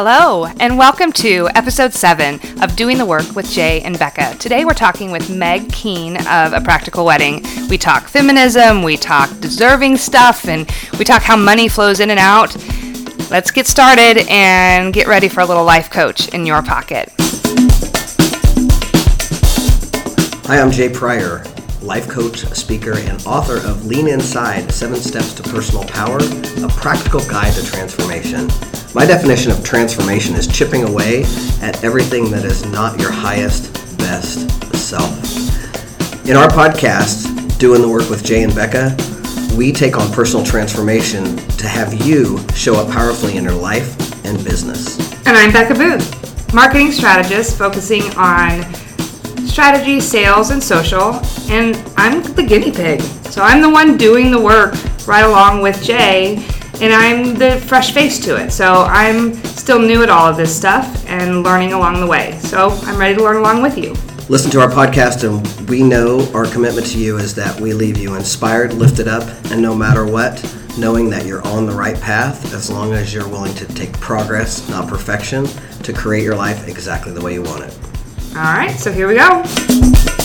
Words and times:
Hello, 0.00 0.46
and 0.60 0.78
welcome 0.78 1.10
to 1.14 1.48
episode 1.56 1.92
7 1.92 2.38
of 2.62 2.76
Doing 2.76 2.98
the 2.98 3.04
Work 3.04 3.34
with 3.34 3.50
Jay 3.50 3.80
and 3.80 3.98
Becca. 3.98 4.36
Today 4.38 4.64
we're 4.64 4.72
talking 4.72 5.10
with 5.10 5.28
Meg 5.28 5.72
Keene 5.72 6.18
of 6.18 6.52
A 6.52 6.60
Practical 6.60 7.04
Wedding. 7.04 7.44
We 7.68 7.78
talk 7.78 8.06
feminism, 8.06 8.84
we 8.84 8.96
talk 8.96 9.28
deserving 9.40 9.96
stuff, 9.96 10.46
and 10.46 10.70
we 11.00 11.04
talk 11.04 11.22
how 11.22 11.36
money 11.36 11.66
flows 11.66 11.98
in 11.98 12.10
and 12.10 12.20
out. 12.20 12.54
Let's 13.28 13.50
get 13.50 13.66
started 13.66 14.24
and 14.30 14.94
get 14.94 15.08
ready 15.08 15.28
for 15.28 15.40
a 15.40 15.44
little 15.44 15.64
life 15.64 15.90
coach 15.90 16.28
in 16.28 16.46
your 16.46 16.62
pocket. 16.62 17.12
Hi, 20.46 20.60
I'm 20.60 20.70
Jay 20.70 20.90
Pryor, 20.90 21.44
life 21.82 22.08
coach, 22.08 22.44
speaker, 22.54 22.96
and 22.96 23.20
author 23.26 23.56
of 23.56 23.86
Lean 23.86 24.06
Inside 24.06 24.70
Seven 24.70 25.00
Steps 25.00 25.34
to 25.34 25.42
Personal 25.42 25.82
Power, 25.86 26.18
a 26.18 26.68
practical 26.68 27.18
guide 27.28 27.52
to 27.54 27.66
transformation. 27.66 28.48
My 28.94 29.04
definition 29.04 29.52
of 29.52 29.62
transformation 29.62 30.34
is 30.34 30.46
chipping 30.46 30.88
away 30.88 31.24
at 31.60 31.84
everything 31.84 32.30
that 32.30 32.46
is 32.46 32.64
not 32.66 32.98
your 32.98 33.12
highest, 33.12 33.72
best 33.98 34.50
self. 34.74 35.12
In 36.26 36.36
our 36.36 36.48
podcast, 36.48 37.58
Doing 37.58 37.82
the 37.82 37.88
Work 37.88 38.08
with 38.08 38.24
Jay 38.24 38.42
and 38.44 38.54
Becca, 38.54 38.96
we 39.56 39.72
take 39.72 39.98
on 39.98 40.10
personal 40.10 40.44
transformation 40.44 41.36
to 41.36 41.68
have 41.68 42.06
you 42.06 42.38
show 42.54 42.76
up 42.76 42.90
powerfully 42.90 43.36
in 43.36 43.44
your 43.44 43.52
life 43.52 44.24
and 44.24 44.42
business. 44.42 44.98
And 45.26 45.36
I'm 45.36 45.52
Becca 45.52 45.74
Booth, 45.74 46.54
marketing 46.54 46.90
strategist 46.90 47.58
focusing 47.58 48.04
on 48.16 48.74
strategy, 49.46 50.00
sales, 50.00 50.50
and 50.50 50.62
social. 50.62 51.20
And 51.50 51.76
I'm 51.98 52.22
the 52.22 52.42
guinea 52.42 52.72
pig. 52.72 53.02
So 53.30 53.42
I'm 53.42 53.60
the 53.60 53.68
one 53.68 53.98
doing 53.98 54.30
the 54.30 54.40
work 54.40 54.74
right 55.06 55.24
along 55.24 55.60
with 55.60 55.82
Jay 55.82 56.42
and 56.80 56.92
I'm 56.92 57.34
the 57.34 57.60
fresh 57.66 57.92
face 57.92 58.18
to 58.24 58.36
it. 58.36 58.50
So 58.50 58.84
I'm 58.88 59.34
still 59.44 59.80
new 59.80 60.02
at 60.02 60.08
all 60.08 60.26
of 60.26 60.36
this 60.36 60.56
stuff 60.56 61.04
and 61.08 61.42
learning 61.42 61.72
along 61.72 62.00
the 62.00 62.06
way. 62.06 62.38
So 62.40 62.70
I'm 62.82 62.98
ready 62.98 63.14
to 63.16 63.22
learn 63.22 63.36
along 63.36 63.62
with 63.62 63.76
you. 63.76 63.94
Listen 64.28 64.50
to 64.50 64.60
our 64.60 64.68
podcast, 64.68 65.24
and 65.24 65.70
we 65.70 65.82
know 65.82 66.30
our 66.34 66.44
commitment 66.44 66.86
to 66.88 66.98
you 66.98 67.16
is 67.16 67.34
that 67.34 67.58
we 67.58 67.72
leave 67.72 67.96
you 67.96 68.14
inspired, 68.14 68.74
lifted 68.74 69.08
up, 69.08 69.22
and 69.50 69.62
no 69.62 69.74
matter 69.74 70.04
what, 70.04 70.42
knowing 70.78 71.08
that 71.10 71.24
you're 71.24 71.44
on 71.46 71.64
the 71.64 71.72
right 71.72 71.98
path 71.98 72.52
as 72.52 72.70
long 72.70 72.92
as 72.92 73.12
you're 73.14 73.28
willing 73.28 73.54
to 73.54 73.66
take 73.74 73.92
progress, 73.94 74.68
not 74.68 74.86
perfection, 74.86 75.46
to 75.82 75.92
create 75.94 76.24
your 76.24 76.36
life 76.36 76.68
exactly 76.68 77.12
the 77.12 77.20
way 77.22 77.32
you 77.32 77.42
want 77.42 77.64
it. 77.64 77.78
All 78.36 78.42
right, 78.42 78.76
so 78.78 78.92
here 78.92 79.08
we 79.08 79.14
go. 79.14 80.16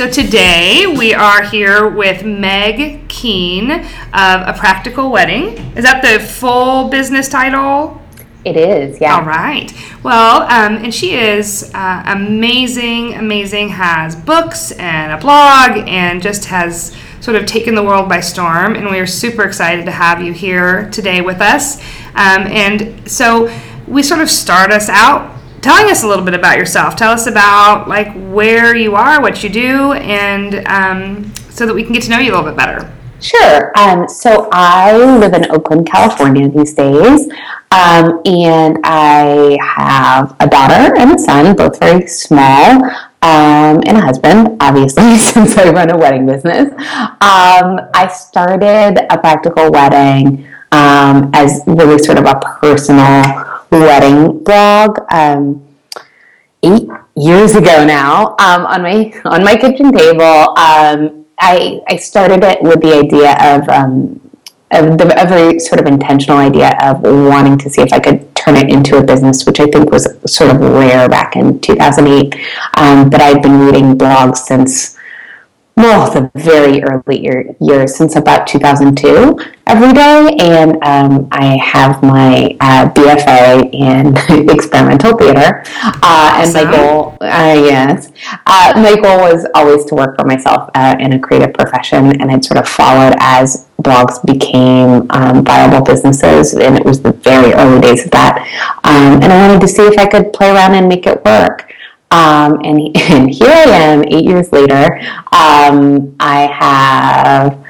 So 0.00 0.08
today 0.08 0.86
we 0.86 1.12
are 1.12 1.42
here 1.42 1.86
with 1.86 2.24
Meg 2.24 3.06
Keene 3.08 3.70
of 3.70 3.84
A 4.14 4.54
Practical 4.56 5.12
Wedding. 5.12 5.58
Is 5.76 5.84
that 5.84 6.00
the 6.00 6.24
full 6.24 6.88
business 6.88 7.28
title? 7.28 8.00
It 8.46 8.56
is, 8.56 8.98
yeah. 8.98 9.16
All 9.16 9.24
right. 9.24 9.70
Well, 10.02 10.44
um, 10.44 10.82
and 10.82 10.94
she 10.94 11.16
is 11.16 11.70
uh, 11.74 12.02
amazing, 12.06 13.12
amazing, 13.12 13.68
has 13.68 14.16
books 14.16 14.72
and 14.72 15.12
a 15.12 15.18
blog 15.18 15.86
and 15.86 16.22
just 16.22 16.46
has 16.46 16.96
sort 17.20 17.36
of 17.36 17.44
taken 17.44 17.74
the 17.74 17.84
world 17.84 18.08
by 18.08 18.20
storm. 18.20 18.76
And 18.76 18.90
we 18.90 19.00
are 19.00 19.06
super 19.06 19.42
excited 19.42 19.84
to 19.84 19.92
have 19.92 20.22
you 20.22 20.32
here 20.32 20.88
today 20.88 21.20
with 21.20 21.42
us. 21.42 21.78
Um, 22.14 22.46
and 22.46 23.06
so 23.06 23.54
we 23.86 24.02
sort 24.02 24.22
of 24.22 24.30
start 24.30 24.72
us 24.72 24.88
out 24.88 25.39
telling 25.62 25.90
us 25.90 26.02
a 26.02 26.06
little 26.06 26.24
bit 26.24 26.34
about 26.34 26.58
yourself. 26.58 26.96
Tell 26.96 27.12
us 27.12 27.26
about 27.26 27.88
like 27.88 28.12
where 28.32 28.74
you 28.74 28.94
are, 28.94 29.20
what 29.20 29.42
you 29.42 29.50
do, 29.50 29.92
and 29.92 30.66
um, 30.66 31.34
so 31.50 31.66
that 31.66 31.74
we 31.74 31.82
can 31.82 31.92
get 31.92 32.02
to 32.04 32.10
know 32.10 32.18
you 32.18 32.32
a 32.32 32.34
little 32.34 32.50
bit 32.50 32.56
better. 32.56 32.90
Sure. 33.20 33.78
Um, 33.78 34.08
so 34.08 34.48
I 34.50 34.96
live 34.96 35.34
in 35.34 35.50
Oakland, 35.50 35.86
California 35.86 36.48
these 36.48 36.72
days, 36.72 37.30
um, 37.70 38.22
and 38.24 38.78
I 38.82 39.58
have 39.62 40.34
a 40.40 40.48
daughter 40.48 40.96
and 40.96 41.12
a 41.12 41.18
son, 41.18 41.54
both 41.54 41.78
very 41.78 42.06
small, 42.06 42.82
um, 43.22 43.82
and 43.86 43.98
a 43.98 44.00
husband, 44.00 44.56
obviously, 44.60 45.18
since 45.18 45.56
I 45.58 45.70
run 45.70 45.90
a 45.90 45.98
wedding 45.98 46.24
business. 46.24 46.72
Um, 46.72 47.78
I 47.92 48.10
started 48.10 49.06
a 49.12 49.18
practical 49.18 49.70
wedding 49.70 50.46
um, 50.72 51.30
as 51.34 51.62
really 51.66 51.98
sort 51.98 52.16
of 52.16 52.24
a 52.24 52.40
personal 52.60 53.49
wedding 53.70 54.42
blog 54.42 54.98
um, 55.12 55.62
eight 56.62 56.88
years 57.16 57.54
ago 57.54 57.84
now 57.84 58.36
um, 58.38 58.66
on 58.66 58.82
my 58.82 59.12
on 59.24 59.44
my 59.44 59.56
kitchen 59.56 59.92
table. 59.92 60.56
Um, 60.58 61.26
I 61.38 61.80
I 61.88 61.96
started 61.96 62.44
it 62.44 62.62
with 62.62 62.80
the 62.80 62.94
idea 62.98 63.36
of 63.40 63.68
um, 63.68 64.20
of 64.72 64.98
the, 64.98 65.22
a 65.22 65.26
very 65.26 65.58
sort 65.58 65.80
of 65.80 65.86
intentional 65.86 66.38
idea 66.38 66.78
of 66.82 67.02
wanting 67.02 67.58
to 67.58 67.70
see 67.70 67.82
if 67.82 67.92
I 67.92 67.98
could 67.98 68.34
turn 68.36 68.56
it 68.56 68.70
into 68.70 68.98
a 68.98 69.02
business, 69.02 69.44
which 69.44 69.60
I 69.60 69.66
think 69.66 69.90
was 69.90 70.06
sort 70.26 70.50
of 70.50 70.60
rare 70.60 71.08
back 71.08 71.36
in 71.36 71.60
2008. 71.60 72.34
Um, 72.76 73.10
but 73.10 73.20
I'd 73.20 73.42
been 73.42 73.60
reading 73.60 73.98
blogs 73.98 74.38
since 74.38 74.96
well, 75.82 76.10
the 76.10 76.30
very 76.34 76.82
early 76.82 77.22
year, 77.22 77.54
years, 77.60 77.96
since 77.96 78.16
about 78.16 78.46
2002, 78.46 79.38
every 79.66 79.92
day. 79.92 80.36
And 80.40 80.72
um, 80.82 81.28
I 81.30 81.56
have 81.56 82.02
my 82.02 82.56
uh, 82.60 82.90
BFA 82.90 83.72
in 83.72 84.16
experimental 84.50 85.16
theater. 85.16 85.62
Uh, 85.82 86.42
and 86.42 86.52
my 86.52 86.64
goal, 86.64 87.16
uh, 87.20 87.54
yes, 87.56 88.12
uh, 88.46 88.72
my 88.76 88.96
goal 89.00 89.20
was 89.20 89.46
always 89.54 89.84
to 89.86 89.94
work 89.94 90.18
for 90.18 90.26
myself 90.26 90.70
uh, 90.74 90.96
in 90.98 91.12
a 91.12 91.18
creative 91.18 91.54
profession. 91.54 92.20
And 92.20 92.30
it 92.30 92.44
sort 92.44 92.58
of 92.58 92.68
followed 92.68 93.14
as 93.20 93.68
blogs 93.82 94.24
became 94.26 95.06
um, 95.10 95.44
viable 95.44 95.84
businesses. 95.84 96.54
And 96.54 96.76
it 96.76 96.84
was 96.84 97.00
the 97.00 97.12
very 97.12 97.52
early 97.54 97.80
days 97.80 98.04
of 98.04 98.10
that. 98.10 98.38
Um, 98.84 99.22
and 99.22 99.32
I 99.32 99.48
wanted 99.48 99.60
to 99.60 99.68
see 99.68 99.82
if 99.82 99.98
I 99.98 100.06
could 100.06 100.32
play 100.32 100.50
around 100.50 100.74
and 100.74 100.88
make 100.88 101.06
it 101.06 101.24
work. 101.24 101.72
Um, 102.10 102.60
and, 102.64 102.96
and, 102.96 103.30
here 103.30 103.48
I 103.48 103.70
am, 103.70 104.04
eight 104.04 104.24
years 104.24 104.50
later. 104.52 104.98
Um, 105.32 106.16
I 106.18 106.46
have 106.46 107.64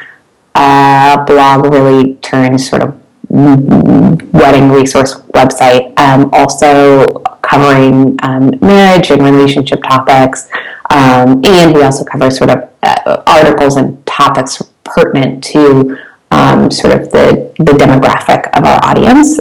a 0.54 1.24
blog 1.26 1.72
really 1.72 2.14
turned 2.16 2.58
sort 2.60 2.82
of 2.82 2.98
wedding 3.28 4.70
resource 4.70 5.14
website, 5.34 5.92
um, 5.98 6.30
also 6.32 7.06
covering 7.42 8.18
um, 8.22 8.52
marriage 8.60 9.10
and 9.10 9.22
relationship 9.22 9.82
topics. 9.82 10.48
Um, 10.88 11.44
and 11.44 11.74
we 11.74 11.82
also 11.82 12.04
cover 12.04 12.30
sort 12.30 12.50
of 12.50 12.70
uh, 12.82 13.22
articles 13.26 13.76
and 13.76 14.04
topics 14.06 14.62
pertinent 14.84 15.44
to 15.44 15.98
um, 16.30 16.70
sort 16.70 16.98
of 16.98 17.12
the, 17.12 17.52
the 17.58 17.72
demographic 17.72 18.46
of 18.56 18.64
our 18.64 18.80
audience 18.84 19.38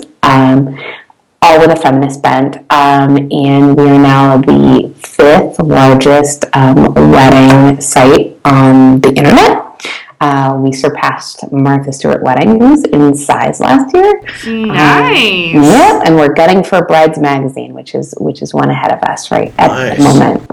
all 1.42 1.60
with 1.60 1.72
a 1.72 1.76
feminist 1.76 2.22
bent. 2.22 2.58
Um, 2.72 3.18
and 3.32 3.76
we 3.76 3.84
are 3.84 4.00
now 4.00 4.38
the 4.38 4.94
fifth 4.98 5.60
largest 5.60 6.46
um, 6.54 6.94
wedding 6.94 7.82
site 7.82 8.38
on 8.46 9.02
the 9.02 9.10
internet. 9.10 9.66
Uh, 10.22 10.60
we 10.62 10.72
surpassed 10.74 11.50
Martha 11.50 11.94
Stewart 11.94 12.22
Weddings 12.24 12.84
in 12.84 13.16
size 13.16 13.62
last 13.62 13.96
year. 13.96 14.22
Nice. 14.46 15.56
Um, 15.56 15.64
yeah, 15.64 16.02
and 16.06 16.16
we're 16.18 16.34
getting 16.34 16.62
for 16.62 16.86
Brides 16.86 17.18
Magazine, 17.18 17.74
which 17.74 17.96
is 17.96 18.14
which 18.20 18.42
is 18.42 18.54
one 18.54 18.70
ahead 18.70 18.92
of 18.92 19.02
us 19.04 19.32
right 19.32 19.54
at 19.58 19.68
nice. 19.68 19.98
the 19.98 20.04
moment. 20.04 20.50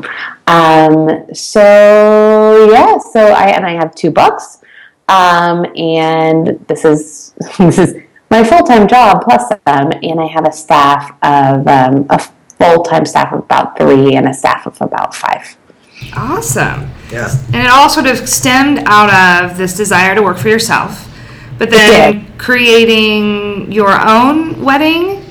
Um, 0.47 1.35
so 1.35 2.69
yeah, 2.71 2.99
so 2.99 3.21
I 3.21 3.49
and 3.49 3.67
I 3.67 3.73
have 3.73 3.93
two 3.97 4.13
books, 4.13 4.63
um, 5.09 5.67
and 5.77 6.65
this 6.69 6.85
is 6.85 7.35
this 7.59 7.79
is 7.79 8.06
my 8.37 8.45
full 8.45 8.67
time 8.67 8.87
job 8.87 9.23
plus 9.23 9.49
them, 9.49 9.93
and 10.03 10.21
I 10.21 10.27
have 10.27 10.47
a 10.47 10.53
staff 10.53 11.17
of 11.23 11.67
um, 11.67 12.07
a 12.11 12.19
full 12.59 12.83
time 12.83 13.07
staff 13.07 13.33
of 13.33 13.41
about 13.41 13.79
three 13.79 14.15
and 14.15 14.29
a 14.29 14.35
staff 14.35 14.67
of 14.67 14.81
about 14.81 15.15
five. 15.15 15.57
Awesome. 16.15 16.91
Yeah. 17.11 17.31
And 17.47 17.57
it 17.57 17.69
all 17.69 17.89
sort 17.89 18.07
of 18.07 18.29
stemmed 18.29 18.81
out 18.87 19.11
of 19.43 19.57
this 19.57 19.75
desire 19.75 20.15
to 20.15 20.23
work 20.23 20.37
for 20.37 20.49
yourself, 20.49 21.11
but 21.59 21.71
then 21.71 22.27
creating 22.37 23.73
your 23.73 23.93
own 24.06 24.62
wedding. 24.62 25.25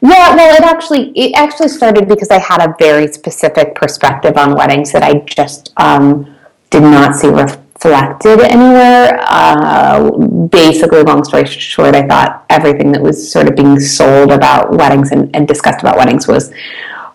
Yeah, 0.00 0.34
well, 0.34 0.54
it 0.56 0.62
actually 0.62 1.10
it 1.10 1.34
actually 1.36 1.68
started 1.68 2.08
because 2.08 2.30
I 2.30 2.38
had 2.38 2.66
a 2.66 2.74
very 2.78 3.08
specific 3.08 3.74
perspective 3.74 4.38
on 4.38 4.54
weddings 4.54 4.92
that 4.92 5.02
I 5.02 5.20
just 5.20 5.72
um, 5.76 6.34
did 6.70 6.82
not 6.82 7.14
see 7.16 7.28
ref- 7.28 7.65
selected 7.80 8.40
anywhere. 8.40 9.18
Uh, 9.28 10.10
basically, 10.50 11.02
long 11.02 11.24
story 11.24 11.46
short, 11.46 11.94
I 11.94 12.06
thought 12.06 12.44
everything 12.50 12.92
that 12.92 13.02
was 13.02 13.30
sort 13.30 13.48
of 13.48 13.56
being 13.56 13.78
sold 13.78 14.32
about 14.32 14.72
weddings 14.72 15.12
and, 15.12 15.34
and 15.34 15.46
discussed 15.46 15.80
about 15.80 15.96
weddings 15.96 16.26
was 16.26 16.52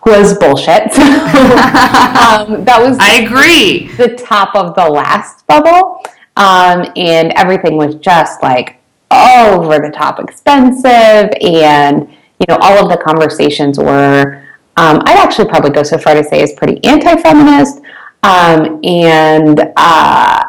was 0.04 0.36
bullshit. 0.38 0.82
um, 0.98 2.64
that 2.64 2.78
was 2.80 2.98
I 3.00 3.20
agree. 3.20 3.88
The 3.96 4.16
top 4.16 4.54
of 4.54 4.74
the 4.74 4.88
last 4.88 5.46
bubble, 5.46 6.02
um, 6.36 6.92
and 6.96 7.32
everything 7.34 7.76
was 7.76 7.94
just 7.96 8.42
like 8.42 8.80
over 9.10 9.78
the 9.78 9.92
top 9.94 10.18
expensive, 10.18 11.30
and 11.40 12.08
you 12.38 12.46
know 12.48 12.58
all 12.60 12.84
of 12.84 12.90
the 12.90 13.02
conversations 13.02 13.78
were. 13.78 14.42
Um, 14.78 15.02
I'd 15.04 15.18
actually 15.18 15.50
probably 15.50 15.70
go 15.70 15.82
so 15.82 15.98
far 15.98 16.14
to 16.14 16.24
say 16.24 16.42
is 16.42 16.52
pretty 16.54 16.82
anti-feminist. 16.82 17.82
Um, 18.24 18.80
and 18.84 19.72
uh, 19.76 20.41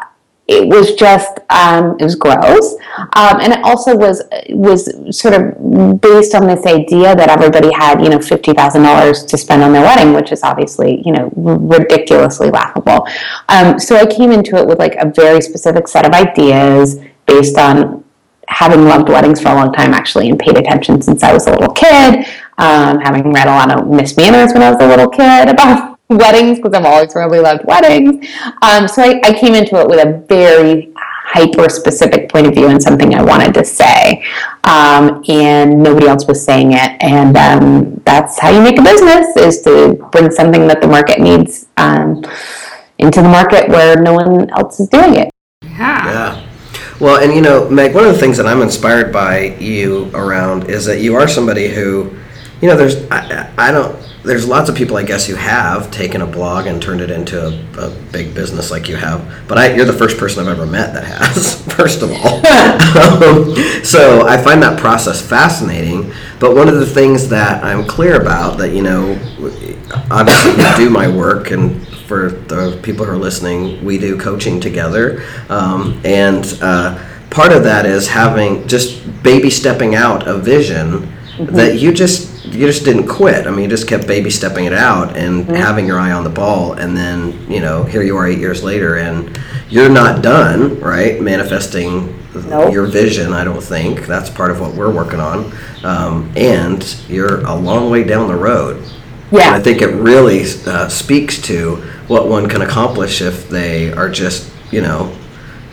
it 0.53 0.67
was 0.67 0.93
just 0.93 1.39
um, 1.49 1.97
it 1.99 2.03
was 2.03 2.15
gross, 2.15 2.73
um, 3.15 3.39
and 3.41 3.53
it 3.53 3.59
also 3.63 3.95
was 3.95 4.21
was 4.49 4.85
sort 5.17 5.33
of 5.33 5.99
based 5.99 6.35
on 6.35 6.45
this 6.47 6.65
idea 6.65 7.15
that 7.15 7.29
everybody 7.29 7.71
had 7.73 8.01
you 8.01 8.09
know 8.09 8.19
fifty 8.19 8.53
thousand 8.53 8.83
dollars 8.83 9.25
to 9.25 9.37
spend 9.37 9.63
on 9.63 9.73
their 9.73 9.81
wedding, 9.81 10.13
which 10.13 10.31
is 10.31 10.43
obviously 10.43 11.01
you 11.05 11.11
know 11.11 11.31
ridiculously 11.35 12.49
laughable. 12.51 13.07
Um, 13.49 13.79
so 13.79 13.95
I 13.95 14.05
came 14.05 14.31
into 14.31 14.55
it 14.57 14.67
with 14.67 14.79
like 14.79 14.95
a 14.95 15.09
very 15.09 15.41
specific 15.41 15.87
set 15.87 16.05
of 16.05 16.13
ideas 16.13 16.99
based 17.25 17.57
on 17.57 18.03
having 18.47 18.83
loved 18.85 19.09
weddings 19.09 19.41
for 19.41 19.49
a 19.49 19.55
long 19.55 19.73
time 19.73 19.93
actually 19.93 20.29
and 20.29 20.37
paid 20.37 20.57
attention 20.57 21.01
since 21.01 21.23
I 21.23 21.33
was 21.33 21.47
a 21.47 21.51
little 21.51 21.73
kid, 21.73 22.25
um, 22.57 22.99
having 22.99 23.31
read 23.33 23.47
a 23.47 23.51
lot 23.51 23.71
of 23.71 23.87
Miss 23.87 24.15
Manners 24.17 24.53
when 24.53 24.61
I 24.61 24.69
was 24.69 24.81
a 24.81 24.87
little 24.87 25.09
kid 25.09 25.49
about 25.49 25.92
weddings 26.17 26.59
because 26.59 26.73
I've 26.73 26.85
always 26.85 27.13
really 27.15 27.39
loved 27.39 27.65
weddings. 27.65 28.25
Um, 28.61 28.87
so 28.87 29.01
I, 29.01 29.19
I, 29.23 29.33
came 29.33 29.53
into 29.53 29.75
it 29.77 29.87
with 29.87 29.99
a 29.99 30.25
very 30.27 30.93
hyper 30.95 31.67
specific 31.69 32.29
point 32.29 32.47
of 32.47 32.53
view 32.53 32.67
and 32.67 32.81
something 32.81 33.15
I 33.15 33.23
wanted 33.23 33.53
to 33.55 33.65
say. 33.65 34.23
Um, 34.65 35.23
and 35.27 35.81
nobody 35.81 36.07
else 36.07 36.27
was 36.27 36.43
saying 36.43 36.73
it. 36.73 36.91
And 37.01 37.35
um, 37.35 38.01
that's 38.05 38.39
how 38.39 38.49
you 38.49 38.61
make 38.61 38.77
a 38.77 38.83
business 38.83 39.35
is 39.37 39.61
to 39.63 39.93
bring 40.11 40.29
something 40.31 40.67
that 40.67 40.81
the 40.81 40.87
market 40.87 41.19
needs 41.19 41.67
um, 41.77 42.23
into 42.99 43.21
the 43.21 43.29
market 43.29 43.67
where 43.69 43.99
no 44.01 44.13
one 44.13 44.49
else 44.51 44.79
is 44.79 44.89
doing 44.89 45.15
it. 45.15 45.29
Yeah. 45.63 46.05
Yeah. 46.05 46.49
Well, 46.99 47.21
and 47.21 47.33
you 47.33 47.41
know, 47.41 47.69
Meg, 47.69 47.95
one 47.95 48.05
of 48.05 48.13
the 48.13 48.19
things 48.19 48.37
that 48.37 48.45
I'm 48.45 48.61
inspired 48.61 49.11
by 49.11 49.55
you 49.57 50.11
around 50.13 50.69
is 50.69 50.85
that 50.85 51.01
you 51.01 51.15
are 51.15 51.27
somebody 51.27 51.67
who, 51.67 52.15
you 52.61 52.67
know, 52.67 52.77
there's, 52.77 53.09
I, 53.09 53.51
I 53.57 53.71
don't, 53.71 53.97
there's 54.23 54.47
lots 54.47 54.69
of 54.69 54.75
people, 54.75 54.95
I 54.95 55.03
guess, 55.03 55.27
who 55.27 55.35
have 55.35 55.91
taken 55.91 56.21
a 56.21 56.25
blog 56.25 56.65
and 56.65 56.81
turned 56.81 57.01
it 57.01 57.11
into 57.11 57.45
a, 57.45 57.87
a 57.87 57.89
big 58.11 58.33
business 58.33 58.71
like 58.71 58.87
you 58.87 58.95
have. 58.95 59.43
But 59.49 59.57
I, 59.57 59.75
you're 59.75 59.85
the 59.85 59.93
first 59.93 60.17
person 60.17 60.45
I've 60.45 60.57
ever 60.57 60.65
met 60.65 60.93
that 60.93 61.03
has, 61.03 61.61
first 61.75 62.01
of 62.01 62.11
all. 62.11 62.37
um, 62.37 63.55
so 63.83 64.25
I 64.25 64.41
find 64.41 64.63
that 64.63 64.79
process 64.79 65.21
fascinating. 65.21 66.13
But 66.39 66.55
one 66.55 66.69
of 66.69 66.75
the 66.75 66.85
things 66.85 67.27
that 67.29 67.63
I'm 67.63 67.85
clear 67.85 68.21
about 68.21 68.57
that, 68.59 68.73
you 68.73 68.81
know, 68.81 69.11
obviously 70.09 70.51
you 70.51 70.75
do 70.77 70.89
my 70.89 71.13
work, 71.13 71.51
and 71.51 71.85
for 72.07 72.31
the 72.31 72.79
people 72.81 73.05
who 73.05 73.11
are 73.11 73.17
listening, 73.17 73.83
we 73.83 73.97
do 73.97 74.17
coaching 74.17 74.61
together. 74.61 75.23
Um, 75.49 75.99
and 76.05 76.57
uh, 76.61 76.97
part 77.29 77.51
of 77.51 77.63
that 77.63 77.85
is 77.85 78.07
having 78.07 78.67
just 78.69 79.21
baby 79.21 79.49
stepping 79.49 79.95
out 79.95 80.27
a 80.27 80.37
vision 80.37 81.01
mm-hmm. 81.01 81.55
that 81.55 81.79
you 81.79 81.91
just 81.91 82.32
you 82.53 82.67
just 82.67 82.85
didn't 82.85 83.07
quit. 83.07 83.47
I 83.47 83.51
mean, 83.51 83.63
you 83.63 83.69
just 83.69 83.87
kept 83.87 84.07
baby 84.07 84.29
stepping 84.29 84.65
it 84.65 84.73
out 84.73 85.17
and 85.17 85.43
mm-hmm. 85.43 85.55
having 85.55 85.85
your 85.85 85.99
eye 85.99 86.11
on 86.11 86.23
the 86.23 86.29
ball. 86.29 86.73
And 86.73 86.95
then, 86.95 87.49
you 87.51 87.59
know, 87.59 87.83
here 87.83 88.03
you 88.03 88.15
are 88.17 88.27
eight 88.27 88.39
years 88.39 88.63
later, 88.63 88.97
and 88.97 89.39
you're 89.69 89.89
not 89.89 90.21
done, 90.21 90.79
right? 90.79 91.19
Manifesting 91.19 92.19
nope. 92.33 92.71
your 92.71 92.85
vision, 92.85 93.33
I 93.33 93.43
don't 93.43 93.61
think. 93.61 94.05
That's 94.05 94.29
part 94.29 94.51
of 94.51 94.59
what 94.59 94.73
we're 94.75 94.93
working 94.93 95.19
on. 95.19 95.51
Um, 95.83 96.31
and 96.35 96.83
you're 97.07 97.41
a 97.45 97.55
long 97.55 97.89
way 97.89 98.03
down 98.03 98.27
the 98.27 98.35
road. 98.35 98.83
Yeah. 99.31 99.47
And 99.47 99.55
I 99.55 99.59
think 99.59 99.81
it 99.81 99.87
really 99.87 100.43
uh, 100.67 100.89
speaks 100.89 101.41
to 101.43 101.77
what 102.07 102.27
one 102.27 102.47
can 102.47 102.61
accomplish 102.61 103.21
if 103.21 103.49
they 103.49 103.91
are 103.91 104.09
just, 104.09 104.51
you 104.71 104.81
know, 104.81 105.15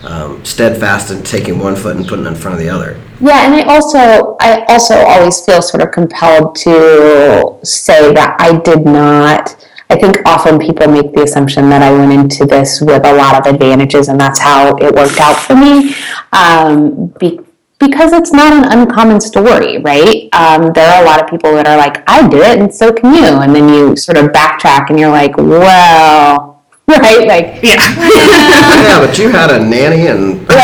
um, 0.03 0.43
steadfast 0.43 1.11
in 1.11 1.23
taking 1.23 1.59
one 1.59 1.75
foot 1.75 1.95
and 1.95 2.07
putting 2.07 2.25
it 2.25 2.29
in 2.29 2.35
front 2.35 2.55
of 2.55 2.59
the 2.59 2.69
other. 2.69 2.99
Yeah, 3.19 3.45
and 3.45 3.55
I 3.55 3.61
also 3.63 4.37
I 4.39 4.65
also 4.67 4.95
always 4.95 5.43
feel 5.45 5.61
sort 5.61 5.83
of 5.83 5.91
compelled 5.91 6.55
to 6.57 7.59
say 7.63 8.13
that 8.13 8.35
I 8.39 8.57
did 8.59 8.85
not. 8.85 9.55
I 9.89 9.97
think 9.97 10.21
often 10.25 10.57
people 10.57 10.87
make 10.87 11.13
the 11.13 11.23
assumption 11.23 11.69
that 11.69 11.81
I 11.81 11.91
went 11.91 12.13
into 12.13 12.45
this 12.45 12.79
with 12.81 13.05
a 13.05 13.13
lot 13.13 13.35
of 13.35 13.53
advantages, 13.53 14.07
and 14.07 14.19
that's 14.19 14.39
how 14.39 14.75
it 14.77 14.95
worked 14.95 15.19
out 15.19 15.37
for 15.37 15.55
me. 15.55 15.93
Um, 16.31 17.07
be, 17.19 17.41
because 17.77 18.13
it's 18.13 18.31
not 18.31 18.53
an 18.53 18.79
uncommon 18.79 19.19
story, 19.19 19.79
right? 19.79 20.29
Um, 20.33 20.71
there 20.71 20.87
are 20.87 21.03
a 21.03 21.05
lot 21.05 21.21
of 21.21 21.29
people 21.29 21.51
that 21.55 21.67
are 21.67 21.77
like, 21.77 22.03
I 22.07 22.27
did 22.27 22.39
it, 22.41 22.59
and 22.59 22.73
so 22.73 22.93
can 22.93 23.13
you. 23.13 23.25
And 23.25 23.53
then 23.55 23.67
you 23.67 23.95
sort 23.97 24.17
of 24.17 24.27
backtrack 24.27 24.89
and 24.89 24.99
you're 24.99 25.09
like, 25.09 25.35
well, 25.35 26.50
right? 26.99 27.23
Like, 27.27 27.63
yeah. 27.63 27.79
yeah, 28.83 28.99
but 28.99 29.17
you 29.17 29.29
had 29.29 29.49
a 29.49 29.63
nanny 29.63 30.07
and. 30.07 30.43
right, 30.51 30.59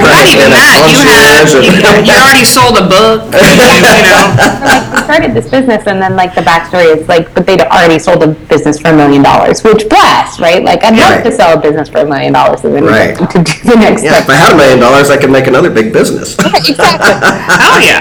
Not 0.00 0.24
even 0.32 0.48
that. 0.48 0.80
You 0.88 0.96
had, 1.04 1.44
you, 1.60 1.76
you 2.08 2.14
already 2.16 2.48
sold 2.48 2.80
a 2.80 2.88
book. 2.88 3.28
you 3.28 3.52
know. 3.60 3.76
Like, 3.84 4.88
we 4.96 5.04
started 5.04 5.34
this 5.34 5.50
business, 5.50 5.86
and 5.86 6.00
then 6.00 6.16
like 6.16 6.34
the 6.34 6.40
backstory 6.40 6.96
is 6.96 7.06
like, 7.08 7.34
but 7.34 7.44
they'd 7.44 7.60
already 7.60 7.98
sold 7.98 8.22
a 8.22 8.28
business 8.48 8.80
for 8.80 8.88
a 8.88 8.96
million 8.96 9.22
dollars, 9.22 9.62
which 9.62 9.88
bless, 9.88 10.40
right? 10.40 10.64
Like, 10.64 10.84
I'd 10.84 10.96
love 10.96 11.20
right. 11.20 11.24
to 11.24 11.32
sell 11.32 11.58
a 11.58 11.60
business 11.60 11.90
for 11.90 11.98
a 11.98 12.06
million 12.06 12.32
dollars 12.32 12.64
and 12.64 12.74
then 12.74 12.84
right. 12.84 13.18
to 13.18 13.38
do 13.44 13.52
the 13.68 13.76
next. 13.76 14.02
Yeah, 14.02 14.24
step. 14.24 14.24
if 14.24 14.30
I 14.30 14.36
had 14.36 14.54
a 14.54 14.56
million 14.56 14.80
dollars, 14.80 15.10
I 15.10 15.18
could 15.20 15.30
make 15.30 15.48
another 15.48 15.68
big 15.68 15.92
business. 15.92 16.32
exactly. 16.38 17.12
oh 17.60 17.78
yeah. 17.84 18.00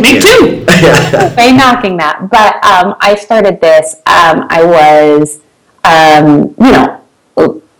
Me 0.00 0.20
too. 0.20 0.64
By 1.34 1.50
knocking 1.50 1.96
that, 1.96 2.28
but 2.30 2.60
um, 2.64 2.96
I 3.00 3.14
started 3.14 3.60
this. 3.60 3.96
Um, 4.06 4.46
I 4.50 4.64
was 4.64 5.29
um, 5.84 6.54
you 6.58 6.72
know, 6.72 7.00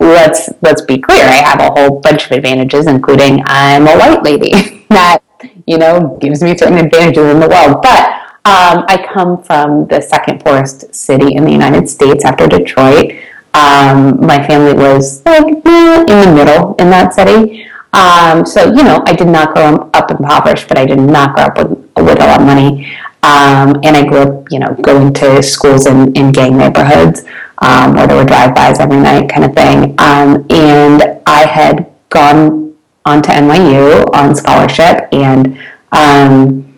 let's 0.01 0.49
let's 0.63 0.83
be 0.83 0.99
clear. 0.99 1.25
I 1.25 1.43
have 1.43 1.61
a 1.61 1.71
whole 1.71 2.01
bunch 2.01 2.27
of 2.27 2.33
advantages, 2.33 2.87
including 2.87 3.43
I'm 3.47 3.87
a 3.87 3.97
white 3.97 4.23
lady. 4.23 4.85
that 4.91 5.23
you 5.67 5.79
know 5.79 6.19
gives 6.21 6.43
me 6.43 6.57
certain 6.57 6.79
advantages 6.79 7.25
in 7.25 7.39
the 7.39 7.49
world. 7.49 7.81
But 7.83 8.07
um, 8.45 8.85
I 8.89 9.07
come 9.13 9.43
from 9.43 9.87
the 9.87 10.01
second 10.01 10.41
poorest 10.41 10.93
city 10.95 11.35
in 11.35 11.45
the 11.45 11.53
United 11.53 11.89
States 11.89 12.25
after 12.25 12.49
Detroit. 12.49 13.13
Um, 13.53 14.25
my 14.25 14.45
family 14.47 14.75
was 14.75 15.25
like 15.27 15.45
in 15.45 15.63
the 15.63 16.33
middle 16.35 16.75
in 16.77 16.91
that 16.91 17.15
city. 17.15 17.67
Um, 17.93 18.47
so 18.47 18.67
you 18.67 18.83
know, 18.83 19.03
I 19.07 19.15
did 19.15 19.29
not 19.29 19.55
grow 19.55 19.91
up 19.93 20.11
impoverished, 20.11 20.69
but 20.69 20.79
I 20.79 20.87
did 20.87 20.99
not 20.99 21.35
grow 21.35 21.45
up 21.45 21.59
with, 21.59 21.71
with 21.97 22.21
a 22.21 22.27
lot 22.27 22.41
of 22.41 22.47
money. 22.47 22.97
Um, 23.23 23.79
and 23.85 23.97
I 23.97 24.07
grew 24.07 24.19
up, 24.19 24.51
you 24.51 24.59
know, 24.61 24.75
going 24.81 25.13
to 25.15 25.43
schools 25.43 25.87
in, 25.87 26.11
in 26.15 26.33
gang 26.33 26.57
neighborhoods 26.57 27.25
um, 27.61 27.95
where 27.95 28.07
there 28.07 28.17
were 28.17 28.25
drive-bys 28.25 28.81
every 28.81 28.97
night 28.97 29.29
kind 29.29 29.45
of 29.45 29.55
thing. 29.55 29.95
Um, 29.99 30.47
and 30.51 31.21
I 31.27 31.47
had 31.47 31.91
gone 32.09 32.77
on 33.05 33.23
to 33.23 33.31
NYU 33.31 34.13
on 34.15 34.35
scholarship 34.35 35.09
and 35.13 35.59
um, 35.93 36.71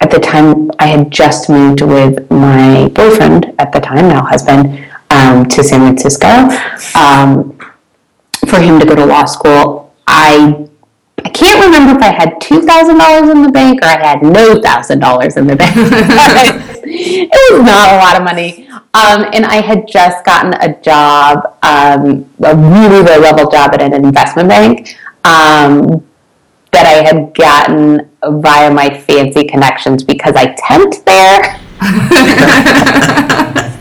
at 0.00 0.10
the 0.10 0.18
time 0.20 0.70
I 0.78 0.86
had 0.86 1.10
just 1.10 1.48
moved 1.48 1.80
with 1.80 2.30
my 2.30 2.88
boyfriend 2.94 3.54
at 3.58 3.72
the 3.72 3.80
time, 3.80 4.08
now 4.08 4.24
husband, 4.24 4.86
um, 5.10 5.46
to 5.46 5.64
San 5.64 5.80
Francisco 5.80 6.28
um, 6.94 7.58
for 8.46 8.60
him 8.60 8.78
to 8.78 8.86
go 8.86 8.94
to 8.94 9.06
law 9.06 9.24
school. 9.24 9.94
I 10.06 10.68
I 11.24 11.30
can't 11.30 11.64
remember 11.64 11.98
if 11.98 12.02
I 12.02 12.12
had 12.12 12.40
two 12.40 12.62
thousand 12.62 12.98
dollars 12.98 13.28
in 13.28 13.42
the 13.42 13.50
bank 13.50 13.82
or 13.82 13.86
I 13.86 14.06
had 14.06 14.22
no 14.22 14.60
thousand 14.62 15.00
dollars 15.00 15.36
in 15.36 15.46
the 15.46 15.56
bank. 15.56 15.74
it 15.76 17.52
was 17.52 17.62
not 17.62 17.94
a 17.94 17.98
lot 17.98 18.16
of 18.16 18.22
money, 18.22 18.67
um, 18.98 19.30
and 19.32 19.46
I 19.46 19.60
had 19.60 19.86
just 19.86 20.24
gotten 20.24 20.54
a 20.54 20.80
job, 20.80 21.56
um, 21.62 22.28
a 22.42 22.56
really 22.56 23.02
low 23.02 23.20
level 23.20 23.48
job 23.48 23.72
at 23.74 23.80
an 23.80 23.92
investment 23.92 24.48
bank 24.48 24.98
um, 25.24 26.04
that 26.72 26.84
I 26.84 27.06
had 27.06 27.32
gotten 27.34 28.10
via 28.24 28.70
my 28.72 28.90
fancy 28.90 29.44
connections 29.44 30.02
because 30.02 30.34
I 30.36 30.54
temped 30.54 31.04
there. 31.04 31.60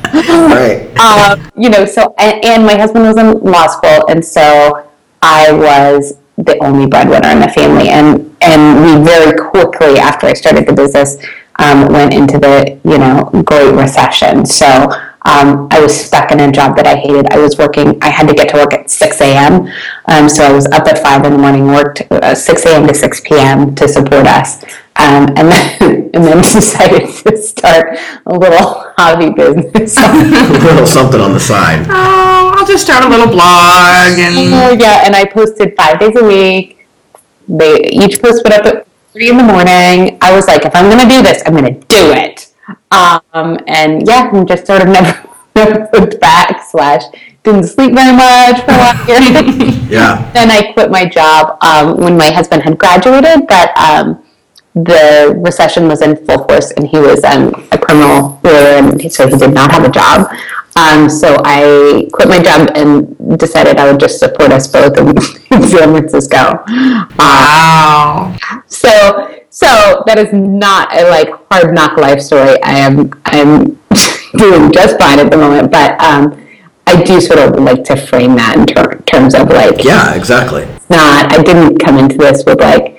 right. 0.54 0.96
Um, 1.00 1.50
you 1.58 1.70
know, 1.70 1.86
so 1.86 2.14
and, 2.20 2.46
and 2.46 2.66
my 2.66 2.76
husband 2.78 3.06
was 3.06 3.18
in 3.18 3.40
law 3.40 3.66
school, 3.68 4.06
and 4.10 4.24
so 4.24 4.88
I 5.24 5.52
was 5.52 6.18
the 6.38 6.64
only 6.64 6.86
breadwinner 6.86 7.30
in 7.30 7.40
the 7.40 7.50
family. 7.50 7.90
And 7.90 8.36
and 8.42 8.84
we 8.84 9.04
very 9.04 9.36
quickly 9.36 9.98
after 9.98 10.28
I 10.28 10.34
started 10.34 10.68
the 10.68 10.74
business 10.74 11.18
um, 11.60 11.92
went 11.92 12.14
into 12.14 12.38
the 12.38 12.80
you 12.84 12.98
know 12.98 13.30
Great 13.46 13.74
Recession. 13.74 14.46
So 14.46 14.90
um, 15.28 15.68
I 15.72 15.82
was 15.82 15.94
stuck 15.94 16.32
in 16.32 16.40
a 16.40 16.50
job 16.52 16.78
that 16.78 16.88
I 16.88 16.96
hated. 16.96 17.28
I 17.34 17.38
was 17.38 17.58
working. 17.58 18.02
I 18.02 18.10
had 18.10 18.30
to 18.30 18.34
get 18.34 18.48
to 18.50 18.56
work 18.56 18.74
at 18.74 18.90
6 18.90 19.22
a.m. 19.22 19.68
Um, 20.06 20.30
so 20.30 20.46
I 20.46 20.54
was 20.54 20.66
up 20.68 20.88
at 20.88 21.00
five 21.00 21.26
in 21.26 21.34
the 21.34 21.38
morning, 21.38 21.68
worked 21.68 22.02
uh, 22.10 22.34
6 22.34 22.66
a.m. 22.66 22.88
to 22.88 22.94
6 22.94 23.22
p.m. 23.22 23.76
to 23.76 23.90
support 23.90 24.26
us, 24.26 24.64
um, 24.96 25.28
and 25.36 25.52
then 25.52 25.82
and 26.14 26.24
then 26.24 26.38
decided 26.42 27.10
to 27.10 27.38
start 27.38 28.00
a 28.26 28.34
little 28.34 28.94
hobby 28.96 29.30
business. 29.30 29.98
a 30.00 30.64
little 30.64 30.88
something 30.88 31.20
on 31.20 31.34
the 31.34 31.42
side. 31.42 31.86
Oh, 31.90 32.56
I'll 32.56 32.66
just 32.66 32.86
start 32.86 33.04
a 33.04 33.10
little 33.10 33.28
blog 33.28 34.18
and. 34.18 34.54
Oh 34.54 34.78
yeah, 34.80 35.04
and 35.06 35.14
I 35.14 35.26
posted 35.26 35.76
five 35.76 36.00
days 36.00 36.16
a 36.16 36.24
week. 36.24 36.88
They 37.50 37.82
each 37.92 38.22
post 38.22 38.44
went 38.46 38.56
up 38.56 38.66
at 38.66 38.88
three 39.12 39.30
in 39.30 39.36
the 39.36 39.44
morning. 39.44 40.18
I 40.22 40.34
was 40.34 40.48
like, 40.48 40.64
if 40.66 40.74
I'm 40.74 40.90
going 40.90 41.06
to 41.06 41.14
do 41.14 41.22
this, 41.22 41.42
I'm 41.46 41.54
going 41.54 41.66
to 41.66 41.80
do 41.88 42.12
it. 42.14 42.47
Um, 42.92 43.60
and 43.68 44.08
yeah, 44.08 44.30
and 44.34 44.48
just 44.48 44.68
sort 44.68 44.82
of 44.82 44.88
never, 44.88 45.30
never 45.56 45.90
looked 45.94 46.20
back. 46.20 46.64
Slash, 46.70 47.04
didn't 47.44 47.64
sleep 47.64 47.94
very 47.94 48.16
much 48.16 48.60
for 48.66 48.72
a 48.72 48.78
while. 48.78 49.90
yeah. 49.90 50.32
Then 50.34 50.52
I 50.52 50.74
quit 50.74 50.92
my 50.92 51.06
job 51.06 51.58
um, 51.62 51.98
when 51.98 52.18
my 52.18 52.30
husband 52.30 52.64
had 52.64 52.78
graduated, 52.78 53.48
but 53.48 53.78
um, 53.78 54.24
the 54.76 55.34
recession 55.38 55.88
was 55.88 56.02
in 56.02 56.16
full 56.26 56.44
force, 56.46 56.72
and 56.72 56.88
he 56.88 57.00
was 57.00 57.24
um, 57.24 57.68
a 57.72 57.78
criminal 57.78 58.40
lawyer, 58.44 58.78
and 58.78 59.12
so 59.12 59.28
he 59.28 59.38
did 59.38 59.54
not 59.54 59.72
have 59.72 59.84
a 59.84 59.90
job. 59.90 60.28
Um, 60.78 61.10
so 61.10 61.42
I 61.44 62.08
quit 62.14 62.30
my 62.30 62.40
job 62.42 62.70
and 62.76 63.18
decided 63.40 63.78
I 63.78 63.90
would 63.92 64.00
just 64.00 64.20
support 64.20 64.52
us 64.52 64.68
both 64.68 64.96
in, 64.98 65.10
in 65.52 65.64
San 65.68 65.90
Francisco. 65.96 66.64
Wow. 67.18 68.36
so 68.68 68.90
so 69.50 70.04
that 70.06 70.20
is 70.20 70.30
not 70.34 70.96
a 70.96 71.10
like 71.10 71.30
hard 71.52 71.74
knock 71.74 71.98
life 71.98 72.22
story. 72.22 72.62
I 72.64 72.78
am 72.80 73.12
I'm 73.26 73.80
doing 74.38 74.72
just 74.72 75.00
fine 75.00 75.20
at 75.20 75.32
the 75.32 75.38
moment, 75.38 75.72
but 75.72 76.00
um, 76.04 76.48
I 76.86 77.02
do 77.02 77.20
sort 77.20 77.40
of 77.40 77.60
like 77.64 77.84
to 77.86 77.96
frame 77.96 78.36
that 78.36 78.56
in 78.58 78.66
ter- 78.68 79.00
terms 79.08 79.34
of 79.34 79.50
like 79.50 79.84
Yeah, 79.84 80.14
exactly. 80.14 80.66
not. 80.90 81.32
I 81.34 81.42
didn't 81.42 81.78
come 81.80 81.98
into 81.98 82.18
this 82.18 82.44
with 82.46 82.60
like 82.60 82.94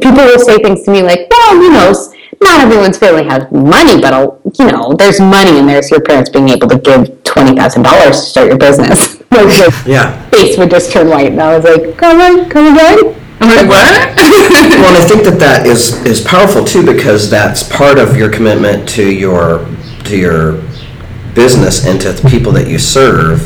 people 0.00 0.24
will 0.24 0.38
say 0.38 0.56
things 0.58 0.84
to 0.84 0.90
me 0.92 1.02
like, 1.02 1.26
well, 1.30 1.62
you 1.62 1.72
know, 1.72 1.92
not 2.40 2.60
everyone's 2.60 2.98
family 2.98 3.24
has 3.24 3.50
money, 3.52 4.00
but 4.00 4.40
you 4.58 4.66
know, 4.70 4.94
there's 4.94 5.20
money 5.20 5.58
and 5.58 5.68
there's 5.68 5.90
your 5.90 6.00
parents 6.00 6.30
being 6.30 6.48
able 6.48 6.68
to 6.68 6.78
give 6.78 7.22
twenty 7.24 7.54
thousand 7.56 7.82
dollars 7.82 8.16
to 8.20 8.26
start 8.26 8.46
your 8.48 8.58
business. 8.58 9.20
like, 9.30 9.86
Yeah. 9.86 10.28
face 10.30 10.56
would 10.58 10.70
just 10.70 10.92
turn 10.92 11.08
white, 11.08 11.32
and 11.32 11.40
I 11.40 11.56
was 11.56 11.64
like, 11.64 11.96
come 11.96 12.20
on, 12.20 12.48
come 12.50 12.74
again. 12.74 13.16
I'm 13.40 13.48
like, 13.48 13.68
what? 13.68 14.18
Well, 14.72 14.94
and 14.94 15.02
I 15.02 15.06
think 15.06 15.24
that 15.24 15.38
that 15.40 15.66
is 15.66 16.04
is 16.04 16.20
powerful 16.20 16.64
too 16.64 16.84
because 16.84 17.30
that's 17.30 17.62
part 17.62 17.98
of 17.98 18.16
your 18.16 18.30
commitment 18.30 18.88
to 18.90 19.10
your 19.10 19.66
to 20.04 20.16
your 20.16 20.62
business 21.34 21.86
and 21.86 22.00
to 22.00 22.12
the 22.12 22.28
people 22.28 22.52
that 22.52 22.68
you 22.68 22.78
serve 22.78 23.40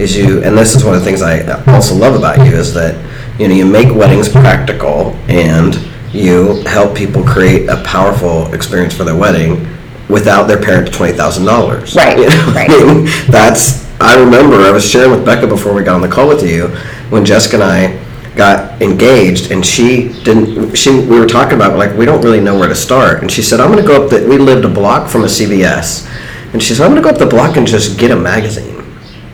is 0.00 0.16
you 0.16 0.42
and 0.42 0.56
this 0.56 0.74
is 0.74 0.84
one 0.84 0.94
of 0.94 1.00
the 1.00 1.04
things 1.04 1.22
I 1.22 1.42
also 1.72 1.94
love 1.94 2.14
about 2.14 2.38
you 2.46 2.52
is 2.54 2.72
that 2.74 2.94
you 3.38 3.48
know 3.48 3.54
you 3.54 3.64
make 3.66 3.94
weddings 3.94 4.28
practical 4.28 5.12
and 5.28 5.74
you 6.12 6.62
help 6.62 6.96
people 6.96 7.24
create 7.24 7.68
a 7.68 7.82
powerful 7.84 8.52
experience 8.52 8.94
for 8.94 9.04
their 9.04 9.16
wedding 9.16 9.66
without 10.08 10.44
their 10.44 10.60
parent 10.60 10.86
to 10.86 10.92
twenty 10.92 11.16
thousand 11.16 11.44
dollars. 11.46 11.94
Right, 11.94 12.18
right. 12.18 12.70
I 12.70 12.84
mean, 12.84 13.04
that's 13.30 13.82
I 14.00 14.18
remember 14.18 14.56
I 14.56 14.70
was 14.70 14.88
sharing 14.88 15.10
with 15.12 15.24
Becca 15.24 15.46
before 15.46 15.72
we 15.72 15.82
got 15.82 15.94
on 15.94 16.00
the 16.00 16.08
call 16.08 16.28
with 16.28 16.46
you 16.46 16.68
when 17.10 17.24
Jessica 17.24 17.56
and 17.56 17.64
I 17.64 18.02
got 18.34 18.80
engaged 18.80 19.50
and 19.50 19.64
she 19.64 20.08
didn't 20.24 20.74
she 20.74 20.90
we 20.90 21.20
were 21.20 21.26
talking 21.26 21.54
about 21.54 21.78
like 21.78 21.96
we 21.96 22.04
don't 22.04 22.22
really 22.22 22.40
know 22.40 22.58
where 22.58 22.68
to 22.68 22.74
start 22.74 23.20
and 23.20 23.30
she 23.30 23.42
said 23.42 23.60
I'm 23.60 23.70
going 23.70 23.82
to 23.82 23.86
go 23.86 24.04
up 24.04 24.10
the 24.10 24.26
we 24.26 24.38
lived 24.38 24.64
a 24.64 24.68
block 24.68 25.08
from 25.10 25.22
a 25.22 25.26
CVS 25.26 26.08
and 26.52 26.62
she 26.62 26.74
said 26.74 26.84
I'm 26.84 26.92
going 26.92 27.02
to 27.02 27.08
go 27.08 27.14
up 27.14 27.18
the 27.18 27.26
block 27.26 27.56
and 27.56 27.66
just 27.66 27.98
get 27.98 28.10
a 28.10 28.16
magazine. 28.16 28.71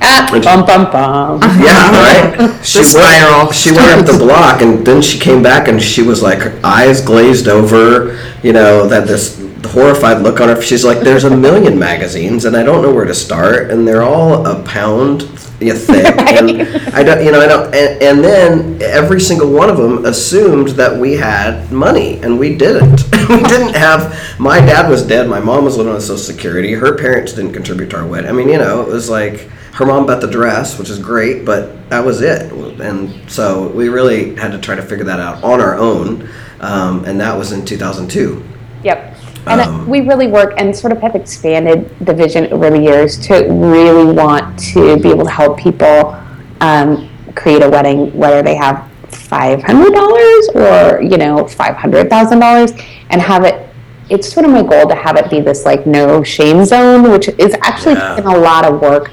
Ah, 0.01 0.29
bum 0.31 0.65
bum 0.65 0.91
bum. 0.91 1.41
Yeah, 1.61 1.91
right. 2.41 2.65
She 2.65 2.85
spiral. 2.85 3.47
Went, 3.47 3.55
she 3.55 3.73
went 3.73 4.01
up 4.01 4.07
the 4.07 4.19
block, 4.19 4.63
and 4.63 4.87
then 4.87 5.03
she 5.03 5.19
came 5.19 5.43
back, 5.43 5.69
and 5.69 5.83
she 5.83 6.03
was 6.03 6.23
like, 6.23 6.39
her 6.39 6.61
eyes 6.65 7.01
glazed 7.01 7.49
over. 7.49 8.19
You 8.43 8.53
know, 8.53 8.87
that 8.87 9.07
this 9.07 9.39
horrified 9.67 10.23
look 10.23 10.41
on 10.41 10.49
her. 10.49 10.63
She's 10.63 10.85
like, 10.85 11.01
"There's 11.01 11.25
a 11.25 11.37
million 11.37 11.79
magazines, 11.79 12.45
and 12.45 12.57
I 12.57 12.63
don't 12.63 12.83
know 12.83 12.93
where 12.93 13.05
to 13.05 13.15
start, 13.15 13.71
and 13.71 13.87
they're 13.87 14.03
all 14.03 14.47
a 14.47 14.63
pound 14.65 15.23
yeah, 15.61 15.75
thick, 15.75 16.07
and 16.19 16.95
I 16.95 17.03
don't, 17.03 17.25
you 17.25 17.33
know, 17.33 17.41
I 17.41 17.47
don't." 17.47 17.75
And, 17.75 18.03
and 18.03 18.25
then 18.25 18.83
every 18.83 19.21
single 19.21 19.51
one 19.51 19.69
of 19.69 19.77
them 19.77 20.05
assumed 20.05 20.69
that 20.71 20.97
we 20.97 21.15
had 21.15 21.71
money, 21.73 22.21
and 22.21 22.39
we 22.39 22.57
didn't. 22.57 23.03
we 23.29 23.43
didn't 23.43 23.75
have. 23.75 24.39
My 24.39 24.61
dad 24.61 24.89
was 24.89 25.07
dead. 25.07 25.29
My 25.29 25.41
mom 25.41 25.65
was 25.65 25.77
living 25.77 25.93
on 25.93 26.01
Social 26.01 26.19
Security. 26.19 26.75
Her 26.75 26.97
parents 26.97 27.33
didn't 27.33 27.53
contribute 27.53 27.91
to 27.91 27.99
our 27.99 28.07
wedding. 28.07 28.31
I 28.31 28.33
mean, 28.33 28.49
you 28.49 28.59
know, 28.59 28.83
it 28.83 28.89
was 28.89 29.11
like 29.11 29.51
her 29.79 29.87
mom 29.87 30.07
bought 30.07 30.21
the 30.21 30.27
dress, 30.27 30.77
which 30.77 30.91
is 30.91 30.99
great, 30.99 31.45
but 31.45 31.89
that 31.89 32.05
was 32.05 32.21
it. 32.21 32.51
And 32.81 33.31
so 33.31 33.69
we 33.69 33.89
really 33.89 34.35
had 34.35 34.51
to 34.51 34.59
try 34.59 34.75
to 34.75 34.83
figure 34.83 35.05
that 35.05 35.21
out 35.21 35.45
on 35.45 35.61
our 35.61 35.77
own, 35.77 36.29
um, 36.59 37.05
and 37.05 37.21
that 37.21 37.39
was 37.39 37.53
in 37.53 37.65
2002. 37.65 38.43
Yep. 38.83 39.17
And 39.47 39.61
uh, 39.61 39.65
Um, 39.69 39.89
we 39.89 40.01
really 40.01 40.27
work 40.27 40.55
and 40.57 40.75
sort 40.77 40.93
of 40.93 41.01
have 41.01 41.15
expanded 41.15 41.89
the 42.01 42.13
vision 42.13 42.53
over 42.53 42.71
the 42.71 42.81
years 42.81 43.17
to 43.29 43.35
really 43.49 44.13
want 44.13 44.59
to 44.75 44.97
be 44.99 45.11
able 45.11 45.25
to 45.25 45.31
help 45.31 45.57
people 45.57 46.17
um, 46.61 47.09
create 47.37 47.63
a 47.63 47.71
wedding, 47.71 48.13
whether 48.19 48.43
they 48.43 48.57
have 48.57 48.85
five 49.11 49.63
hundred 49.63 49.93
dollars 49.93 50.49
or 50.57 51.01
you 51.03 51.17
know 51.17 51.47
five 51.47 51.77
hundred 51.77 52.11
thousand 52.11 52.41
dollars, 52.41 52.73
and 53.11 53.23
have 53.23 53.45
it. 53.45 53.65
It's 54.11 54.33
sort 54.33 54.45
of 54.45 54.51
my 54.51 54.63
goal 54.63 54.89
to 54.89 54.95
have 54.97 55.17
it 55.17 55.31
be 55.31 55.41
this 55.41 55.65
like 55.65 55.87
no 55.87 56.25
shame 56.25 56.65
zone, 56.65 57.13
which 57.13 57.29
is 57.39 57.55
actually 57.63 57.95
Yeah. 57.95 58.19
a 58.21 58.37
lot 58.39 58.65
of 58.65 58.81
work 58.83 59.13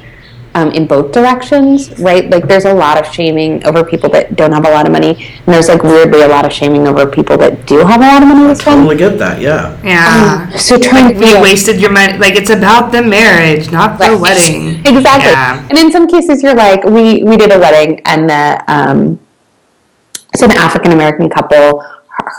um, 0.55 0.71
in 0.71 0.87
both 0.87 1.11
directions, 1.11 1.91
right? 1.99 2.29
Like 2.29 2.47
there's 2.47 2.65
a 2.65 2.73
lot 2.73 2.97
of 2.97 3.05
shaming 3.13 3.63
over 3.67 3.83
people 3.83 4.09
that 4.15 4.35
don't 4.37 4.53
have 4.53 4.65
a 4.65 4.71
lot 4.71 4.85
of 4.87 4.91
money, 4.93 5.11
and 5.45 5.47
there's 5.53 5.67
like 5.67 5.83
weirdly 5.83 6.21
a 6.21 6.27
lot 6.27 6.45
of 6.45 6.51
shaming 6.53 6.87
over 6.87 7.05
people 7.05 7.37
that 7.37 7.67
do 7.67 7.79
have 7.79 8.01
a 8.01 8.07
lot 8.07 8.23
of 8.23 8.29
money 8.29 8.47
to 8.47 8.55
spend. 8.55 8.77
Totally 8.87 8.95
get 8.97 9.19
that, 9.19 9.41
yeah. 9.41 9.77
Yeah. 9.83 10.49
So 10.55 10.79
trying 10.79 11.13
to 11.13 11.19
We 11.19 11.39
wasted 11.41 11.81
your 11.81 11.91
money. 11.91 12.17
Like 12.17 12.35
it's 12.35 12.49
about 12.49 12.91
the 12.91 13.03
marriage, 13.03 13.69
not 13.71 13.99
the 13.99 14.05
Right. 14.11 14.19
wedding. 14.25 14.79
Exactly. 14.85 15.31
Yeah. 15.31 15.67
And 15.69 15.77
in 15.77 15.91
some 15.91 16.07
cases, 16.07 16.41
you're 16.41 16.55
like, 16.55 16.83
we 16.85 17.21
we 17.23 17.35
did 17.37 17.51
a 17.51 17.59
wedding, 17.59 18.01
and 18.05 18.29
the 18.29 18.63
um, 18.67 19.19
it's 20.33 20.41
an 20.41 20.51
African 20.51 20.91
American 20.93 21.29
couple. 21.29 21.83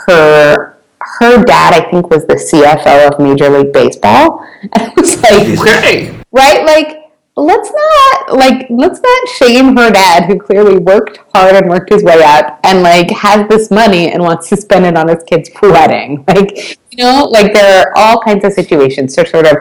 Her 0.06 0.75
her 1.20 1.44
dad, 1.44 1.75
I 1.75 1.90
think, 1.90 2.11
was 2.11 2.26
the 2.26 2.35
CFO 2.37 3.12
of 3.12 3.20
Major 3.20 3.49
League 3.50 3.73
Baseball, 3.73 4.40
and 4.73 4.82
it 4.88 4.96
was 4.96 5.20
like, 5.23 5.58
Okay. 5.61 6.16
right, 6.32 6.64
like. 6.64 7.02
Let's 7.38 7.70
not 7.70 8.36
like 8.38 8.66
let's 8.70 8.98
not 8.98 9.28
shame 9.28 9.76
her 9.76 9.90
dad 9.90 10.24
who 10.24 10.38
clearly 10.38 10.78
worked 10.78 11.18
hard 11.34 11.54
and 11.54 11.68
worked 11.68 11.92
his 11.92 12.02
way 12.02 12.22
up 12.24 12.58
and 12.64 12.82
like 12.82 13.10
has 13.10 13.46
this 13.48 13.70
money 13.70 14.10
and 14.10 14.22
wants 14.22 14.48
to 14.48 14.56
spend 14.56 14.86
it 14.86 14.96
on 14.96 15.08
his 15.08 15.22
kid's 15.24 15.50
wedding. 15.62 16.24
Like 16.28 16.78
you 16.90 17.04
know, 17.04 17.28
like 17.30 17.52
there 17.52 17.82
are 17.82 17.92
all 17.94 18.22
kinds 18.22 18.44
of 18.44 18.54
situations. 18.54 19.12
So 19.14 19.24
sort 19.24 19.46
of 19.46 19.56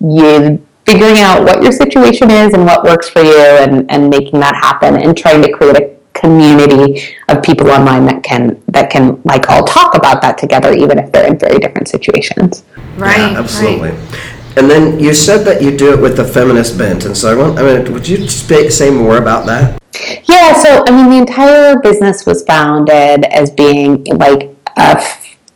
you 0.00 0.64
figuring 0.84 1.18
out 1.18 1.42
what 1.42 1.62
your 1.62 1.72
situation 1.72 2.30
is 2.30 2.54
and 2.54 2.64
what 2.64 2.84
works 2.84 3.08
for 3.08 3.22
you 3.22 3.36
and, 3.36 3.90
and 3.90 4.08
making 4.08 4.38
that 4.38 4.54
happen 4.54 4.96
and 4.96 5.18
trying 5.18 5.42
to 5.42 5.50
create 5.50 5.76
a 5.76 5.96
community 6.14 7.16
of 7.28 7.42
people 7.42 7.70
online 7.70 8.06
that 8.06 8.22
can 8.22 8.62
that 8.68 8.88
can 8.88 9.20
like 9.24 9.50
all 9.50 9.64
talk 9.64 9.94
about 9.94 10.22
that 10.22 10.38
together 10.38 10.72
even 10.72 10.98
if 10.98 11.12
they're 11.12 11.26
in 11.26 11.38
very 11.38 11.58
different 11.58 11.88
situations. 11.88 12.64
Right. 12.96 13.18
yeah, 13.18 13.38
absolutely. 13.40 13.90
right. 13.90 14.35
And 14.56 14.70
then 14.70 14.98
you 14.98 15.12
said 15.12 15.44
that 15.44 15.60
you 15.60 15.76
do 15.76 15.92
it 15.92 16.00
with 16.00 16.16
the 16.16 16.24
feminist 16.24 16.78
bent, 16.78 17.04
and 17.04 17.14
so 17.14 17.30
I 17.30 17.34
want, 17.36 17.58
I 17.58 17.62
mean, 17.62 17.92
would 17.92 18.08
you 18.08 18.26
sp- 18.26 18.72
say 18.72 18.90
more 18.90 19.18
about 19.18 19.44
that? 19.46 19.78
Yeah, 20.24 20.54
so 20.54 20.82
I 20.86 20.90
mean, 20.90 21.10
the 21.10 21.18
entire 21.18 21.78
business 21.80 22.24
was 22.24 22.42
founded 22.44 23.24
as 23.26 23.50
being 23.50 24.04
like 24.04 24.56
a 24.76 25.02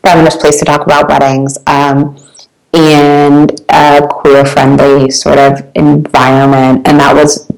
feminist 0.02 0.40
place 0.40 0.58
to 0.58 0.64
talk 0.66 0.82
about 0.82 1.08
weddings 1.08 1.56
um, 1.66 2.18
and 2.74 3.60
a 3.70 4.06
queer 4.06 4.44
friendly 4.44 5.10
sort 5.10 5.38
of 5.38 5.62
environment. 5.74 6.86
And 6.86 7.00
that 7.00 7.14
was, 7.14 7.50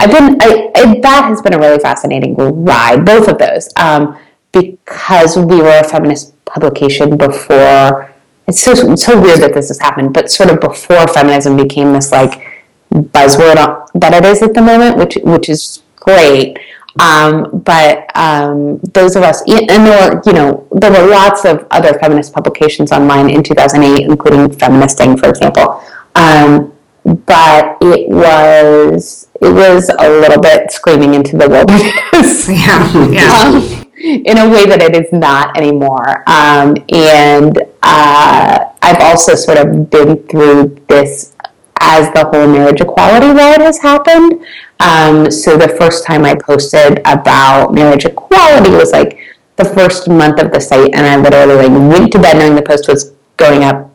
I've 0.00 0.10
been, 0.10 0.36
I, 0.40 0.70
I, 0.74 1.00
that 1.00 1.24
has 1.28 1.42
been 1.42 1.54
a 1.54 1.58
really 1.58 1.78
fascinating 1.78 2.34
ride, 2.36 3.04
both 3.04 3.28
of 3.28 3.38
those, 3.38 3.68
um, 3.76 4.18
because 4.52 5.36
we 5.36 5.60
were 5.60 5.78
a 5.78 5.84
feminist 5.84 6.34
publication 6.44 7.16
before. 7.16 8.14
It's 8.48 8.62
so, 8.62 8.72
it's 8.92 9.04
so 9.04 9.20
weird 9.20 9.40
that 9.40 9.52
this 9.52 9.68
has 9.68 9.78
happened, 9.78 10.14
but 10.14 10.30
sort 10.30 10.50
of 10.50 10.60
before 10.60 11.06
feminism 11.08 11.56
became 11.56 11.92
this 11.92 12.10
like 12.10 12.64
buzzword 12.90 13.88
that 13.94 14.14
it 14.14 14.24
is 14.24 14.42
at 14.42 14.54
the 14.54 14.62
moment, 14.62 14.96
which 14.96 15.18
which 15.22 15.48
is 15.50 15.82
great. 15.96 16.58
Um, 16.98 17.60
but 17.64 18.10
um, 18.16 18.78
those 18.94 19.14
of 19.14 19.22
us, 19.22 19.42
and 19.46 19.68
there 19.68 20.10
were, 20.10 20.22
you 20.26 20.32
know, 20.32 20.66
there 20.72 20.90
were 20.90 21.10
lots 21.10 21.44
of 21.44 21.66
other 21.70 21.96
feminist 21.98 22.32
publications 22.32 22.90
online 22.90 23.30
in 23.30 23.42
2008, 23.42 24.04
including 24.04 24.50
Feministing, 24.58 25.16
for 25.16 25.28
example. 25.28 25.84
Um, 26.16 26.72
but 27.04 27.78
it 27.80 28.08
was 28.08 29.28
it 29.40 29.52
was 29.52 29.90
a 29.98 30.08
little 30.20 30.40
bit 30.40 30.72
screaming 30.72 31.14
into 31.14 31.36
the 31.36 31.48
wilderness 31.48 32.48
Yeah. 32.48 33.08
Yeah. 33.08 33.74
um, 33.84 33.84
in 34.00 34.38
a 34.38 34.48
way 34.48 34.64
that 34.66 34.80
it 34.80 34.94
is 34.94 35.12
not 35.12 35.56
anymore. 35.56 36.22
Um, 36.28 36.76
and 36.92 37.58
uh, 37.88 38.70
I've 38.82 39.00
also 39.00 39.34
sort 39.34 39.58
of 39.58 39.88
been 39.88 40.22
through 40.28 40.76
this 40.88 41.34
as 41.80 42.12
the 42.12 42.24
whole 42.24 42.46
marriage 42.46 42.80
equality 42.80 43.28
ride 43.28 43.62
has 43.62 43.78
happened. 43.78 44.44
Um, 44.80 45.30
so 45.30 45.56
the 45.56 45.68
first 45.80 46.04
time 46.04 46.24
I 46.24 46.34
posted 46.34 47.00
about 47.06 47.72
marriage 47.72 48.04
equality 48.04 48.70
was 48.70 48.92
like 48.92 49.18
the 49.56 49.64
first 49.64 50.06
month 50.08 50.40
of 50.40 50.52
the 50.52 50.60
site, 50.60 50.94
and 50.94 51.06
I 51.06 51.16
literally 51.16 51.68
like 51.68 51.92
went 51.92 52.12
to 52.12 52.18
bed 52.20 52.36
knowing 52.36 52.54
the 52.54 52.62
post 52.62 52.88
was 52.88 53.12
going 53.38 53.64
up, 53.64 53.90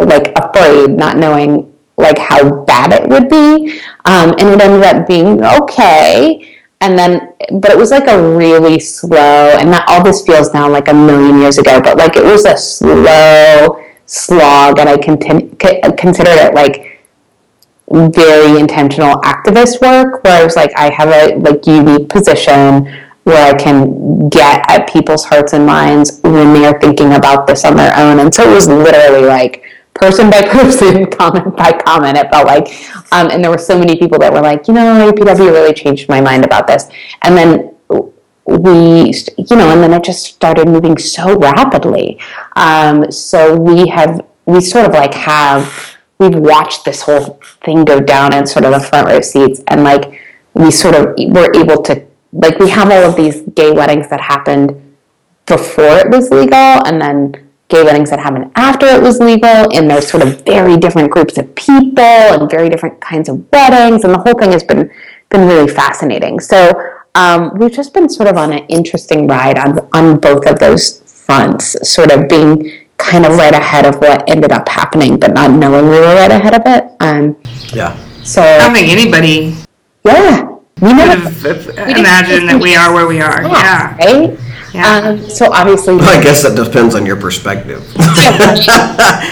like 0.00 0.32
afraid, 0.38 0.90
not 0.90 1.16
knowing 1.16 1.72
like 1.96 2.18
how 2.18 2.64
bad 2.64 2.92
it 2.92 3.08
would 3.08 3.28
be. 3.28 3.80
Um, 4.04 4.30
and 4.38 4.48
it 4.48 4.60
ended 4.60 4.84
up 4.84 5.06
being 5.08 5.44
okay 5.44 6.53
and 6.84 6.98
then 6.98 7.32
but 7.60 7.70
it 7.70 7.78
was 7.78 7.90
like 7.90 8.06
a 8.08 8.36
really 8.36 8.78
slow 8.78 9.56
and 9.58 9.70
not 9.70 9.84
all 9.88 10.02
this 10.04 10.24
feels 10.26 10.52
now 10.52 10.68
like 10.68 10.88
a 10.88 10.94
million 10.94 11.40
years 11.40 11.58
ago 11.58 11.80
but 11.80 11.96
like 11.96 12.16
it 12.16 12.24
was 12.24 12.44
a 12.44 12.56
slow 12.56 13.82
slog 14.06 14.78
and 14.78 14.88
i 14.88 14.96
contin- 14.96 15.50
c- 15.62 15.80
considered 15.96 16.38
it 16.46 16.54
like 16.54 17.00
very 17.90 18.58
intentional 18.60 19.14
activist 19.22 19.80
work 19.80 20.22
where 20.24 20.40
i 20.40 20.44
was 20.44 20.56
like 20.56 20.70
i 20.76 20.92
have 20.92 21.08
a 21.08 21.36
like 21.38 21.66
unique 21.66 22.08
position 22.08 22.84
where 23.24 23.52
i 23.52 23.56
can 23.56 24.04
get 24.28 24.64
at 24.68 24.88
people's 24.88 25.24
hearts 25.24 25.52
and 25.52 25.64
minds 25.66 26.20
when 26.22 26.52
they're 26.54 26.78
thinking 26.80 27.14
about 27.14 27.46
this 27.46 27.64
on 27.64 27.76
their 27.76 27.96
own. 27.96 28.18
And 28.20 28.32
so 28.34 28.50
it 28.50 28.54
was 28.54 28.68
literally 28.68 29.26
like 29.26 29.64
person 29.94 30.30
by 30.30 30.42
person, 30.48 31.10
comment 31.10 31.56
by 31.56 31.72
comment. 31.72 32.18
It 32.18 32.30
felt 32.30 32.46
like, 32.46 32.68
um, 33.12 33.30
and 33.30 33.42
there 33.42 33.50
were 33.50 33.58
so 33.58 33.78
many 33.78 33.96
people 33.96 34.18
that 34.18 34.32
were 34.32 34.40
like, 34.40 34.68
you 34.68 34.74
know, 34.74 35.10
APW 35.10 35.50
really 35.50 35.72
changed 35.72 36.08
my 36.08 36.20
mind 36.20 36.44
about 36.44 36.66
this. 36.66 36.88
And 37.22 37.36
then 37.36 37.74
we, 38.46 39.14
you 39.38 39.56
know, 39.56 39.70
and 39.70 39.82
then 39.82 39.92
it 39.92 40.04
just 40.04 40.26
started 40.26 40.68
moving 40.68 40.98
so 40.98 41.38
rapidly. 41.38 42.20
Um, 42.56 43.10
so 43.10 43.56
we 43.56 43.88
have, 43.88 44.24
we 44.46 44.60
sort 44.60 44.86
of 44.86 44.92
like 44.92 45.14
have, 45.14 45.96
we've 46.18 46.34
watched 46.36 46.84
this 46.84 47.02
whole 47.02 47.40
thing 47.64 47.84
go 47.84 48.00
down 48.00 48.34
in 48.34 48.46
sort 48.46 48.64
of 48.64 48.72
the 48.72 48.80
front 48.80 49.08
row 49.08 49.20
seats, 49.20 49.62
and 49.68 49.82
like 49.82 50.20
we 50.52 50.70
sort 50.70 50.94
of 50.94 51.14
were 51.28 51.50
able 51.56 51.82
to, 51.82 52.04
like, 52.32 52.58
we 52.58 52.68
have 52.68 52.90
all 52.90 53.04
of 53.10 53.16
these 53.16 53.42
gay 53.54 53.72
weddings 53.72 54.08
that 54.10 54.20
happened 54.20 54.80
before 55.46 55.98
it 55.98 56.10
was 56.10 56.30
legal, 56.30 56.56
and 56.86 57.00
then 57.00 57.43
gay 57.74 57.82
weddings 57.82 58.10
that 58.10 58.20
happened 58.20 58.50
after 58.54 58.86
it 58.86 59.02
was 59.02 59.18
legal, 59.20 59.58
and 59.76 59.90
there's 59.90 60.08
sort 60.08 60.22
of 60.22 60.40
very 60.44 60.76
different 60.76 61.10
groups 61.10 61.36
of 61.38 61.52
people 61.56 62.02
and 62.04 62.50
very 62.50 62.68
different 62.68 63.00
kinds 63.00 63.28
of 63.28 63.34
weddings, 63.52 64.04
and 64.04 64.14
the 64.14 64.18
whole 64.18 64.34
thing 64.40 64.52
has 64.52 64.62
been 64.62 64.90
been 65.30 65.46
really 65.48 65.68
fascinating. 65.68 66.38
So 66.40 66.58
um, 67.16 67.40
we've 67.58 67.72
just 67.72 67.92
been 67.92 68.08
sort 68.08 68.28
of 68.28 68.36
on 68.36 68.52
an 68.52 68.64
interesting 68.78 69.26
ride 69.26 69.58
on 69.58 69.78
on 69.92 70.18
both 70.20 70.46
of 70.46 70.58
those 70.58 71.02
fronts, 71.26 71.64
sort 71.96 72.10
of 72.12 72.28
being 72.28 72.70
kind 72.96 73.26
of 73.26 73.32
right 73.36 73.54
ahead 73.54 73.84
of 73.86 73.96
what 74.00 74.28
ended 74.30 74.52
up 74.52 74.68
happening, 74.68 75.18
but 75.18 75.32
not 75.34 75.50
knowing 75.50 75.86
we 75.90 75.98
were 75.98 76.14
right 76.14 76.30
ahead 76.30 76.54
of 76.54 76.62
it. 76.66 76.82
Um, 77.00 77.36
Yeah. 77.72 77.96
so 78.22 78.40
I 78.40 78.58
don't 78.58 78.74
think 78.74 78.88
anybody 78.88 79.56
yeah, 80.04 80.48
we 80.80 80.92
never 80.92 81.16
have 81.28 81.44
imagined 81.98 82.48
that 82.50 82.58
we 82.60 82.76
are 82.76 82.92
where 82.94 83.06
we 83.06 83.20
are. 83.20 83.42
Yeah. 83.42 83.96
right. 83.96 84.38
Yeah. 84.74 85.14
Um, 85.14 85.30
so 85.30 85.52
obviously, 85.52 85.94
Well, 85.96 86.18
I 86.18 86.20
guess 86.22 86.42
that 86.42 86.56
depends 86.56 86.94
on 86.96 87.06
your 87.06 87.16
perspective. 87.16 87.80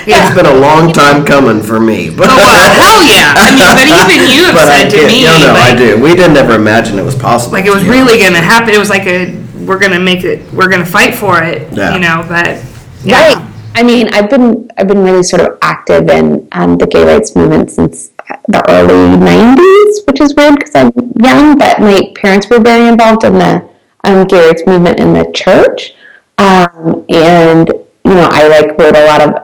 Yeah. 0.04 0.26
It's 0.26 0.34
been 0.34 0.46
a 0.46 0.54
long 0.58 0.92
time 0.92 1.24
coming 1.24 1.62
for 1.62 1.78
me, 1.78 2.10
but. 2.10 2.26
Oh, 2.28 2.36
well, 2.36 2.70
hell 2.74 3.02
yeah. 3.06 3.34
I 3.36 3.54
mean, 3.54 3.70
but 3.74 3.86
even 4.10 4.30
you 4.34 4.44
have 4.46 4.54
But 4.58 4.68
I 4.68 4.82
said 4.82 4.90
to 4.90 4.96
get- 4.96 5.06
me, 5.06 5.22
No, 5.24 5.38
no, 5.38 5.54
I 5.54 5.70
like, 5.70 5.78
do. 5.78 6.02
We 6.02 6.14
didn't 6.16 6.36
ever 6.36 6.54
imagine 6.54 6.98
it 6.98 7.04
was 7.04 7.14
possible. 7.14 7.52
like 7.52 7.66
it 7.66 7.70
was 7.74 7.82
you 7.84 7.90
know? 7.90 7.94
really 8.02 8.18
going 8.18 8.32
to 8.32 8.40
happen. 8.40 8.74
It 8.74 8.78
was 8.78 8.90
like 8.90 9.06
a, 9.06 9.36
we're 9.64 9.78
going 9.78 9.92
to 9.92 10.00
make 10.00 10.24
it, 10.24 10.42
we're 10.52 10.68
going 10.68 10.82
to 10.84 10.90
fight 10.90 11.14
for 11.14 11.42
it, 11.42 11.72
Yeah. 11.72 11.94
you 11.94 12.00
know, 12.00 12.24
but 12.28 12.58
yeah. 13.04 13.34
Right. 13.34 13.48
I 13.74 13.82
mean, 13.82 14.08
I've 14.12 14.28
been 14.28 14.68
I've 14.76 14.86
been 14.88 15.02
really 15.02 15.22
sort 15.22 15.40
of 15.42 15.56
active 15.62 16.08
in 16.10 16.46
um, 16.52 16.76
the 16.76 16.86
gay 16.86 17.04
rights 17.04 17.34
movement 17.34 17.70
since 17.70 18.10
the 18.48 18.62
early 18.68 19.16
'90s, 19.16 20.06
which 20.06 20.20
is 20.20 20.34
weird 20.34 20.56
because 20.56 20.74
I'm 20.74 20.92
young. 21.16 21.56
But 21.58 21.80
my 21.80 22.12
parents 22.16 22.48
were 22.50 22.58
very 22.60 22.86
involved 22.86 23.24
in 23.24 23.34
the 23.38 23.66
um, 24.04 24.26
gay 24.26 24.46
rights 24.48 24.62
movement 24.66 24.98
in 25.00 25.12
the 25.12 25.30
church, 25.32 25.94
um, 26.38 27.04
and 27.08 27.68
you 28.04 28.14
know, 28.14 28.28
I 28.30 28.48
like 28.48 28.76
wrote 28.78 28.96
a 28.96 29.06
lot 29.06 29.20
of 29.22 29.34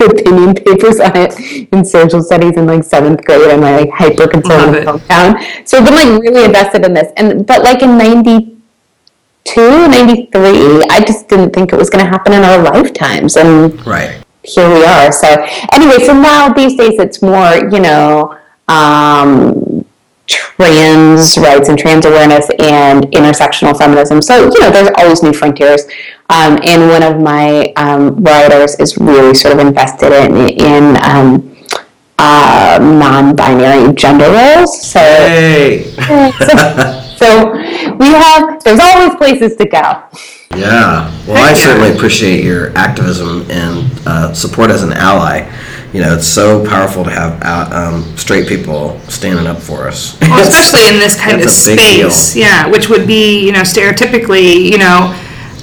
opinion 0.00 0.54
papers 0.54 1.00
on 1.00 1.16
it 1.16 1.34
in 1.72 1.84
social 1.84 2.22
studies 2.22 2.56
in 2.56 2.66
like 2.66 2.84
seventh 2.84 3.24
grade 3.24 3.50
in 3.50 3.60
my 3.60 3.76
like 3.78 3.90
hyper 3.90 4.28
conservative 4.28 4.84
hometown. 4.84 5.40
So 5.66 5.78
I've 5.78 5.84
been 5.86 5.94
like 5.94 6.20
really 6.22 6.44
invested 6.44 6.84
in 6.84 6.92
this, 6.92 7.10
and 7.16 7.46
but 7.46 7.62
like 7.62 7.82
in 7.82 7.96
'92, 7.96 9.88
'93, 9.88 10.84
I 10.90 11.02
just 11.06 11.28
didn't 11.28 11.54
think 11.54 11.72
it 11.72 11.76
was 11.76 11.88
going 11.88 12.04
to 12.04 12.10
happen 12.10 12.34
in 12.34 12.42
our 12.44 12.62
lifetimes, 12.62 13.36
and 13.36 13.74
Right. 13.86 14.22
here 14.42 14.68
we 14.68 14.84
are. 14.84 15.10
So 15.10 15.28
anyway, 15.72 16.04
so 16.04 16.12
now 16.12 16.52
these 16.52 16.76
days 16.76 16.98
it's 17.00 17.22
more, 17.22 17.54
you 17.72 17.80
know, 17.80 18.36
um, 18.68 19.73
trans 20.26 21.36
rights 21.38 21.68
and 21.68 21.78
trans 21.78 22.06
awareness 22.06 22.48
and 22.58 23.04
intersectional 23.06 23.76
feminism. 23.76 24.22
So 24.22 24.44
you 24.52 24.60
know, 24.60 24.70
there's 24.70 24.90
always 24.96 25.22
new 25.22 25.32
frontiers. 25.32 25.82
Um, 26.30 26.58
and 26.64 26.88
one 26.88 27.02
of 27.02 27.20
my 27.20 27.72
um, 27.76 28.16
writers 28.22 28.76
is 28.80 28.96
really 28.96 29.34
sort 29.34 29.54
of 29.54 29.60
invested 29.60 30.12
in 30.12 30.48
in 30.48 30.96
um, 31.02 31.54
uh, 32.18 32.78
non-binary 32.80 33.92
gender 33.94 34.30
roles. 34.30 34.82
So, 34.82 35.00
Hey. 35.00 35.82
so, 36.38 37.16
so 37.16 37.52
we 37.96 38.06
have. 38.06 38.62
There's 38.64 38.80
always 38.80 39.14
places 39.16 39.56
to 39.56 39.66
go. 39.66 40.02
Yeah. 40.56 41.10
Well, 41.26 41.36
I 41.36 41.48
Heck 41.48 41.56
certainly 41.56 41.94
appreciate 41.94 42.44
your 42.44 42.76
activism 42.76 43.50
and 43.50 43.90
uh, 44.06 44.32
support 44.32 44.70
as 44.70 44.82
an 44.82 44.92
ally. 44.92 45.50
You 45.94 46.00
know, 46.00 46.16
it's 46.16 46.26
so 46.26 46.66
powerful 46.66 47.04
to 47.04 47.10
have 47.10 47.40
uh, 47.40 47.92
um, 47.94 48.16
straight 48.16 48.48
people 48.48 48.98
standing 49.02 49.46
up 49.46 49.58
for 49.58 49.86
us. 49.86 50.20
Well, 50.20 50.48
especially 50.48 50.92
in 50.92 50.98
this 50.98 51.14
kind 51.14 51.34
of 51.36 51.42
That's 51.42 51.66
a 51.68 51.76
space, 51.76 52.34
yeah, 52.34 52.66
which 52.66 52.88
would 52.88 53.06
be, 53.06 53.46
you 53.46 53.52
know, 53.52 53.60
stereotypically, 53.60 54.64
you 54.72 54.78
know, 54.78 55.14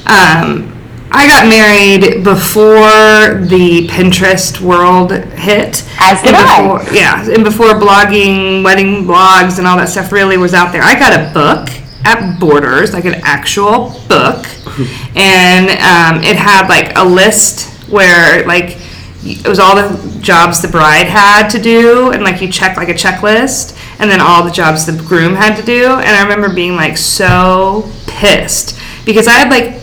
um, 0.08 0.72
I 1.12 1.28
got 1.28 1.50
married 1.50 2.24
before 2.24 3.46
the 3.46 3.90
Pinterest 3.90 4.62
world 4.62 5.12
hit. 5.12 5.86
As 6.00 6.22
did 6.22 6.34
and 6.34 6.38
I. 6.38 6.78
before, 6.78 6.94
Yeah, 6.94 7.30
and 7.30 7.44
before 7.44 7.74
blogging, 7.74 8.64
wedding 8.64 9.04
blogs, 9.04 9.58
and 9.58 9.68
all 9.68 9.76
that 9.76 9.90
stuff 9.90 10.14
really 10.14 10.38
was 10.38 10.54
out 10.54 10.72
there. 10.72 10.82
I 10.82 10.98
got 10.98 11.12
a 11.12 11.34
book 11.34 11.68
at 12.06 12.40
Borders, 12.40 12.94
like 12.94 13.04
an 13.04 13.16
actual 13.24 13.90
book, 14.08 14.48
and 15.18 15.70
um, 15.72 16.24
it 16.24 16.38
had 16.38 16.70
like 16.70 16.98
a 16.98 17.04
list 17.04 17.68
where 17.92 18.48
like 18.48 18.78
it 19.24 19.48
was 19.48 19.60
all 19.60 19.76
the 19.76 20.20
jobs 20.20 20.62
the 20.62 20.68
bride 20.68 21.08
had 21.08 21.48
to 21.50 21.62
do, 21.62 22.12
and 22.12 22.24
like 22.24 22.42
you 22.42 22.52
check 22.52 22.78
like 22.78 22.90
a 22.90 22.94
checklist, 22.94 23.78
and 24.00 24.10
then 24.10 24.20
all 24.20 24.44
the 24.44 24.52
jobs 24.52 24.86
the 24.86 24.94
groom 25.04 25.36
had 25.36 25.56
to 25.58 25.64
do. 25.64 25.86
And 25.86 26.08
I 26.10 26.22
remember 26.24 26.54
being 26.54 26.76
like 26.76 26.98
so 26.98 27.90
pissed 28.08 28.80
because 29.06 29.28
I 29.28 29.34
had 29.34 29.50
like 29.50 29.76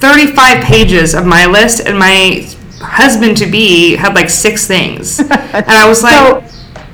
35 0.00 0.64
pages 0.64 1.14
of 1.14 1.26
my 1.26 1.46
list, 1.46 1.80
and 1.86 1.98
my 1.98 2.48
husband 2.80 3.36
to 3.38 3.46
be 3.46 3.94
had 3.96 4.14
like 4.14 4.28
six 4.30 4.66
things, 4.66 5.18
and 5.20 5.30
I 5.68 5.88
was 5.88 6.02
like. 6.02 6.14
So, 6.14 6.40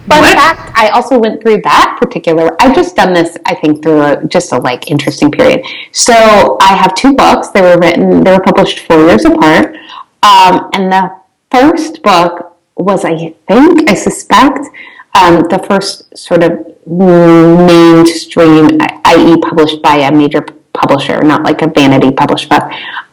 fun 0.09 0.21
What? 0.21 0.35
fact, 0.35 0.73
I 0.75 0.89
also 0.91 1.19
went 1.19 1.43
through 1.43 1.61
that 1.65 1.99
particular. 2.01 2.57
I've 2.63 2.75
just 2.75 2.97
done 2.97 3.13
this, 3.13 3.37
I 3.45 3.55
think, 3.55 3.83
through 3.83 4.01
a, 4.03 4.25
just 4.27 4.53
a 4.53 4.59
like 4.59 4.91
interesting 4.91 5.31
period. 5.31 5.65
So 5.93 6.59
I 6.63 6.75
have 6.77 6.95
two 6.95 7.15
books. 7.15 7.49
They 7.49 7.61
were 7.61 7.79
written. 7.79 8.25
They 8.25 8.33
were 8.33 8.41
published 8.41 8.81
four 8.81 9.01
years 9.07 9.25
apart. 9.27 9.77
Um, 10.23 10.71
and 10.73 10.91
the 10.91 11.18
first 11.61 12.03
book 12.03 12.57
was, 12.77 13.05
I 13.05 13.35
think, 13.47 13.91
I 13.91 13.95
suspect, 13.95 14.67
um, 15.15 15.49
the 15.49 15.59
first 15.69 16.17
sort 16.17 16.43
of 16.45 16.53
mainstream, 16.87 18.79
i.e., 18.81 19.37
published 19.41 19.83
by 19.83 19.97
a 19.97 20.13
major 20.13 20.43
publisher, 20.73 21.23
not 21.23 21.43
like 21.43 21.63
a 21.63 21.67
vanity 21.67 22.13
published 22.13 22.49
book, 22.49 22.63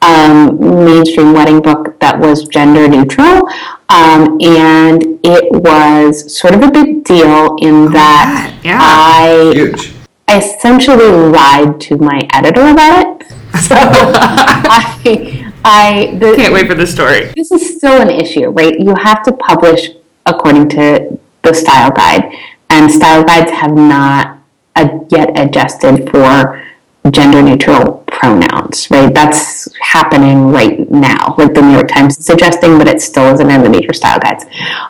um, 0.01 0.85
mainstream 0.85 1.33
wedding 1.33 1.61
book 1.61 1.99
that 1.99 2.19
was 2.19 2.47
gender 2.47 2.87
neutral. 2.87 3.49
Um, 3.89 4.39
and 4.41 5.19
it 5.23 5.51
was 5.51 6.37
sort 6.37 6.53
of 6.53 6.61
a 6.61 6.71
big 6.71 7.03
deal 7.03 7.55
in 7.57 7.91
that 7.91 8.59
yeah. 8.63 8.79
I 8.81 9.51
Huge. 9.53 9.93
I 10.27 10.39
essentially 10.39 11.09
lied 11.09 11.79
to 11.81 11.97
my 11.97 12.27
editor 12.33 12.67
about 12.67 13.21
it. 13.21 13.27
So 13.61 13.75
I, 13.77 15.44
I 15.65 16.15
the, 16.19 16.35
Can't 16.35 16.53
wait 16.53 16.67
for 16.67 16.75
the 16.75 16.85
story. 16.85 17.33
this 17.35 17.51
is 17.51 17.77
still 17.77 17.99
an 17.99 18.09
issue, 18.09 18.49
right? 18.49 18.79
You 18.79 18.93
have 18.95 19.23
to 19.23 19.33
publish 19.33 19.89
according 20.27 20.69
to 20.69 21.19
the 21.41 21.53
style 21.53 21.91
guide, 21.91 22.31
and 22.69 22.91
style 22.91 23.23
guides 23.23 23.51
have 23.51 23.75
not 23.75 24.37
uh, 24.75 24.99
yet 25.09 25.37
adjusted 25.37 26.09
for 26.11 26.63
gender 27.11 27.41
neutral 27.41 28.03
pronouns, 28.07 28.89
right? 28.91 29.13
That's 29.13 29.67
happening 29.79 30.51
right 30.51 30.89
now. 30.91 31.35
Like 31.37 31.53
the 31.53 31.61
New 31.61 31.73
York 31.73 31.87
Times 31.87 32.17
is 32.17 32.25
suggesting, 32.25 32.77
but 32.77 32.87
it 32.87 33.01
still 33.01 33.33
isn't 33.33 33.49
in 33.49 33.63
the 33.63 33.69
major 33.69 33.93
style 33.93 34.19
guides, 34.19 34.45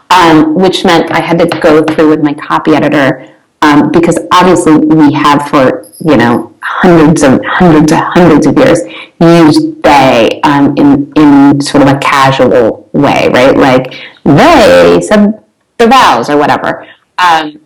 um, 0.09 0.55
which 0.55 0.85
meant 0.85 1.11
I 1.11 1.21
had 1.21 1.39
to 1.39 1.45
go 1.59 1.83
through 1.83 2.09
with 2.09 2.21
my 2.21 2.33
copy 2.33 2.75
editor 2.75 3.33
um, 3.61 3.91
because 3.91 4.19
obviously 4.31 4.77
we 4.77 5.13
have 5.13 5.47
for 5.49 5.89
you 6.03 6.17
know 6.17 6.53
hundreds 6.65 7.21
of 7.21 7.39
hundreds 7.45 7.91
of 7.91 7.99
hundreds 7.99 8.47
of 8.47 8.57
years 8.57 8.81
used 9.21 9.81
they 9.83 10.41
um, 10.43 10.75
in 10.77 11.13
in 11.15 11.61
sort 11.61 11.83
of 11.83 11.89
a 11.89 11.99
casual 11.99 12.89
way, 12.91 13.29
right? 13.29 13.55
Like 13.55 13.93
they 14.23 14.99
said 15.01 15.43
the 15.77 15.87
vows 15.87 16.29
or 16.29 16.37
whatever. 16.37 16.87
Um, 17.17 17.61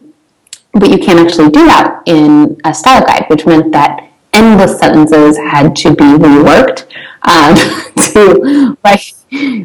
but 0.73 0.89
you 0.89 0.99
can't 0.99 1.19
actually 1.19 1.49
do 1.49 1.65
that 1.65 2.03
in 2.05 2.57
a 2.65 2.73
style 2.73 3.03
guide, 3.03 3.25
which 3.29 3.45
meant 3.45 3.71
that 3.71 4.09
endless 4.33 4.77
sentences 4.77 5.37
had 5.37 5.75
to 5.77 5.95
be 5.95 6.03
reworked 6.03 6.85
um, 7.23 7.55
to 8.11 8.77
like 8.83 9.01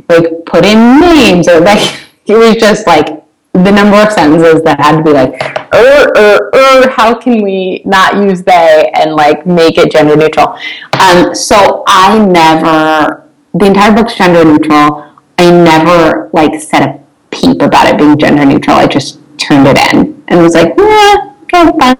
like 0.08 0.44
put 0.46 0.64
in 0.64 1.00
names 1.00 1.48
or 1.48 1.60
like 1.60 2.00
it 2.26 2.36
was 2.36 2.56
just 2.56 2.86
like 2.86 3.23
the 3.54 3.70
number 3.70 3.96
of 3.96 4.12
sentences 4.12 4.62
that 4.62 4.80
had 4.80 4.96
to 4.98 5.02
be 5.02 5.12
like 5.12 5.32
er 5.72 6.10
er 6.16 6.50
er 6.54 6.90
how 6.90 7.14
can 7.14 7.42
we 7.42 7.82
not 7.84 8.16
use 8.16 8.42
they 8.42 8.90
and 8.94 9.14
like 9.14 9.46
make 9.46 9.78
it 9.78 9.92
gender 9.92 10.16
neutral? 10.16 10.58
Um, 11.00 11.34
so 11.34 11.84
i 11.86 12.18
never 12.18 13.24
the 13.54 13.66
entire 13.66 13.94
book's 13.94 14.16
gender 14.16 14.44
neutral. 14.44 15.12
I 15.38 15.50
never 15.50 16.30
like 16.32 16.60
said 16.60 16.82
a 16.82 17.04
peep 17.30 17.62
about 17.62 17.86
it 17.86 17.98
being 17.98 18.18
gender 18.18 18.44
neutral. 18.44 18.76
I 18.76 18.86
just 18.86 19.20
turned 19.38 19.66
it 19.66 19.78
in 19.92 20.22
and 20.28 20.42
was 20.42 20.54
like 20.54 20.74
yeah 20.76 21.34
okay 21.44 21.70
fine. 21.78 21.96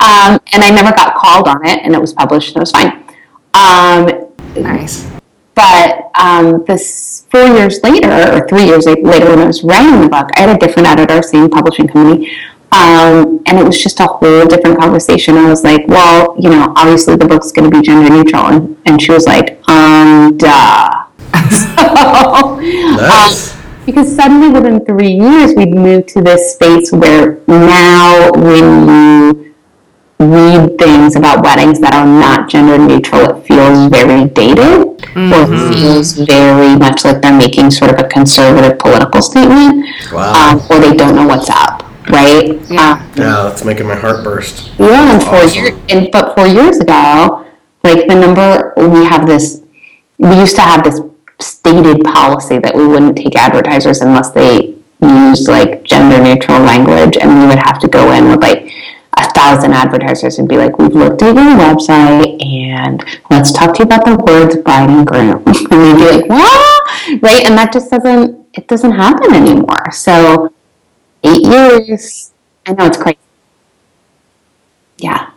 Um, 0.00 0.40
and 0.52 0.64
i 0.64 0.70
never 0.70 0.94
got 0.94 1.14
called 1.14 1.46
on 1.48 1.64
it 1.64 1.80
and 1.82 1.94
it 1.94 2.00
was 2.00 2.12
published 2.12 2.48
and 2.48 2.56
it 2.56 2.60
was 2.60 2.72
fine. 2.72 3.04
Um, 3.54 4.30
Nice. 4.56 5.19
But 5.54 6.10
um, 6.18 6.64
this 6.66 7.26
four 7.30 7.46
years 7.46 7.82
later, 7.82 8.10
or 8.10 8.48
three 8.48 8.64
years 8.64 8.86
later, 8.86 9.30
when 9.30 9.38
I 9.40 9.46
was 9.46 9.62
writing 9.62 10.00
the 10.02 10.08
book, 10.08 10.28
I 10.36 10.42
had 10.42 10.56
a 10.56 10.58
different 10.58 10.88
editor, 10.88 11.22
same 11.22 11.50
publishing 11.50 11.88
company, 11.88 12.30
um, 12.72 13.40
and 13.46 13.58
it 13.58 13.64
was 13.64 13.82
just 13.82 14.00
a 14.00 14.06
whole 14.06 14.46
different 14.46 14.78
conversation. 14.78 15.36
I 15.36 15.48
was 15.48 15.64
like, 15.64 15.86
well, 15.88 16.36
you 16.38 16.50
know, 16.50 16.72
obviously 16.76 17.16
the 17.16 17.26
book's 17.26 17.52
going 17.52 17.70
to 17.70 17.76
be 17.76 17.82
gender 17.84 18.08
neutral, 18.10 18.46
and, 18.46 18.76
and 18.86 19.02
she 19.02 19.12
was 19.12 19.26
like, 19.26 19.60
um, 19.68 20.36
duh. 20.36 21.06
so, 21.50 22.56
Nice. 22.60 23.54
um, 23.54 23.60
because 23.86 24.14
suddenly 24.14 24.48
within 24.50 24.84
three 24.84 25.12
years 25.12 25.54
we'd 25.54 25.74
moved 25.74 26.08
to 26.08 26.20
this 26.22 26.54
space 26.54 26.92
where 26.92 27.40
now 27.48 28.30
when 28.32 28.88
you 28.88 29.49
read 30.30 30.78
things 30.78 31.16
about 31.16 31.42
weddings 31.42 31.80
that 31.80 31.94
are 31.94 32.06
not 32.06 32.48
gender 32.48 32.76
neutral, 32.76 33.38
it 33.38 33.46
feels 33.46 33.88
very 33.90 34.26
dated 34.28 34.86
or 35.16 35.48
it 35.48 35.74
feels 35.74 36.12
very 36.12 36.76
much 36.76 37.04
like 37.04 37.22
they're 37.22 37.36
making 37.36 37.70
sort 37.70 37.90
of 37.90 37.98
a 37.98 38.08
conservative 38.08 38.78
political 38.78 39.22
statement 39.22 39.86
Wow. 40.12 40.52
um, 40.52 40.60
or 40.70 40.78
they 40.78 40.94
don't 40.94 41.14
know 41.16 41.26
what's 41.26 41.48
up, 41.48 41.82
right? 42.10 42.60
Yeah. 42.70 43.00
Um, 43.00 43.10
Yeah, 43.16 43.42
that's 43.48 43.64
making 43.64 43.86
my 43.86 43.94
heart 43.96 44.22
burst. 44.22 44.70
yeah, 44.78 45.14
and 45.14 45.22
four 45.22 45.36
Awesome. 45.36 45.64
years, 45.64 45.78
and, 45.88 46.08
but 46.12 46.34
four 46.36 46.46
years 46.46 46.78
ago, 46.78 47.46
like 47.82 48.06
the 48.06 48.14
number, 48.14 48.74
we 48.76 49.04
have 49.06 49.26
this, 49.26 49.62
we 50.18 50.34
used 50.38 50.54
to 50.56 50.62
have 50.62 50.84
this 50.84 51.00
stated 51.40 52.04
policy 52.04 52.58
that 52.58 52.74
we 52.76 52.86
wouldn't 52.86 53.16
take 53.16 53.34
advertisers 53.36 54.02
unless 54.02 54.30
they 54.32 54.74
used 55.00 55.48
like 55.48 55.82
gender 55.84 56.22
neutral 56.22 56.60
language, 56.60 57.16
and 57.16 57.40
we 57.40 57.46
would 57.46 57.58
have 57.58 57.78
to 57.78 57.88
go 57.88 58.12
in 58.12 58.28
with 58.28 58.42
like 58.42 58.70
a 59.20 59.30
thousand 59.32 59.72
advertisers 59.72 60.38
and 60.38 60.48
be 60.48 60.56
like, 60.56 60.78
we've 60.78 60.94
looked 60.94 61.22
at 61.22 61.34
your 61.34 61.56
website 61.56 62.44
and 62.44 63.02
let's 63.30 63.52
talk 63.52 63.74
to 63.74 63.80
you 63.80 63.84
about 63.84 64.04
the 64.04 64.16
words 64.24 64.56
bride 64.56 64.90
and 64.90 65.06
groom. 65.06 65.42
and 65.46 65.56
we'd 65.56 65.96
be 65.96 66.10
like, 66.10 66.28
what? 66.28 67.22
Right? 67.22 67.44
And 67.46 67.56
that 67.58 67.72
just 67.72 67.90
doesn't, 67.90 68.46
it 68.54 68.66
doesn't 68.66 68.92
happen 68.92 69.34
anymore. 69.34 69.90
So 69.92 70.52
eight 71.24 71.42
years, 71.42 72.32
I 72.66 72.72
know 72.72 72.86
it's 72.86 72.98
crazy. 72.98 73.18
Yeah. 74.98 75.30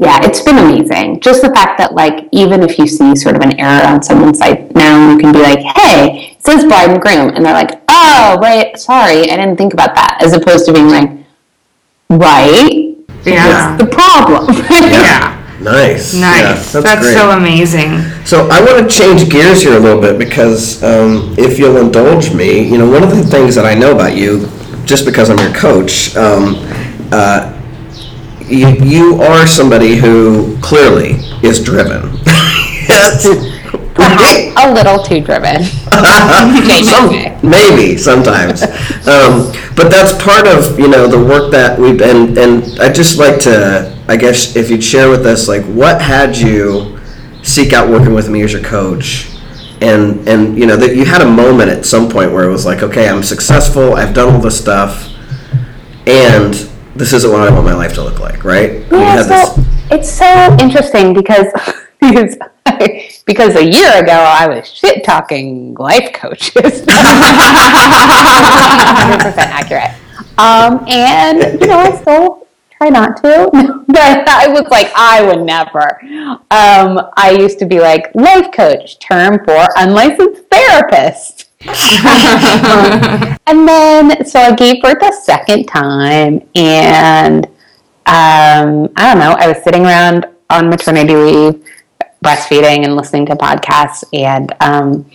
Yeah, 0.00 0.18
it's 0.22 0.40
been 0.40 0.56
amazing. 0.56 1.20
Just 1.20 1.42
the 1.42 1.50
fact 1.50 1.76
that, 1.76 1.92
like, 1.92 2.26
even 2.32 2.62
if 2.62 2.78
you 2.78 2.86
see 2.86 3.14
sort 3.14 3.36
of 3.36 3.42
an 3.42 3.60
error 3.60 3.86
on 3.86 4.02
someone's 4.02 4.38
site 4.38 4.74
now, 4.74 5.10
you 5.10 5.18
can 5.18 5.30
be 5.30 5.40
like, 5.40 5.58
hey, 5.58 6.30
it 6.32 6.42
says 6.42 6.64
bride 6.64 6.88
and 6.88 7.02
groom. 7.02 7.28
And 7.36 7.44
they're 7.44 7.52
like, 7.52 7.82
oh, 7.88 8.38
right, 8.40 8.78
sorry, 8.78 9.30
I 9.30 9.36
didn't 9.36 9.56
think 9.56 9.74
about 9.74 9.94
that. 9.94 10.22
As 10.22 10.32
opposed 10.32 10.64
to 10.66 10.72
being 10.72 10.88
like, 10.88 11.10
right? 12.08 12.96
Yeah. 13.26 13.76
What's 13.76 13.84
the 13.84 13.90
problem? 13.90 14.54
Yeah. 14.90 15.36
Nice. 15.60 16.14
Nice. 16.14 16.14
Yeah, 16.14 16.54
that's 16.54 16.72
that's, 16.72 17.02
great. 17.02 17.12
so 17.12 17.32
amazing. 17.32 18.00
So 18.24 18.48
I 18.50 18.62
want 18.62 18.90
to 18.90 18.96
change 18.96 19.30
gears 19.30 19.60
here 19.60 19.76
a 19.76 19.78
little 19.78 20.00
bit 20.00 20.18
because 20.18 20.82
um, 20.82 21.34
if 21.36 21.58
you'll 21.58 21.76
indulge 21.76 22.32
me, 22.32 22.66
you 22.66 22.78
know, 22.78 22.88
one 22.88 23.02
of 23.02 23.10
the 23.10 23.22
things 23.22 23.56
that 23.56 23.66
I 23.66 23.74
know 23.74 23.94
about 23.94 24.16
you, 24.16 24.48
just 24.86 25.04
because 25.04 25.28
I'm 25.28 25.38
your 25.38 25.52
coach, 25.52 26.16
um, 26.16 26.54
uh, 27.12 27.59
you, 28.50 28.68
you 28.84 29.22
are 29.22 29.46
somebody 29.46 29.96
who 29.96 30.58
clearly 30.60 31.12
is 31.42 31.62
driven. 31.62 32.18
Yes. 32.90 33.24
a 33.24 34.72
little 34.72 35.02
too 35.02 35.20
driven. 35.20 35.62
Some, 36.84 37.10
maybe 37.48 37.96
sometimes, 37.96 38.62
um, 39.06 39.52
but 39.76 39.90
that's 39.90 40.12
part 40.22 40.48
of 40.48 40.78
you 40.78 40.88
know 40.88 41.06
the 41.06 41.18
work 41.18 41.52
that 41.52 41.78
we've 41.78 41.98
been. 41.98 42.36
And 42.36 42.80
I'd 42.80 42.94
just 42.94 43.18
like 43.18 43.38
to, 43.42 43.96
I 44.08 44.16
guess, 44.16 44.56
if 44.56 44.70
you'd 44.70 44.82
share 44.82 45.08
with 45.08 45.26
us, 45.26 45.46
like, 45.46 45.62
what 45.66 46.00
had 46.00 46.36
you 46.36 46.98
seek 47.42 47.72
out 47.72 47.88
working 47.88 48.14
with 48.14 48.28
me 48.28 48.42
as 48.42 48.52
your 48.52 48.62
coach, 48.62 49.30
and 49.80 50.26
and 50.28 50.58
you 50.58 50.66
know 50.66 50.76
that 50.76 50.96
you 50.96 51.04
had 51.04 51.22
a 51.22 51.30
moment 51.30 51.70
at 51.70 51.84
some 51.84 52.08
point 52.08 52.32
where 52.32 52.44
it 52.44 52.50
was 52.50 52.66
like, 52.66 52.82
okay, 52.82 53.08
I'm 53.08 53.22
successful, 53.22 53.94
I've 53.94 54.14
done 54.14 54.34
all 54.34 54.40
this 54.40 54.58
stuff, 54.58 55.12
and 56.06 56.54
this 57.00 57.14
isn't 57.14 57.32
what 57.32 57.40
I 57.40 57.50
want 57.50 57.64
my 57.64 57.72
life 57.72 57.94
to 57.94 58.02
look 58.02 58.20
like, 58.20 58.44
right? 58.44 58.84
Yeah, 58.92 59.22
so 59.22 59.64
it's 59.90 60.12
so 60.12 60.54
interesting 60.60 61.14
because 61.14 61.46
because 62.00 62.36
because 63.24 63.56
a 63.56 63.64
year 63.64 64.02
ago 64.02 64.12
I 64.12 64.46
was 64.46 64.68
shit 64.68 65.02
talking 65.02 65.72
life 65.74 66.12
coaches. 66.12 66.84
Hundred 69.00 69.20
percent 69.22 69.50
accurate. 69.50 69.96
Um, 70.36 70.84
and 70.88 71.58
you 71.58 71.68
know 71.68 71.78
I 71.78 71.96
still 72.02 72.46
try 72.76 72.90
not 72.90 73.16
to, 73.22 73.48
but 73.88 74.28
I 74.28 74.48
was 74.48 74.68
like 74.70 74.92
I 74.94 75.22
would 75.22 75.40
never. 75.40 76.02
Um, 76.50 77.00
I 77.16 77.34
used 77.40 77.58
to 77.60 77.66
be 77.66 77.80
like 77.80 78.14
life 78.14 78.52
coach, 78.52 78.98
term 78.98 79.42
for 79.46 79.66
unlicensed 79.76 80.42
therapist. 80.50 81.39
and 83.46 83.68
then 83.68 84.24
so 84.24 84.40
I 84.40 84.54
gave 84.56 84.82
birth 84.82 85.02
a 85.02 85.12
second 85.12 85.66
time 85.66 86.40
and 86.54 87.46
um, 88.10 88.88
I 88.96 89.12
don't 89.12 89.18
know, 89.20 89.36
I 89.38 89.46
was 89.46 89.62
sitting 89.62 89.84
around 89.84 90.26
on 90.50 90.68
maternity 90.68 91.14
leave, 91.14 91.64
breastfeeding 92.24 92.84
and 92.84 92.96
listening 92.96 93.24
to 93.26 93.36
podcasts, 93.36 94.02
and 94.12 94.52
um, 94.60 95.08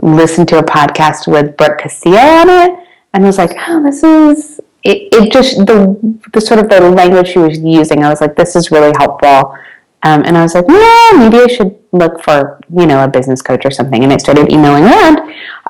listened 0.00 0.48
to 0.48 0.58
a 0.58 0.62
podcast 0.62 1.30
with 1.30 1.54
Brooke 1.58 1.80
Castillo 1.80 2.16
on 2.16 2.48
it, 2.48 2.88
and 3.12 3.24
was 3.24 3.36
like, 3.36 3.50
oh, 3.68 3.82
this 3.82 4.02
is. 4.02 4.60
It, 4.82 5.12
it 5.12 5.30
just 5.30 5.58
the 5.58 6.18
the 6.32 6.40
sort 6.40 6.60
of 6.60 6.70
the 6.70 6.80
language 6.80 7.28
she 7.28 7.38
was 7.38 7.58
using. 7.58 8.02
I 8.02 8.08
was 8.08 8.22
like, 8.22 8.36
this 8.36 8.56
is 8.56 8.70
really 8.70 8.92
helpful, 8.96 9.54
um, 10.02 10.22
and 10.24 10.36
I 10.36 10.42
was 10.42 10.54
like, 10.54 10.64
yeah, 10.68 11.10
maybe 11.18 11.38
I 11.38 11.46
should 11.46 11.76
look 11.92 12.22
for 12.22 12.60
you 12.74 12.86
know 12.86 13.04
a 13.04 13.08
business 13.08 13.42
coach 13.42 13.64
or 13.64 13.70
something. 13.70 14.02
And 14.02 14.12
I 14.12 14.16
started 14.16 14.50
emailing 14.50 14.84
around, 14.84 15.18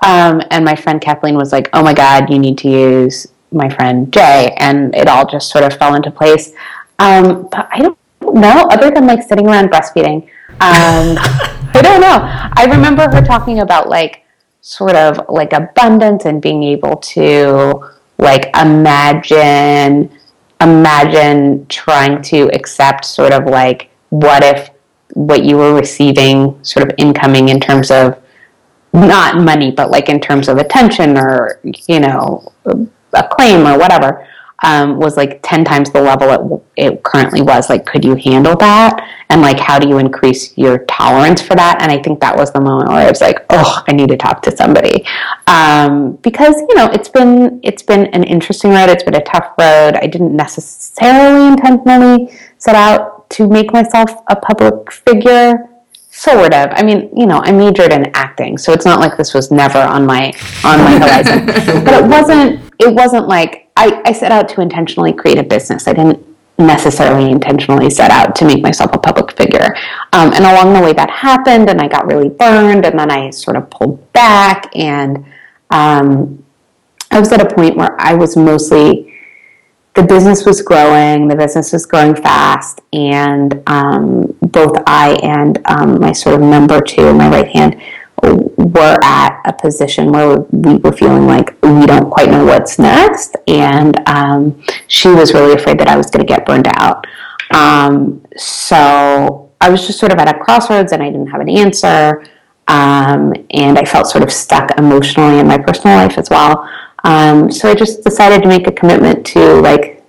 um, 0.02 0.42
and 0.50 0.64
my 0.64 0.76
friend 0.76 1.00
Kathleen 1.00 1.36
was 1.36 1.52
like, 1.52 1.68
oh 1.72 1.82
my 1.82 1.94
god, 1.94 2.30
you 2.30 2.38
need 2.38 2.58
to 2.58 2.68
use 2.68 3.26
my 3.52 3.68
friend 3.68 4.12
Jay, 4.12 4.54
and 4.58 4.94
it 4.94 5.08
all 5.08 5.26
just 5.26 5.50
sort 5.50 5.64
of 5.64 5.76
fell 5.78 5.94
into 5.94 6.10
place. 6.10 6.52
Um, 6.98 7.48
but 7.50 7.68
I 7.72 7.78
don't 7.78 7.98
know, 8.22 8.68
other 8.70 8.90
than 8.90 9.06
like 9.06 9.22
sitting 9.22 9.46
around 9.46 9.70
breastfeeding. 9.70 10.28
Um, 10.60 11.16
I 11.72 11.80
don't 11.82 12.00
know. 12.00 12.18
I 12.20 12.66
remember 12.68 13.08
her 13.10 13.22
talking 13.22 13.60
about 13.60 13.88
like 13.88 14.24
sort 14.60 14.94
of 14.94 15.28
like 15.28 15.52
abundance 15.52 16.24
and 16.24 16.42
being 16.42 16.62
able 16.62 16.96
to 16.96 17.90
like 18.18 18.54
imagine 18.56 20.10
imagine 20.60 21.66
trying 21.68 22.20
to 22.20 22.50
accept 22.52 23.04
sort 23.04 23.32
of 23.32 23.46
like 23.46 23.89
what 24.10 24.44
if 24.44 24.70
what 25.14 25.44
you 25.44 25.56
were 25.56 25.74
receiving 25.74 26.62
sort 26.62 26.86
of 26.88 26.94
incoming 26.98 27.48
in 27.48 27.58
terms 27.58 27.90
of 27.90 28.20
not 28.92 29.36
money 29.36 29.70
but 29.70 29.90
like 29.90 30.08
in 30.08 30.20
terms 30.20 30.48
of 30.48 30.58
attention 30.58 31.16
or 31.16 31.60
you 31.64 32.00
know 32.00 32.52
acclaim 33.14 33.66
or 33.66 33.78
whatever 33.78 34.26
um, 34.62 34.98
was 34.98 35.16
like 35.16 35.40
10 35.42 35.64
times 35.64 35.90
the 35.90 36.00
level 36.00 36.62
it, 36.76 36.84
it 36.88 37.02
currently 37.02 37.42
was. 37.42 37.70
Like 37.70 37.86
could 37.86 38.04
you 38.04 38.14
handle 38.16 38.56
that? 38.56 39.08
And 39.30 39.40
like 39.40 39.58
how 39.58 39.78
do 39.78 39.88
you 39.88 39.98
increase 39.98 40.56
your 40.56 40.84
tolerance 40.84 41.40
for 41.40 41.54
that? 41.54 41.80
And 41.80 41.90
i 41.90 42.00
think 42.02 42.20
that 42.20 42.36
was 42.36 42.52
the 42.52 42.60
moment 42.60 42.88
where 42.90 43.06
i 43.06 43.08
was 43.08 43.20
like 43.20 43.44
oh 43.50 43.82
i 43.88 43.92
need 43.92 44.08
to 44.08 44.16
talk 44.16 44.42
to 44.42 44.56
somebody. 44.56 45.06
Um, 45.46 46.12
because 46.22 46.54
you 46.68 46.74
know 46.74 46.86
it's 46.92 47.08
been 47.08 47.60
it's 47.62 47.82
been 47.82 48.06
an 48.08 48.24
interesting 48.24 48.70
road 48.70 48.90
it's 48.90 49.04
been 49.04 49.14
a 49.14 49.24
tough 49.24 49.52
road. 49.58 49.94
I 49.96 50.06
didn't 50.06 50.36
necessarily 50.36 51.48
intentionally 51.48 52.38
set 52.58 52.74
out 52.74 53.30
to 53.30 53.48
make 53.48 53.72
myself 53.72 54.10
a 54.28 54.36
public 54.36 54.92
figure 54.92 55.68
sort 56.10 56.52
of. 56.52 56.68
I 56.72 56.82
mean 56.82 57.10
you 57.16 57.26
know 57.26 57.40
i 57.44 57.52
majored 57.52 57.92
in 57.92 58.06
acting 58.14 58.58
so 58.58 58.72
it's 58.72 58.84
not 58.84 59.00
like 59.00 59.16
this 59.16 59.32
was 59.32 59.50
never 59.50 59.78
on 59.78 60.04
my 60.04 60.32
on 60.64 60.80
my 60.80 60.98
horizon. 61.02 61.46
But 61.46 61.94
it 61.94 62.06
wasn't 62.06 62.60
it 62.78 62.94
wasn't 62.94 63.28
like 63.28 63.69
I, 63.80 64.02
I 64.04 64.12
set 64.12 64.30
out 64.30 64.48
to 64.50 64.60
intentionally 64.60 65.12
create 65.12 65.38
a 65.38 65.42
business. 65.42 65.88
I 65.88 65.94
didn't 65.94 66.26
necessarily 66.58 67.30
intentionally 67.30 67.88
set 67.88 68.10
out 68.10 68.36
to 68.36 68.44
make 68.44 68.62
myself 68.62 68.92
a 68.92 68.98
public 68.98 69.34
figure. 69.34 69.74
Um, 70.12 70.32
and 70.34 70.44
along 70.44 70.74
the 70.74 70.82
way 70.82 70.92
that 70.92 71.08
happened 71.08 71.70
and 71.70 71.80
i 71.80 71.88
got 71.88 72.06
really 72.06 72.28
burned 72.28 72.84
and 72.84 72.98
then 72.98 73.10
i 73.10 73.30
sort 73.30 73.56
of 73.56 73.70
pulled 73.70 74.12
back 74.12 74.70
and 74.76 75.24
um, 75.70 76.44
i 77.10 77.18
was 77.18 77.32
at 77.32 77.40
a 77.40 77.54
point 77.54 77.76
where 77.76 77.98
i 77.98 78.12
was 78.12 78.36
mostly 78.36 79.10
the 79.94 80.02
business 80.04 80.46
was 80.46 80.62
growing, 80.62 81.26
the 81.26 81.34
business 81.34 81.72
was 81.72 81.84
growing 81.84 82.14
fast, 82.14 82.80
and 82.92 83.60
um, 83.66 84.26
both 84.40 84.76
I 84.86 85.18
and 85.22 85.58
um, 85.66 86.00
my 86.00 86.12
sort 86.12 86.36
of 86.36 86.42
number 86.42 86.80
two, 86.80 87.12
my 87.12 87.28
right 87.28 87.48
hand, 87.48 87.80
were 88.22 88.98
at 89.02 89.40
a 89.44 89.52
position 89.52 90.12
where 90.12 90.38
we 90.50 90.76
were 90.76 90.92
feeling 90.92 91.26
like 91.26 91.56
we 91.62 91.86
don't 91.86 92.10
quite 92.10 92.30
know 92.30 92.44
what's 92.44 92.78
next, 92.78 93.36
and 93.46 93.96
um, 94.08 94.62
she 94.86 95.08
was 95.08 95.34
really 95.34 95.54
afraid 95.54 95.78
that 95.80 95.88
I 95.88 95.96
was 95.96 96.06
going 96.06 96.26
to 96.26 96.28
get 96.28 96.46
burned 96.46 96.68
out. 96.68 97.06
Um, 97.52 98.24
so 98.36 99.50
I 99.60 99.68
was 99.68 99.86
just 99.86 99.98
sort 99.98 100.12
of 100.12 100.18
at 100.18 100.34
a 100.34 100.38
crossroads 100.38 100.92
and 100.92 101.02
I 101.02 101.10
didn't 101.10 101.28
have 101.28 101.40
an 101.40 101.48
answer. 101.48 102.24
Um, 102.68 103.34
and 103.50 103.78
I 103.78 103.84
felt 103.84 104.06
sort 104.06 104.22
of 104.22 104.30
stuck 104.30 104.78
emotionally 104.78 105.40
in 105.40 105.48
my 105.48 105.58
personal 105.58 105.96
life 105.96 106.16
as 106.18 106.30
well. 106.30 106.68
Um, 107.02 107.50
so 107.50 107.68
I 107.68 107.74
just 107.74 108.04
decided 108.04 108.42
to 108.42 108.48
make 108.48 108.66
a 108.66 108.72
commitment 108.72 109.26
to 109.28 109.60
like 109.60 110.04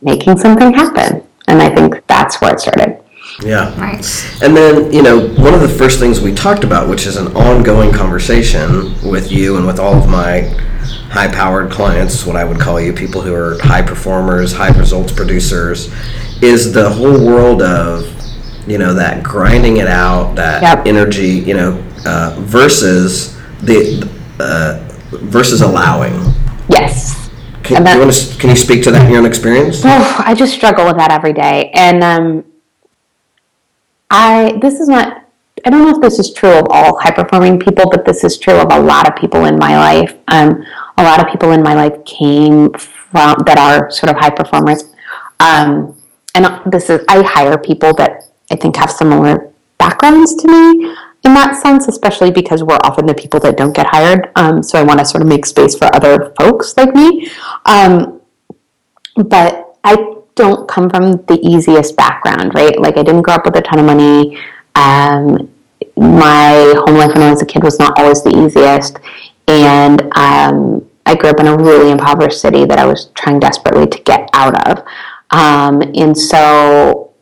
making 0.00 0.38
something 0.38 0.72
happen. 0.72 1.22
And 1.48 1.60
I 1.62 1.74
think 1.74 2.02
that's 2.06 2.40
where 2.40 2.54
it 2.54 2.60
started. 2.60 2.97
Yeah. 3.42 3.74
Nice. 3.78 4.42
And 4.42 4.56
then, 4.56 4.92
you 4.92 5.02
know, 5.02 5.28
one 5.34 5.54
of 5.54 5.60
the 5.60 5.68
first 5.68 6.00
things 6.00 6.20
we 6.20 6.32
talked 6.34 6.64
about, 6.64 6.88
which 6.88 7.06
is 7.06 7.16
an 7.16 7.28
ongoing 7.36 7.92
conversation 7.92 8.94
with 9.08 9.30
you 9.30 9.56
and 9.56 9.66
with 9.66 9.78
all 9.78 9.94
of 9.94 10.08
my 10.08 10.40
high 11.10 11.28
powered 11.28 11.70
clients, 11.70 12.26
what 12.26 12.36
I 12.36 12.44
would 12.44 12.58
call 12.58 12.80
you, 12.80 12.92
people 12.92 13.20
who 13.20 13.32
are 13.34 13.56
high 13.62 13.82
performers, 13.82 14.52
high 14.52 14.76
results 14.76 15.12
producers, 15.12 15.92
is 16.42 16.72
the 16.72 16.90
whole 16.90 17.24
world 17.24 17.62
of, 17.62 18.06
you 18.66 18.76
know, 18.78 18.92
that 18.94 19.22
grinding 19.22 19.78
it 19.78 19.86
out, 19.86 20.34
that 20.34 20.62
Yep. 20.62 20.86
energy, 20.86 21.28
you 21.28 21.54
know, 21.54 21.82
uh, 22.04 22.34
versus 22.40 23.36
the, 23.62 24.06
uh, 24.40 24.80
versus 25.12 25.62
allowing. 25.62 26.34
Yes. 26.68 27.30
Can, 27.62 27.86
you 27.86 27.98
want 28.00 28.12
to, 28.12 28.38
can 28.38 28.50
you 28.50 28.56
speak 28.56 28.82
to 28.84 28.90
that 28.90 29.06
in 29.06 29.10
your 29.10 29.20
own 29.20 29.26
experience? 29.26 29.82
Oh, 29.84 30.22
I 30.24 30.34
just 30.34 30.54
struggle 30.54 30.86
with 30.86 30.96
that 30.96 31.10
every 31.12 31.32
day. 31.32 31.70
And 31.74 32.02
um, 32.02 32.44
I 34.10 34.58
this 34.60 34.80
is 34.80 34.88
not 34.88 35.24
I 35.64 35.70
don't 35.70 35.82
know 35.82 35.90
if 35.90 36.00
this 36.00 36.18
is 36.18 36.32
true 36.32 36.52
of 36.52 36.66
all 36.70 36.98
high 37.00 37.10
performing 37.10 37.58
people, 37.58 37.90
but 37.90 38.04
this 38.04 38.24
is 38.24 38.38
true 38.38 38.54
of 38.54 38.72
a 38.72 38.78
lot 38.78 39.08
of 39.08 39.16
people 39.16 39.44
in 39.44 39.58
my 39.58 39.76
life. 39.76 40.16
Um, 40.28 40.64
a 40.96 41.02
lot 41.02 41.20
of 41.20 41.30
people 41.30 41.52
in 41.52 41.62
my 41.62 41.74
life 41.74 42.04
came 42.04 42.70
from 42.72 43.36
that 43.46 43.58
are 43.58 43.90
sort 43.90 44.10
of 44.10 44.18
high 44.18 44.30
performers. 44.30 44.84
Um, 45.40 45.96
and 46.34 46.46
this 46.70 46.90
is 46.90 47.04
I 47.08 47.22
hire 47.22 47.58
people 47.58 47.92
that 47.94 48.24
I 48.50 48.56
think 48.56 48.76
have 48.76 48.90
similar 48.90 49.52
backgrounds 49.78 50.34
to 50.36 50.48
me 50.48 50.94
in 51.24 51.34
that 51.34 51.56
sense, 51.56 51.88
especially 51.88 52.30
because 52.30 52.62
we're 52.62 52.78
often 52.84 53.06
the 53.06 53.14
people 53.14 53.40
that 53.40 53.56
don't 53.56 53.74
get 53.74 53.86
hired. 53.86 54.30
Um, 54.36 54.62
so 54.62 54.78
I 54.78 54.82
want 54.82 55.00
to 55.00 55.04
sort 55.04 55.22
of 55.22 55.28
make 55.28 55.46
space 55.46 55.74
for 55.76 55.94
other 55.94 56.32
folks 56.38 56.76
like 56.76 56.94
me. 56.94 57.30
Um, 57.66 58.20
but 59.16 59.76
I 59.82 60.17
don't 60.38 60.68
come 60.68 60.88
from 60.88 61.12
the 61.26 61.38
easiest 61.42 61.96
background, 61.96 62.54
right? 62.54 62.80
Like 62.80 62.96
I 62.96 63.02
didn't 63.02 63.22
grow 63.22 63.34
up 63.34 63.44
with 63.44 63.56
a 63.56 63.62
ton 63.62 63.80
of 63.80 63.86
money. 63.86 64.38
Um, 64.74 65.50
my 65.96 66.74
home 66.78 66.96
life 66.96 67.12
when 67.14 67.22
I 67.22 67.30
was 67.30 67.42
a 67.42 67.46
kid 67.46 67.62
was 67.62 67.78
not 67.78 67.98
always 67.98 68.22
the 68.22 68.30
easiest, 68.30 68.98
and 69.48 70.00
um, 70.16 70.88
I 71.04 71.14
grew 71.16 71.30
up 71.30 71.40
in 71.40 71.48
a 71.48 71.56
really 71.56 71.90
impoverished 71.90 72.40
city 72.40 72.64
that 72.64 72.78
I 72.78 72.86
was 72.86 73.06
trying 73.14 73.40
desperately 73.40 73.86
to 73.88 74.02
get 74.04 74.30
out 74.32 74.54
of. 74.68 74.84
Um, 75.30 75.82
and 75.94 76.16
so 76.16 77.12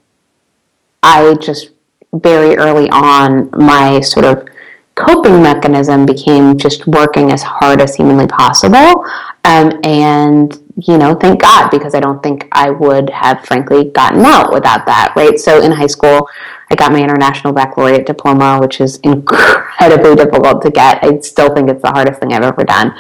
I 1.02 1.34
just 1.40 1.70
very 2.12 2.56
early 2.56 2.88
on, 2.90 3.50
my 3.52 4.00
sort 4.00 4.24
of 4.24 4.46
coping 4.94 5.42
mechanism 5.42 6.06
became 6.06 6.56
just 6.58 6.86
working 6.86 7.30
as 7.30 7.42
hard 7.42 7.80
as 7.80 7.94
humanly 7.94 8.26
possible. 8.26 9.04
Um, 9.44 9.80
and, 9.84 10.58
you 10.76 10.98
know, 10.98 11.14
thank 11.14 11.40
God, 11.40 11.70
because 11.70 11.94
I 11.94 12.00
don't 12.00 12.22
think 12.22 12.46
I 12.52 12.68
would 12.68 13.08
have, 13.08 13.44
frankly, 13.44 13.84
gotten 13.84 14.24
out 14.26 14.52
without 14.52 14.84
that, 14.86 15.14
right? 15.16 15.38
So 15.38 15.62
in 15.62 15.72
high 15.72 15.86
school, 15.86 16.28
I 16.70 16.74
got 16.74 16.92
my 16.92 17.02
International 17.02 17.52
Baccalaureate 17.52 18.06
diploma, 18.06 18.58
which 18.60 18.80
is 18.80 18.96
incredibly 19.02 20.14
difficult 20.14 20.62
to 20.62 20.70
get. 20.70 21.02
I 21.02 21.18
still 21.20 21.54
think 21.54 21.70
it's 21.70 21.82
the 21.82 21.90
hardest 21.90 22.20
thing 22.20 22.32
I've 22.34 22.42
ever 22.42 22.64
done. 22.64 22.94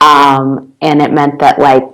Um, 0.00 0.74
and 0.80 1.00
it 1.00 1.12
meant 1.12 1.38
that, 1.38 1.60
like, 1.60 1.84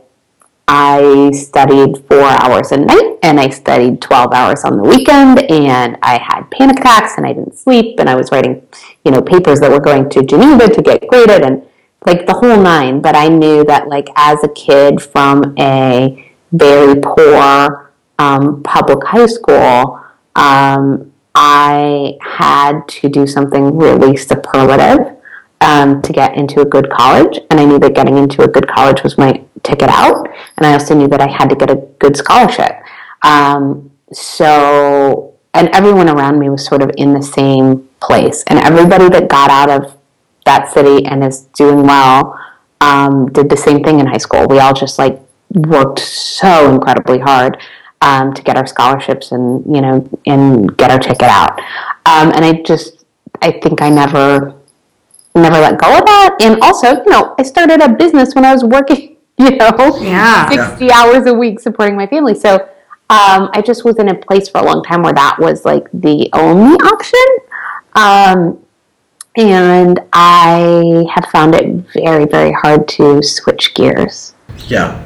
I 0.68 1.31
studied 1.33 1.99
four 2.09 2.25
hours 2.25 2.72
a 2.72 2.79
night 2.79 3.18
and 3.22 3.38
I 3.38 3.51
studied 3.51 4.03
12 4.03 4.33
hours 4.33 4.64
on 4.64 4.79
the 4.79 4.83
weekend 4.83 5.49
and 5.49 5.96
I 6.03 6.18
had 6.18 6.51
panic 6.51 6.81
attacks 6.81 7.12
and 7.16 7.27
I 7.27 7.35
didn't 7.35 7.57
sleep 7.57 8.01
and 8.01 8.09
I 8.09 8.16
was 8.16 8.33
writing, 8.33 8.66
you 9.05 9.12
know, 9.12 9.22
papers 9.22 9.61
that 9.61 9.70
were 9.70 9.79
going 9.79 10.09
to 10.11 10.25
Geneva 10.25 10.68
to 10.68 10.83
get 10.83 11.07
graded 11.07 11.42
and 11.42 11.62
like 12.07 12.27
the 12.27 12.33
whole 12.33 12.57
nine. 12.57 13.01
But 13.03 13.16
I 13.16 13.29
knew 13.29 13.64
that 13.64 13.88
like 13.88 14.09
as 14.16 14.42
a 14.42 14.49
kid 14.49 15.03
from 15.03 15.55
a 15.59 16.33
very 16.53 17.01
poor 17.01 17.92
um, 18.19 18.62
public 18.62 19.05
high 19.05 19.27
school, 19.27 20.01
um, 20.37 21.12
I 21.35 22.16
had 22.23 22.88
to 22.88 23.09
do 23.11 23.27
something 23.27 23.77
really 23.77 24.16
superlative 24.16 25.16
um, 25.61 26.01
to 26.03 26.12
get 26.12 26.37
into 26.37 26.61
a 26.61 26.64
good 26.64 26.88
college, 26.90 27.38
and 27.51 27.61
I 27.61 27.64
knew 27.64 27.79
that 27.79 27.95
getting 27.95 28.16
into 28.16 28.42
a 28.42 28.49
good 28.49 28.69
college 28.69 29.03
was 29.03 29.19
my 29.19 29.42
ticket 29.62 29.88
out, 29.88 30.29
and 30.57 30.66
I 30.66 30.73
also 30.73 30.95
knew 30.95 31.09
that 31.09 31.21
I 31.21 31.27
had 31.27 31.51
to 31.51 31.57
get 31.57 31.71
a 31.71 31.77
good 31.99 32.16
scholarship. 32.16 32.73
Um, 33.23 33.90
so, 34.12 35.35
and 35.53 35.69
everyone 35.75 36.09
around 36.09 36.38
me 36.38 36.49
was 36.49 36.64
sort 36.64 36.83
of 36.83 36.90
in 36.97 37.12
the 37.12 37.23
same 37.23 37.88
place, 38.01 38.45
and 38.47 38.59
everybody 38.59 39.09
that 39.09 39.29
got 39.29 39.51
out 39.51 39.71
of 39.71 39.96
that 40.47 40.73
city 40.73 41.05
and 41.07 41.23
is 41.23 41.43
doing 41.55 41.83
well 41.83 42.39
um, 42.81 43.31
did 43.33 43.49
the 43.49 43.57
same 43.57 43.83
thing 43.83 44.01
in 44.01 44.07
high 44.07 44.19
school. 44.19 44.47
We 44.47 44.59
all 44.59 44.75
just 44.75 44.99
like 44.99 45.21
worked 45.51 46.01
so 46.01 46.71
incredibly 46.75 47.19
hard 47.19 47.59
um, 48.01 48.35
to 48.35 48.43
get 48.43 48.57
our 48.57 48.67
scholarships 48.67 49.33
and 49.33 49.65
you 49.75 49.81
know 49.81 50.09
and 50.27 50.77
get 50.77 50.91
our 50.91 50.99
ticket 50.99 51.29
out. 51.29 51.59
Um, 52.07 52.33
and 52.35 52.45
I 52.45 52.63
just 52.63 53.05
I 53.43 53.53
think 53.53 53.83
I 53.83 53.91
never 53.91 54.55
never 55.35 55.59
let 55.59 55.79
go 55.79 55.99
of 55.99 56.05
that. 56.07 56.37
And 56.41 56.61
also, 56.63 56.95
you 56.95 57.11
know, 57.11 57.35
I 57.39 57.43
started 57.43 57.81
a 57.83 57.89
business 57.89 58.35
when 58.35 58.45
I 58.45 58.53
was 58.53 58.65
working, 58.65 59.17
you 59.39 59.51
know, 59.57 59.99
Yeah. 60.01 60.49
60 60.49 60.91
hours 60.91 61.27
a 61.27 61.35
week 61.35 61.61
supporting 61.61 61.95
my 61.97 62.07
family. 62.07 62.35
So 62.35 62.55
um, 63.09 63.51
I 63.53 63.63
just 63.65 63.85
was 63.85 63.99
in 63.99 64.09
a 64.09 64.15
place 64.15 64.49
for 64.49 64.59
a 64.59 64.65
long 64.65 64.83
time 64.83 65.03
where 65.03 65.13
that 65.13 65.37
was 65.39 65.65
like 65.65 65.89
the 65.93 66.29
only 66.33 66.77
option. 66.77 67.27
Um, 67.95 68.65
and 69.37 70.01
I 70.12 71.07
have 71.14 71.27
found 71.27 71.55
it 71.55 71.66
very, 71.92 72.25
very 72.25 72.53
hard 72.53 72.88
to 72.88 73.22
switch 73.22 73.75
gears. 73.75 74.35
Yeah, 74.68 75.01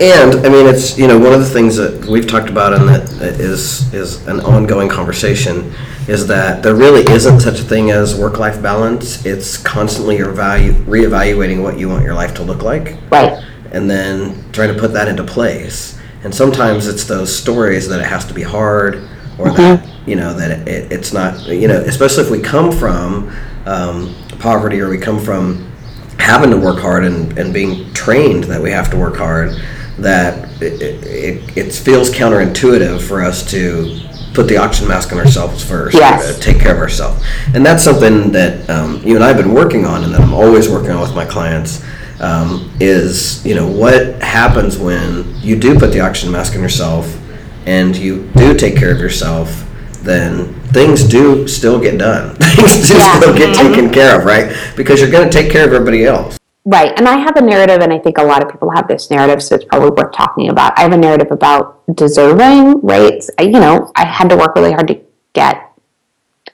and 0.00 0.34
I 0.46 0.48
mean 0.48 0.66
it's 0.66 0.98
you 0.98 1.06
know 1.06 1.18
one 1.18 1.32
of 1.32 1.40
the 1.40 1.48
things 1.48 1.76
that 1.76 2.06
we've 2.06 2.26
talked 2.26 2.48
about 2.48 2.72
and 2.72 2.88
that 2.88 3.08
is 3.38 3.92
is 3.92 4.26
an 4.26 4.40
ongoing 4.40 4.88
conversation 4.88 5.72
is 6.08 6.26
that 6.26 6.62
there 6.62 6.74
really 6.74 7.02
isn't 7.12 7.40
such 7.40 7.60
a 7.60 7.62
thing 7.62 7.90
as 7.90 8.18
work 8.18 8.38
life 8.38 8.60
balance. 8.62 9.24
It's 9.24 9.56
constantly 9.58 10.18
reevaluating 10.18 11.62
what 11.62 11.78
you 11.78 11.88
want 11.88 12.04
your 12.04 12.14
life 12.14 12.34
to 12.34 12.42
look 12.42 12.62
like, 12.62 12.96
Right. 13.10 13.42
and 13.72 13.88
then 13.88 14.44
trying 14.52 14.74
to 14.74 14.78
put 14.78 14.92
that 14.94 15.06
into 15.06 15.22
place. 15.22 15.98
And 16.24 16.34
sometimes 16.34 16.86
it's 16.86 17.04
those 17.04 17.34
stories 17.34 17.88
that 17.88 18.00
it 18.00 18.06
has 18.06 18.24
to 18.26 18.34
be 18.34 18.42
hard, 18.42 19.06
or 19.38 19.50
that 19.50 19.80
mm-hmm. 19.80 20.10
you 20.10 20.16
know 20.16 20.34
that 20.34 20.66
it, 20.66 20.90
it's 20.90 21.12
not 21.12 21.46
you 21.46 21.68
know 21.68 21.80
especially 21.80 22.24
if 22.24 22.30
we 22.30 22.40
come 22.40 22.72
from 22.72 23.30
um, 23.66 24.14
poverty 24.38 24.80
or 24.80 24.88
we 24.90 24.98
come 24.98 25.18
from 25.18 25.70
having 26.18 26.50
to 26.50 26.56
work 26.56 26.78
hard 26.80 27.04
and, 27.04 27.36
and 27.38 27.52
being 27.52 27.92
trained 27.92 28.44
that 28.44 28.60
we 28.62 28.70
have 28.70 28.90
to 28.90 28.96
work 28.96 29.16
hard 29.16 29.56
that 29.98 30.50
it, 30.62 30.80
it, 31.04 31.56
it 31.56 31.72
feels 31.72 32.10
counterintuitive 32.10 33.00
for 33.06 33.22
us 33.22 33.48
to 33.50 34.00
put 34.32 34.48
the 34.48 34.56
oxygen 34.56 34.88
mask 34.88 35.12
on 35.12 35.18
ourselves 35.18 35.62
first 35.64 35.94
Yes. 35.96 36.36
uh, 36.36 36.40
take 36.40 36.58
care 36.60 36.74
of 36.74 36.80
ourselves 36.80 37.24
and 37.54 37.64
that's 37.64 37.84
something 37.84 38.32
that 38.32 38.68
um, 38.68 39.00
you 39.04 39.14
and 39.14 39.24
i've 39.24 39.36
been 39.36 39.54
working 39.54 39.84
on 39.84 40.02
and 40.04 40.12
that 40.12 40.20
i'm 40.20 40.34
always 40.34 40.68
working 40.68 40.90
on 40.90 41.00
with 41.00 41.14
my 41.14 41.24
clients 41.24 41.84
um, 42.20 42.70
is 42.80 43.44
you 43.46 43.54
know 43.54 43.66
what 43.68 44.20
happens 44.22 44.76
when 44.78 45.24
you 45.40 45.56
do 45.56 45.78
put 45.78 45.92
the 45.92 46.00
oxygen 46.00 46.32
mask 46.32 46.54
on 46.56 46.62
yourself 46.62 47.20
and 47.66 47.96
you 47.96 48.28
do 48.36 48.54
take 48.56 48.76
care 48.76 48.92
of 48.92 48.98
yourself 48.98 49.64
then 50.02 50.52
things 50.74 51.04
do 51.04 51.46
still 51.48 51.80
get 51.80 51.98
done 51.98 52.34
things 52.40 52.88
do 52.88 52.94
Yeah. 52.96 53.18
still 53.20 53.36
get 53.36 53.54
taken 53.56 53.90
care 53.90 54.18
of 54.18 54.24
right 54.24 54.54
because 54.76 55.00
you're 55.00 55.10
going 55.10 55.28
to 55.28 55.32
take 55.32 55.50
care 55.50 55.66
of 55.66 55.72
everybody 55.72 56.04
else 56.04 56.38
Right. 56.66 56.96
And 56.96 57.06
I 57.06 57.18
have 57.18 57.36
a 57.36 57.42
narrative, 57.42 57.82
and 57.82 57.92
I 57.92 57.98
think 57.98 58.16
a 58.16 58.22
lot 58.22 58.42
of 58.42 58.50
people 58.50 58.70
have 58.70 58.88
this 58.88 59.10
narrative, 59.10 59.42
so 59.42 59.54
it's 59.56 59.66
probably 59.66 59.90
worth 59.90 60.14
talking 60.14 60.48
about. 60.48 60.72
I 60.78 60.80
have 60.80 60.94
a 60.94 60.96
narrative 60.96 61.30
about 61.30 61.82
deserving, 61.94 62.80
right? 62.80 63.22
I, 63.38 63.42
you 63.42 63.60
know, 63.60 63.92
I 63.94 64.06
had 64.06 64.30
to 64.30 64.36
work 64.38 64.54
really 64.56 64.72
hard 64.72 64.88
to 64.88 64.98
get 65.34 65.70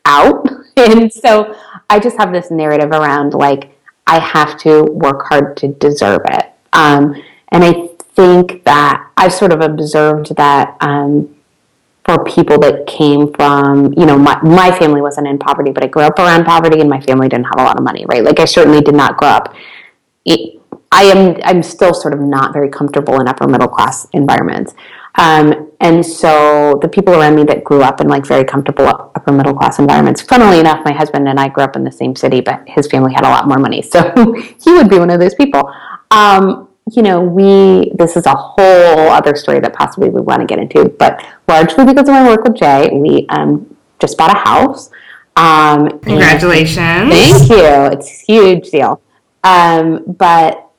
out. 0.05 0.47
And 0.77 1.13
so 1.13 1.55
I 1.91 2.01
just 2.01 2.17
have 2.17 2.33
this 2.33 2.51
narrative 2.51 2.91
around 2.91 3.35
like, 3.35 3.79
I 4.07 4.19
have 4.19 4.59
to 4.63 4.83
work 4.85 5.27
hard 5.29 5.57
to 5.59 5.69
deserve 5.69 6.23
it. 6.25 6.47
Um, 6.73 7.15
and 7.53 7.63
I 7.63 7.91
think 8.17 8.65
that 8.65 9.11
I've 9.17 9.35
sort 9.35 9.53
of 9.53 9.61
observed 9.61 10.35
that 10.37 10.77
um, 10.81 11.37
for 12.15 12.25
people 12.25 12.59
that 12.59 12.87
came 12.87 13.33
from, 13.33 13.93
you 13.97 14.07
know, 14.07 14.19
my, 14.19 14.41
my 14.43 14.77
family 14.77 15.01
wasn't 15.01 15.27
in 15.29 15.39
poverty, 15.39 15.71
but 15.71 15.85
I 15.85 15.87
grew 15.87 16.03
up 16.03 16.19
around 16.19 16.45
poverty 16.45 16.81
and 16.81 16.91
my 16.91 17.01
family 17.01 17.29
didn't 17.29 17.45
have 17.45 17.59
a 17.59 17.63
lot 17.63 17.77
of 17.77 17.85
money, 17.85 18.05
right? 18.07 18.25
Like 18.25 18.41
I 18.41 18.45
certainly 18.45 18.81
did 18.81 18.95
not 18.95 19.17
grow 19.17 19.29
up. 19.29 19.55
It, 20.25 20.61
I 20.93 21.05
am, 21.05 21.41
I'm 21.45 21.63
still 21.63 21.95
sort 21.95 22.15
of 22.15 22.21
not 22.21 22.53
very 22.53 22.69
comfortable 22.69 23.21
in 23.21 23.29
upper 23.29 23.47
middle 23.47 23.69
class 23.69 24.09
environments. 24.13 24.75
Um, 25.17 25.71
and 25.81 26.05
so 26.05 26.79
the 26.83 26.89
people 26.89 27.15
around 27.15 27.37
me 27.37 27.45
that 27.45 27.63
grew 27.63 27.83
up 27.83 28.01
in 28.01 28.09
like 28.09 28.27
very 28.27 28.45
comfortable 28.45 28.89
upper 28.89 29.33
middle 29.33 29.55
class 29.55 29.79
environments, 29.79 30.21
funnily 30.21 30.59
enough, 30.59 30.85
my 30.85 30.93
husband 30.93 31.29
and 31.29 31.39
I 31.39 31.49
grew 31.49 31.63
up 31.63 31.77
in 31.77 31.85
the 31.85 31.93
same 31.93 32.17
city, 32.17 32.41
but 32.41 32.69
his 32.69 32.89
family 32.89 33.13
had 33.13 33.25
a 33.25 33.29
lot 33.29 33.47
more 33.47 33.59
money. 33.59 33.83
So 33.91 34.35
he 34.63 34.73
would 34.73 34.89
be 34.89 34.99
one 34.99 35.11
of 35.11 35.21
those 35.21 35.35
people. 35.35 35.73
Um, 36.11 36.70
you 36.93 37.03
know, 37.03 37.21
we, 37.21 37.93
this 37.95 38.17
is 38.17 38.27
a 38.27 38.35
whole 38.35 39.11
other 39.11 39.37
story 39.37 39.61
that 39.61 39.75
possibly 39.75 40.11
we 40.11 40.21
want 40.21 40.41
to 40.41 40.47
get 40.47 40.59
into, 40.59 40.89
but 40.89 41.25
largely 41.47 41.85
because 41.85 42.09
of 42.09 42.15
my 42.15 42.27
work 42.27 42.45
with 42.45 42.57
Jay, 42.57 42.91
we 42.93 43.27
um, 43.29 43.77
just 44.01 44.17
bought 44.17 44.35
a 44.35 44.39
house. 44.39 44.91
Um, 45.37 46.01
Congratulations. 46.01 47.11
Thank 47.11 47.51
you. 47.51 47.99
It's 47.99 48.23
a 48.23 48.25
huge 48.27 48.71
deal. 48.71 49.01
Um, 49.45 50.05
but 50.07 50.71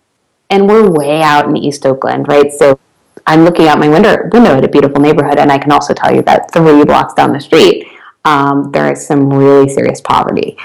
and 0.49 0.67
we're 0.67 0.89
way 0.91 1.23
out 1.23 1.47
in 1.47 1.55
East 1.57 1.85
Oakland, 1.85 2.27
right? 2.27 2.51
So 2.51 2.77
I'm 3.25 3.43
looking 3.43 3.67
out 3.67 3.79
my 3.79 3.87
window 3.87 4.17
window 4.31 4.57
at 4.57 4.63
a 4.63 4.67
beautiful 4.67 4.99
neighborhood, 4.99 5.39
and 5.39 5.51
I 5.51 5.57
can 5.57 5.71
also 5.71 5.93
tell 5.93 6.13
you 6.13 6.21
that 6.23 6.51
three 6.53 6.83
blocks 6.83 7.13
down 7.13 7.31
the 7.31 7.39
street, 7.39 7.87
um, 8.25 8.71
there 8.71 8.91
is 8.91 9.05
some 9.05 9.31
really 9.31 9.69
serious 9.69 10.01
poverty. 10.01 10.57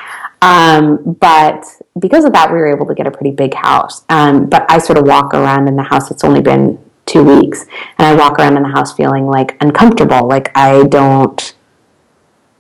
Um, 0.42 1.16
but 1.20 1.64
because 1.98 2.24
of 2.24 2.32
that, 2.32 2.50
we 2.50 2.56
were 2.56 2.74
able 2.74 2.86
to 2.86 2.94
get 2.94 3.06
a 3.06 3.10
pretty 3.10 3.30
big 3.30 3.54
house. 3.54 4.04
Um, 4.08 4.46
but 4.46 4.70
I 4.70 4.78
sort 4.78 4.98
of 4.98 5.06
walk 5.06 5.34
around 5.34 5.68
in 5.68 5.76
the 5.76 5.82
house. 5.82 6.10
It's 6.10 6.24
only 6.24 6.40
been 6.40 6.78
two 7.06 7.22
weeks, 7.22 7.66
and 7.98 8.06
I 8.06 8.14
walk 8.14 8.38
around 8.38 8.56
in 8.56 8.62
the 8.62 8.70
house 8.70 8.94
feeling 8.94 9.26
like 9.26 9.56
uncomfortable, 9.60 10.26
like 10.26 10.50
I 10.56 10.84
don't. 10.84 11.54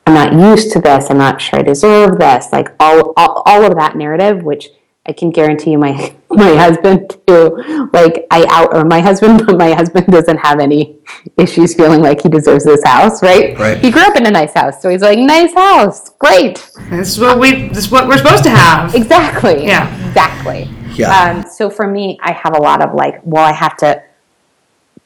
I'm 0.06 0.14
not 0.14 0.32
used 0.32 0.72
to 0.72 0.80
this. 0.80 1.10
I'm 1.10 1.18
not 1.18 1.40
sure 1.40 1.58
I 1.58 1.62
deserve 1.62 2.18
this. 2.18 2.52
Like 2.52 2.68
all, 2.78 3.12
all, 3.16 3.42
all 3.44 3.64
of 3.64 3.74
that 3.74 3.96
narrative, 3.96 4.44
which 4.44 4.68
I 5.08 5.12
can 5.12 5.30
guarantee 5.30 5.70
you, 5.72 5.78
my 5.78 5.92
my 6.30 6.54
husband 6.56 7.16
too. 7.26 7.88
Like 7.92 8.26
I 8.30 8.44
out 8.50 8.74
or 8.74 8.84
my 8.84 9.00
husband, 9.00 9.44
but 9.46 9.56
my 9.56 9.72
husband 9.72 10.06
doesn't 10.08 10.38
have 10.38 10.58
any 10.60 10.96
issues 11.36 11.74
feeling 11.74 12.00
like 12.02 12.22
he 12.22 12.28
deserves 12.28 12.64
this 12.64 12.82
house, 12.84 13.22
right? 13.22 13.56
Right. 13.58 13.78
He 13.78 13.90
grew 13.90 14.02
up 14.02 14.16
in 14.16 14.26
a 14.26 14.30
nice 14.30 14.52
house, 14.54 14.82
so 14.82 14.88
he's 14.88 15.02
like, 15.02 15.18
nice 15.18 15.54
house, 15.54 16.10
great, 16.18 16.68
This 16.90 17.08
is 17.10 17.20
what 17.20 17.38
we. 17.38 17.68
This 17.68 17.86
is 17.86 17.90
what 17.90 18.08
we're 18.08 18.18
supposed 18.18 18.44
to 18.44 18.50
have. 18.50 18.94
exactly, 18.94 19.64
Yeah. 19.66 19.86
exactly. 20.08 20.68
Yeah. 20.94 21.10
Um, 21.14 21.44
so 21.48 21.68
for 21.70 21.86
me, 21.86 22.18
I 22.22 22.32
have 22.32 22.56
a 22.56 22.60
lot 22.60 22.82
of 22.82 22.94
like, 22.94 23.20
well, 23.22 23.44
I 23.44 23.52
have 23.52 23.76
to 23.78 24.02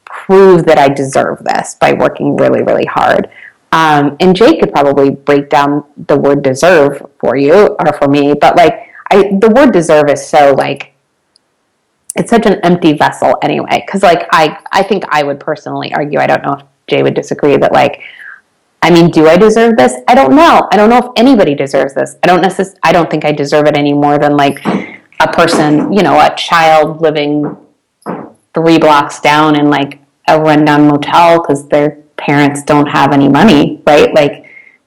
prove 0.05 0.65
that 0.67 0.79
I 0.79 0.89
deserve 0.89 1.43
this 1.45 1.75
by 1.75 1.93
working 1.93 2.37
really, 2.37 2.63
really 2.63 2.85
hard. 2.85 3.29
Um, 3.73 4.17
and 4.21 4.35
Jake 4.35 4.61
could 4.61 4.73
probably 4.73 5.11
break 5.11 5.49
down 5.49 5.85
the 6.09 6.17
word 6.17 6.43
deserve 6.43 7.05
for 7.21 7.37
you 7.37 7.77
or 7.79 7.93
for 7.95 8.09
me, 8.09 8.35
but 8.41 8.57
like, 8.57 8.90
I 9.11 9.37
the 9.41 9.51
word 9.51 9.73
deserve 9.73 10.09
is 10.09 10.27
so 10.27 10.53
like 10.53 10.93
it's 12.17 12.31
such 12.31 12.47
an 12.47 12.61
empty 12.63 12.93
vessel 12.93 13.37
anyway. 13.43 13.83
Because 13.85 14.03
like 14.03 14.27
I 14.33 14.59
I 14.73 14.83
think 14.83 15.05
I 15.11 15.23
would 15.23 15.41
personally 15.41 15.93
argue. 15.95 16.19
I 16.19 16.27
don't 16.27 16.43
know 16.43 16.55
if 16.55 16.63
Jay 16.89 17.03
would 17.03 17.15
disagree 17.15 17.57
that 17.57 17.73
like. 17.73 18.01
I 18.83 18.89
mean, 18.91 19.11
do 19.11 19.29
I 19.29 19.37
deserve 19.37 19.77
this? 19.77 19.93
I 20.09 20.15
don't 20.15 20.35
know. 20.35 20.67
I 20.73 20.77
don't 20.79 20.89
know 20.89 20.97
if 20.97 21.05
anybody 21.15 21.55
deserves 21.55 21.93
this. 21.93 22.17
I 22.23 22.27
don't 22.27 22.43
necess- 22.43 22.77
I 22.83 22.93
don't 22.93 23.11
think 23.11 23.27
I 23.27 23.33
deserve 23.33 23.67
it 23.67 23.77
any 23.77 23.93
more 23.93 24.19
than 24.19 24.39
like 24.39 24.65
a 24.65 25.29
person, 25.35 25.93
you 25.93 26.03
know, 26.03 26.19
a 26.19 26.35
child 26.35 27.03
living 27.03 27.59
three 28.55 28.79
blocks 28.79 29.21
down 29.21 29.59
in 29.59 29.69
like 29.69 29.99
a 30.29 30.41
rundown 30.41 30.89
motel 30.89 31.43
because 31.43 31.69
their 31.69 31.99
parents 32.17 32.63
don't 32.63 32.87
have 32.87 33.13
any 33.13 33.29
money, 33.29 33.83
right? 33.87 34.15
Like, 34.15 34.40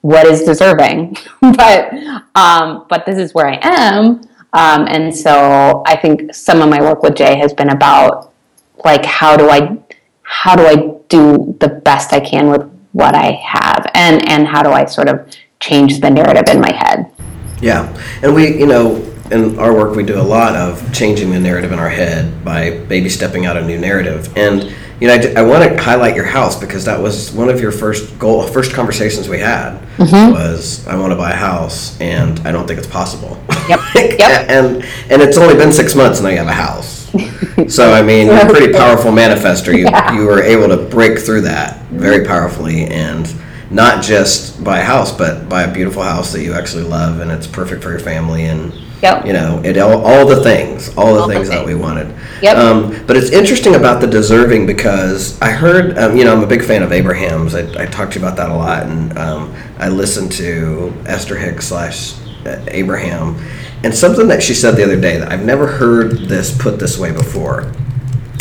what 0.04 0.26
is 0.26 0.42
deserving? 0.42 1.16
but 1.40 1.90
um, 2.34 2.84
but 2.90 3.06
this 3.06 3.16
is 3.16 3.32
where 3.32 3.46
I 3.46 3.58
am, 3.62 4.20
um, 4.52 4.86
and 4.86 5.16
so 5.16 5.82
I 5.86 5.96
think 5.96 6.34
some 6.34 6.60
of 6.60 6.68
my 6.68 6.78
work 6.78 7.02
with 7.02 7.14
Jay 7.16 7.38
has 7.38 7.54
been 7.54 7.70
about 7.70 8.30
like 8.84 9.02
how 9.06 9.34
do 9.34 9.48
I 9.48 9.78
how 10.20 10.56
do 10.56 10.66
I 10.66 11.00
do 11.08 11.56
the 11.58 11.68
best 11.68 12.12
I 12.12 12.20
can 12.20 12.50
with 12.50 12.70
what 12.92 13.14
I 13.14 13.30
have, 13.30 13.90
and 13.94 14.28
and 14.28 14.46
how 14.46 14.62
do 14.62 14.72
I 14.72 14.84
sort 14.84 15.08
of 15.08 15.26
change 15.58 16.00
the 16.00 16.10
narrative 16.10 16.54
in 16.54 16.60
my 16.60 16.72
head. 16.72 17.10
Yeah, 17.62 17.88
and 18.22 18.34
we, 18.34 18.58
you 18.58 18.66
know, 18.66 18.96
in 19.30 19.58
our 19.58 19.72
work, 19.72 19.96
we 19.96 20.02
do 20.02 20.20
a 20.20 20.28
lot 20.36 20.54
of 20.54 20.92
changing 20.92 21.30
the 21.30 21.40
narrative 21.40 21.72
in 21.72 21.78
our 21.78 21.88
head 21.88 22.44
by 22.44 22.78
baby 22.88 23.08
stepping 23.08 23.46
out 23.46 23.56
a 23.56 23.64
new 23.64 23.78
narrative. 23.78 24.36
And 24.36 24.70
you 25.04 25.10
know, 25.10 25.34
I, 25.36 25.42
want 25.42 25.62
to 25.62 25.82
highlight 25.82 26.16
your 26.16 26.24
house 26.24 26.58
because 26.58 26.86
that 26.86 26.98
was 26.98 27.30
one 27.30 27.50
of 27.50 27.60
your 27.60 27.72
first 27.72 28.18
goal, 28.18 28.42
first 28.46 28.72
conversations 28.72 29.28
we 29.28 29.38
had 29.38 29.78
mm-hmm. 29.98 30.32
was 30.32 30.86
I 30.86 30.96
want 30.96 31.12
to 31.12 31.16
buy 31.16 31.32
a 31.32 31.36
house, 31.36 32.00
and 32.00 32.40
I 32.40 32.52
don't 32.52 32.66
think 32.66 32.78
it's 32.78 32.88
possible. 32.88 33.38
Yep. 33.68 33.80
Yep. 33.94 34.48
and 34.48 34.76
and 35.10 35.20
it's 35.20 35.36
only 35.36 35.56
been 35.56 35.72
six 35.72 35.94
months, 35.94 36.20
and 36.20 36.24
now 36.24 36.30
you 36.30 36.38
have 36.38 36.46
a 36.46 36.52
house. 36.52 37.10
so 37.68 37.92
I 37.92 38.00
mean, 38.00 38.28
you're 38.28 38.46
a 38.46 38.50
pretty 38.50 38.72
powerful 38.72 39.10
manifester. 39.10 39.76
You 39.76 39.84
Yeah. 39.84 40.14
you 40.14 40.24
were 40.24 40.42
able 40.42 40.68
to 40.68 40.82
break 40.82 41.18
through 41.18 41.42
that 41.42 41.82
very 41.88 42.26
powerfully 42.26 42.86
and 42.86 43.30
not 43.70 44.02
just 44.02 44.64
buy 44.64 44.78
a 44.78 44.84
house, 44.84 45.12
but 45.12 45.50
buy 45.50 45.64
a 45.64 45.72
beautiful 45.72 46.02
house 46.02 46.32
that 46.32 46.42
you 46.42 46.54
actually 46.54 46.84
love 46.84 47.20
and 47.20 47.30
it's 47.30 47.46
perfect 47.46 47.82
for 47.82 47.90
your 47.90 47.98
family 47.98 48.44
and 48.44 48.72
Yep. 49.04 49.26
you 49.26 49.32
know 49.32 49.60
it 49.64 49.76
all, 49.78 50.04
all 50.04 50.26
the 50.26 50.42
things, 50.42 50.88
all 50.96 51.14
the 51.14 51.20
All 51.20 51.28
the 51.28 51.34
things 51.34 51.48
that 51.50 51.64
we 51.64 51.74
wanted. 51.74 52.14
Yep. 52.42 52.56
Um, 52.56 53.06
but 53.06 53.16
it's 53.16 53.30
interesting 53.30 53.74
about 53.74 54.00
the 54.00 54.06
deserving 54.06 54.66
because 54.66 55.40
I 55.40 55.50
heard, 55.50 55.96
um, 55.98 56.16
you 56.16 56.24
know, 56.24 56.32
I'm 56.34 56.42
a 56.42 56.46
big 56.46 56.64
fan 56.64 56.82
of 56.82 56.90
Abraham's. 56.92 57.54
I, 57.54 57.62
I 57.82 57.86
talked 57.86 58.12
to 58.14 58.18
you 58.20 58.24
about 58.26 58.36
that 58.38 58.50
a 58.50 58.54
lot, 58.54 58.82
and 58.84 59.16
um, 59.18 59.54
I 59.78 59.88
listened 59.88 60.32
to 60.32 60.92
Esther 61.06 61.36
Hicks 61.36 61.68
slash 61.68 62.14
uh, 62.46 62.62
Abraham, 62.68 63.36
and 63.82 63.94
something 63.94 64.26
that 64.28 64.42
she 64.42 64.52
said 64.54 64.72
the 64.72 64.84
other 64.84 65.00
day 65.00 65.16
that 65.18 65.30
I've 65.32 65.44
never 65.44 65.66
heard 65.66 66.12
this 66.28 66.56
put 66.56 66.78
this 66.78 66.98
way 66.98 67.12
before 67.12 67.72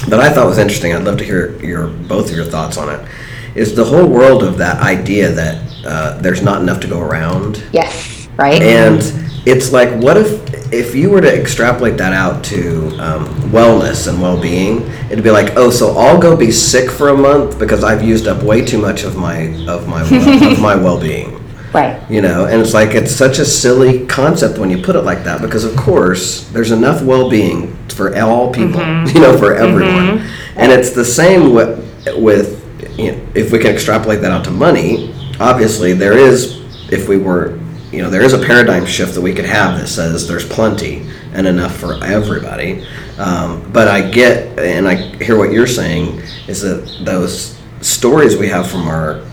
that 0.07 0.19
I 0.19 0.29
thought 0.33 0.47
was 0.47 0.57
interesting. 0.57 0.93
I'd 0.93 1.03
love 1.03 1.17
to 1.19 1.23
hear 1.23 1.55
your 1.63 1.87
both 1.87 2.29
of 2.29 2.35
your 2.35 2.45
thoughts 2.45 2.77
on 2.77 2.89
it. 2.89 3.07
Is 3.55 3.75
the 3.75 3.85
whole 3.85 4.07
world 4.07 4.43
of 4.43 4.57
that 4.57 4.81
idea 4.81 5.29
that 5.31 5.85
uh, 5.85 6.17
there's 6.19 6.41
not 6.41 6.61
enough 6.61 6.79
to 6.81 6.87
go 6.87 6.99
around, 6.99 7.63
Yes. 7.71 8.27
Right. 8.35 8.61
and 8.61 8.99
it's 9.45 9.71
like, 9.71 9.89
what 10.01 10.17
if 10.17 10.42
if 10.73 10.95
you 10.95 11.09
were 11.09 11.21
to 11.21 11.39
extrapolate 11.39 11.97
that 11.97 12.13
out 12.13 12.43
to 12.45 12.87
um, 12.99 13.27
wellness 13.51 14.07
and 14.07 14.21
well-being? 14.21 14.81
It'd 15.11 15.23
be 15.23 15.31
like, 15.31 15.55
oh, 15.55 15.69
so 15.69 15.97
I'll 15.97 16.19
go 16.19 16.35
be 16.35 16.51
sick 16.51 16.89
for 16.89 17.09
a 17.09 17.17
month 17.17 17.59
because 17.59 17.83
I've 17.83 18.03
used 18.03 18.27
up 18.27 18.43
way 18.43 18.65
too 18.65 18.79
much 18.79 19.03
of 19.03 19.15
my 19.15 19.53
of 19.67 19.87
my 19.87 20.01
of 20.51 20.59
my 20.59 20.75
well-being 20.75 21.43
right. 21.73 22.09
you 22.09 22.21
know 22.21 22.45
and 22.45 22.61
it's 22.61 22.73
like 22.73 22.91
it's 22.91 23.11
such 23.11 23.39
a 23.39 23.45
silly 23.45 24.05
concept 24.05 24.57
when 24.57 24.69
you 24.69 24.81
put 24.81 24.95
it 24.95 25.01
like 25.01 25.23
that 25.23 25.41
because 25.41 25.63
of 25.63 25.75
course 25.75 26.47
there's 26.49 26.71
enough 26.71 27.01
well-being 27.01 27.75
for 27.89 28.15
all 28.19 28.51
people 28.53 28.79
you 29.07 29.19
know 29.19 29.37
for 29.37 29.53
everyone 29.53 30.19
and 30.55 30.71
it's 30.71 30.91
the 30.91 31.03
same 31.05 31.53
with, 31.53 31.79
with 32.17 32.59
you 32.97 33.11
know, 33.11 33.27
if 33.33 33.51
we 33.51 33.59
can 33.59 33.71
extrapolate 33.73 34.21
that 34.21 34.31
out 34.31 34.43
to 34.43 34.51
money 34.51 35.13
obviously 35.39 35.93
there 35.93 36.17
is 36.17 36.61
if 36.91 37.07
we 37.07 37.17
were 37.17 37.59
you 37.93 38.01
know 38.01 38.09
there 38.09 38.23
is 38.23 38.33
a 38.33 38.39
paradigm 38.43 38.85
shift 38.85 39.13
that 39.13 39.21
we 39.21 39.33
could 39.33 39.45
have 39.45 39.79
that 39.79 39.87
says 39.87 40.27
there's 40.27 40.47
plenty 40.47 41.07
and 41.33 41.45
enough 41.45 41.75
for 41.75 42.03
everybody 42.03 42.83
um, 43.19 43.69
but 43.71 43.87
i 43.87 44.01
get 44.09 44.57
and 44.57 44.87
i 44.87 44.95
hear 44.95 45.37
what 45.37 45.51
you're 45.51 45.67
saying 45.67 46.19
is 46.47 46.61
that 46.61 46.81
those 47.05 47.57
stories 47.81 48.35
we 48.37 48.47
have 48.47 48.69
from 48.69 48.87
our 48.87 49.23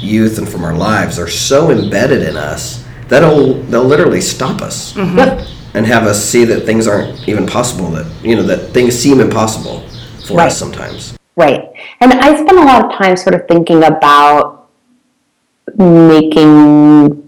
youth 0.00 0.38
and 0.38 0.48
from 0.48 0.64
our 0.64 0.74
lives 0.76 1.18
are 1.18 1.28
so 1.28 1.70
embedded 1.70 2.22
in 2.22 2.36
us 2.36 2.84
that 3.08 3.22
it'll, 3.22 3.54
they'll 3.64 3.84
literally 3.84 4.20
stop 4.20 4.60
us 4.60 4.94
Yep. 4.96 5.46
and 5.74 5.86
have 5.86 6.04
us 6.04 6.22
see 6.22 6.44
that 6.44 6.66
things 6.66 6.86
aren't 6.88 7.26
even 7.28 7.46
possible 7.46 7.90
that 7.92 8.06
you 8.24 8.34
know 8.34 8.42
that 8.42 8.70
things 8.72 8.94
seem 8.98 9.20
impossible 9.20 9.80
for 10.26 10.38
Right. 10.38 10.46
us 10.48 10.58
sometimes 10.58 11.14
Right. 11.36 11.70
And 12.00 12.12
I 12.14 12.34
spend 12.34 12.58
a 12.58 12.64
lot 12.64 12.84
of 12.84 12.98
time 12.98 13.16
sort 13.16 13.36
of 13.36 13.46
thinking 13.46 13.84
about 13.84 14.68
making 15.76 17.27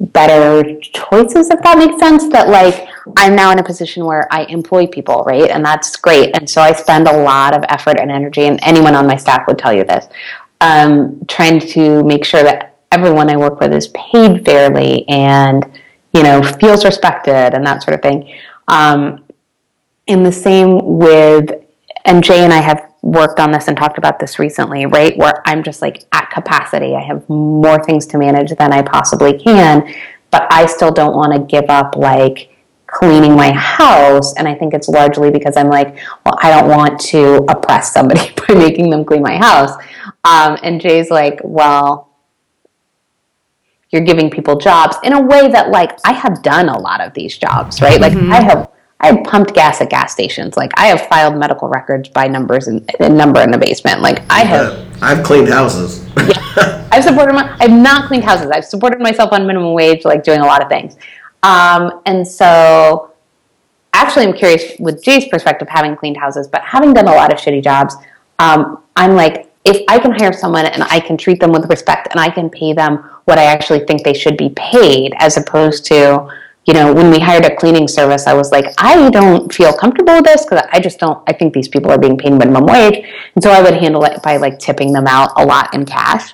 better 0.00 0.78
choices, 0.80 1.50
if 1.50 1.60
that 1.62 1.78
makes 1.78 1.98
sense. 1.98 2.28
That, 2.28 2.48
like, 2.48 2.88
I'm 3.16 3.34
now 3.34 3.50
in 3.52 3.58
a 3.58 3.62
position 3.64 4.04
where 4.04 4.26
I 4.32 4.44
employ 4.44 4.86
people, 4.86 5.22
right? 5.24 5.50
And 5.50 5.64
that's 5.64 5.96
great. 5.96 6.36
And 6.36 6.48
so 6.48 6.60
I 6.60 6.72
spend 6.72 7.08
a 7.08 7.22
lot 7.22 7.56
of 7.56 7.64
effort 7.68 7.98
and 8.00 8.10
energy, 8.10 8.42
and 8.42 8.58
anyone 8.62 8.94
on 8.94 9.06
my 9.06 9.16
staff 9.16 9.46
would 9.46 9.58
tell 9.58 9.72
you 9.72 9.84
this, 9.84 10.06
um, 10.60 11.20
trying 11.28 11.60
to 11.60 12.02
make 12.04 12.24
sure 12.24 12.42
that 12.42 12.78
everyone 12.92 13.30
I 13.30 13.36
work 13.36 13.60
with 13.60 13.72
is 13.72 13.88
paid 13.88 14.44
fairly 14.44 15.08
and, 15.08 15.64
you 16.12 16.22
know, 16.22 16.42
feels 16.42 16.84
respected 16.84 17.54
and 17.54 17.66
that 17.66 17.82
sort 17.82 17.94
of 17.94 18.02
thing. 18.02 18.32
Um, 18.68 19.24
in 20.06 20.22
the 20.22 20.32
same 20.32 20.98
with 20.98 21.50
and 22.06 22.22
Jay 22.22 22.44
and 22.44 22.52
I 22.52 22.60
have 22.60 22.92
worked 23.06 23.38
on 23.38 23.52
this 23.52 23.68
and 23.68 23.76
talked 23.76 23.98
about 23.98 24.18
this 24.18 24.38
recently, 24.40 24.84
right? 24.84 25.16
Where 25.16 25.40
I'm 25.46 25.62
just 25.62 25.80
like 25.80 26.04
at 26.12 26.28
capacity. 26.30 26.96
I 26.96 27.02
have 27.02 27.28
more 27.28 27.82
things 27.84 28.04
to 28.08 28.18
manage 28.18 28.50
than 28.50 28.72
I 28.72 28.82
possibly 28.82 29.38
can, 29.38 29.94
but 30.32 30.46
I 30.52 30.66
still 30.66 30.90
don't 30.90 31.14
want 31.14 31.32
to 31.32 31.38
give 31.38 31.70
up 31.70 31.94
like 31.96 32.50
cleaning 32.88 33.36
my 33.36 33.52
house. 33.52 34.34
And 34.34 34.48
I 34.48 34.54
think 34.56 34.74
it's 34.74 34.88
largely 34.88 35.30
because 35.30 35.56
I'm 35.56 35.68
like, 35.68 35.96
well, 36.24 36.36
I 36.42 36.50
don't 36.50 36.68
want 36.68 37.00
to 37.12 37.44
oppress 37.48 37.92
somebody 37.92 38.32
by 38.48 38.54
making 38.54 38.90
them 38.90 39.04
clean 39.04 39.22
my 39.22 39.36
house. 39.36 39.72
Um, 40.24 40.58
and 40.64 40.80
Jay's 40.80 41.08
like, 41.08 41.40
well, 41.44 42.10
you're 43.90 44.02
giving 44.02 44.30
people 44.30 44.58
jobs 44.58 44.96
in 45.04 45.12
a 45.12 45.20
way 45.20 45.48
that 45.48 45.70
like 45.70 45.96
I 46.04 46.12
have 46.12 46.42
done 46.42 46.68
a 46.68 46.78
lot 46.78 47.00
of 47.00 47.14
these 47.14 47.38
jobs, 47.38 47.80
right? 47.80 48.00
Like 48.00 48.14
I 48.14 48.42
have 48.42 48.68
I 49.00 49.08
have 49.08 49.24
pumped 49.24 49.54
gas 49.54 49.80
at 49.80 49.90
gas 49.90 50.12
stations. 50.12 50.56
Like 50.56 50.72
I 50.76 50.86
have 50.86 51.02
filed 51.08 51.36
medical 51.36 51.68
records 51.68 52.08
by 52.08 52.26
numbers 52.26 52.68
and, 52.68 52.90
and 52.98 53.16
number 53.16 53.42
in 53.42 53.50
the 53.50 53.58
basement. 53.58 54.00
Like 54.00 54.22
I 54.30 54.40
have 54.44 54.72
Uh, 54.72 54.84
i've 55.02 55.22
cleaned 55.22 55.48
houses 55.48 56.06
I've 56.16 57.04
supported 57.04 57.34
my 57.34 57.54
I've 57.60 57.70
not 57.72 58.08
cleaned 58.08 58.24
houses. 58.24 58.50
I've 58.50 58.64
supported 58.64 59.00
myself 59.00 59.32
on 59.32 59.46
minimum 59.46 59.74
wage, 59.74 60.04
like 60.04 60.24
doing 60.24 60.40
a 60.40 60.46
lot 60.46 60.62
of 60.62 60.68
things. 60.68 60.96
Um, 61.42 62.00
and 62.06 62.26
so 62.26 63.12
actually, 63.92 64.26
I'm 64.26 64.32
curious 64.32 64.78
with 64.78 65.02
Jay's 65.02 65.28
perspective, 65.28 65.68
having 65.68 65.94
cleaned 65.94 66.16
houses, 66.16 66.48
but 66.48 66.62
having 66.62 66.94
done 66.94 67.08
a 67.08 67.14
lot 67.14 67.32
of 67.32 67.38
shitty 67.38 67.62
jobs, 67.62 67.94
um, 68.38 68.82
I'm 68.96 69.14
like, 69.14 69.52
if 69.64 69.82
I 69.88 69.98
can 69.98 70.12
hire 70.12 70.32
someone 70.32 70.66
and 70.66 70.82
I 70.84 71.00
can 71.00 71.16
treat 71.16 71.40
them 71.40 71.52
with 71.52 71.68
respect 71.68 72.08
and 72.12 72.20
I 72.20 72.30
can 72.30 72.48
pay 72.48 72.72
them 72.72 72.98
what 73.24 73.38
I 73.38 73.44
actually 73.44 73.80
think 73.80 74.04
they 74.04 74.14
should 74.14 74.36
be 74.36 74.50
paid, 74.50 75.12
as 75.18 75.36
opposed 75.36 75.84
to, 75.86 76.28
you 76.66 76.74
know, 76.74 76.92
when 76.92 77.10
we 77.10 77.20
hired 77.20 77.44
a 77.44 77.54
cleaning 77.54 77.86
service, 77.86 78.26
I 78.26 78.34
was 78.34 78.50
like, 78.50 78.66
I 78.78 79.08
don't 79.10 79.52
feel 79.52 79.72
comfortable 79.72 80.16
with 80.16 80.24
this 80.24 80.44
because 80.44 80.66
I 80.72 80.80
just 80.80 80.98
don't, 80.98 81.22
I 81.28 81.32
think 81.32 81.54
these 81.54 81.68
people 81.68 81.92
are 81.92 81.98
being 81.98 82.18
paid 82.18 82.32
minimum 82.32 82.66
wage. 82.66 83.06
And 83.34 83.42
so 83.42 83.50
I 83.50 83.62
would 83.62 83.74
handle 83.74 84.04
it 84.04 84.20
by 84.22 84.36
like 84.36 84.58
tipping 84.58 84.92
them 84.92 85.06
out 85.06 85.30
a 85.36 85.46
lot 85.46 85.72
in 85.74 85.86
cash. 85.86 86.32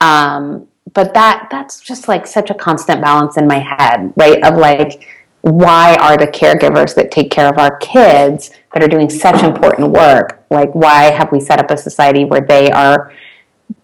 Um, 0.00 0.68
but 0.94 1.14
that, 1.14 1.48
that's 1.50 1.80
just 1.80 2.06
like 2.06 2.26
such 2.28 2.50
a 2.50 2.54
constant 2.54 3.02
balance 3.02 3.36
in 3.36 3.48
my 3.48 3.58
head, 3.58 4.12
right? 4.16 4.42
Of 4.44 4.56
like, 4.56 5.08
why 5.42 5.96
are 5.96 6.16
the 6.16 6.28
caregivers 6.28 6.94
that 6.94 7.10
take 7.10 7.30
care 7.30 7.48
of 7.48 7.58
our 7.58 7.76
kids 7.78 8.52
that 8.72 8.82
are 8.82 8.88
doing 8.88 9.10
such 9.10 9.42
important 9.42 9.90
work 9.90 10.44
like 10.50 10.72
why 10.72 11.10
have 11.10 11.32
we 11.32 11.40
set 11.40 11.58
up 11.58 11.68
a 11.70 11.76
society 11.76 12.24
where 12.24 12.40
they 12.40 12.70
are 12.70 13.12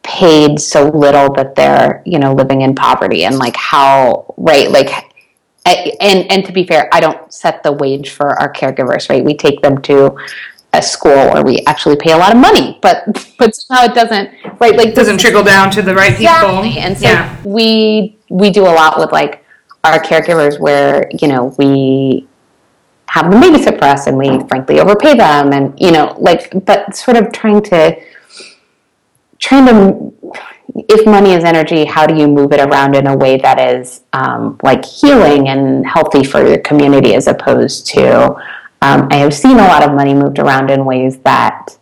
paid 0.05 0.61
so 0.61 0.89
little 0.89 1.33
that 1.33 1.57
they're 1.57 2.01
you 2.07 2.19
know 2.19 2.33
living 2.33 2.61
in 2.61 2.77
poverty 2.77 3.25
and 3.25 3.39
like 3.39 3.57
how 3.57 4.33
right 4.37 4.71
like 4.71 5.08
and 6.01 6.31
and 6.31 6.45
to 6.45 6.53
be 6.53 6.65
fair 6.67 6.89
i 6.93 7.01
don't 7.01 7.33
set 7.33 7.63
the 7.63 7.73
wage 7.73 8.11
for 8.11 8.39
our 8.41 8.53
caregivers 8.53 9.09
right 9.09 9.25
we 9.25 9.35
take 9.37 9.61
them 9.63 9.81
to 9.83 10.17
a 10.75 10.83
school 10.83 11.33
where 11.33 11.43
we 11.43 11.61
actually 11.67 11.97
pay 11.97 12.13
a 12.13 12.17
lot 12.17 12.33
of 12.33 12.39
money 12.39 12.79
but 12.83 13.05
but 13.39 13.55
somehow 13.55 13.85
it 13.85 13.95
doesn't 13.95 14.31
right 14.61 14.77
like 14.77 14.95
doesn't 14.95 15.19
trickle 15.19 15.43
down 15.43 15.71
to 15.71 15.83
the 15.83 15.95
right 15.95 16.17
people 16.17 16.63
exactly. 16.63 16.79
and 16.79 16.99
so 16.99 17.07
yeah. 17.07 17.43
we 17.45 18.17
we 18.29 18.51
do 18.51 18.63
a 18.63 18.75
lot 18.75 18.99
with 18.99 19.11
like 19.13 19.45
our 19.85 19.99
caregivers 19.99 20.61
where 20.61 21.09
you 21.19 21.29
know 21.29 21.55
we 21.59 22.27
have 23.07 23.31
them 23.31 23.41
babysit 23.41 23.79
for 23.79 23.87
us 23.87 24.07
and 24.07 24.19
we 24.19 24.39
frankly 24.49 24.81
overpay 24.81 25.17
them 25.17 25.53
and 25.53 25.79
you 25.81 25.91
know 25.91 26.15
like 26.19 26.53
but 26.67 26.95
sort 26.95 27.17
of 27.17 27.33
trying 27.33 27.63
to 27.63 27.99
trying 29.39 29.67
to 29.67 30.13
if 30.75 31.07
money 31.07 31.33
is 31.33 31.45
energy 31.45 31.85
how 31.85 32.07
do 32.07 32.17
you 32.17 32.27
move 32.29 32.53
it 32.53 32.61
around 32.61 32.95
in 32.95 33.07
a 33.07 33.17
way 33.17 33.37
that 33.39 33.59
is 33.59 34.03
um, 34.13 34.59
like 34.63 34.85
healing 34.85 35.49
and 35.49 35.87
healthy 35.87 36.25
for 36.25 36.47
your 36.47 36.59
community 36.59 37.15
as 37.15 37.27
opposed 37.27 37.87
to 37.87 38.27
um, 38.83 39.09
i 39.11 39.17
have 39.17 39.35
seen 39.35 39.59
a 39.59 39.67
lot 39.67 39.83
of 39.83 39.95
money 39.95 40.15
moved 40.15 40.39
around 40.39 40.71
in 40.71 40.85
ways 40.85 41.19
that 41.21 41.79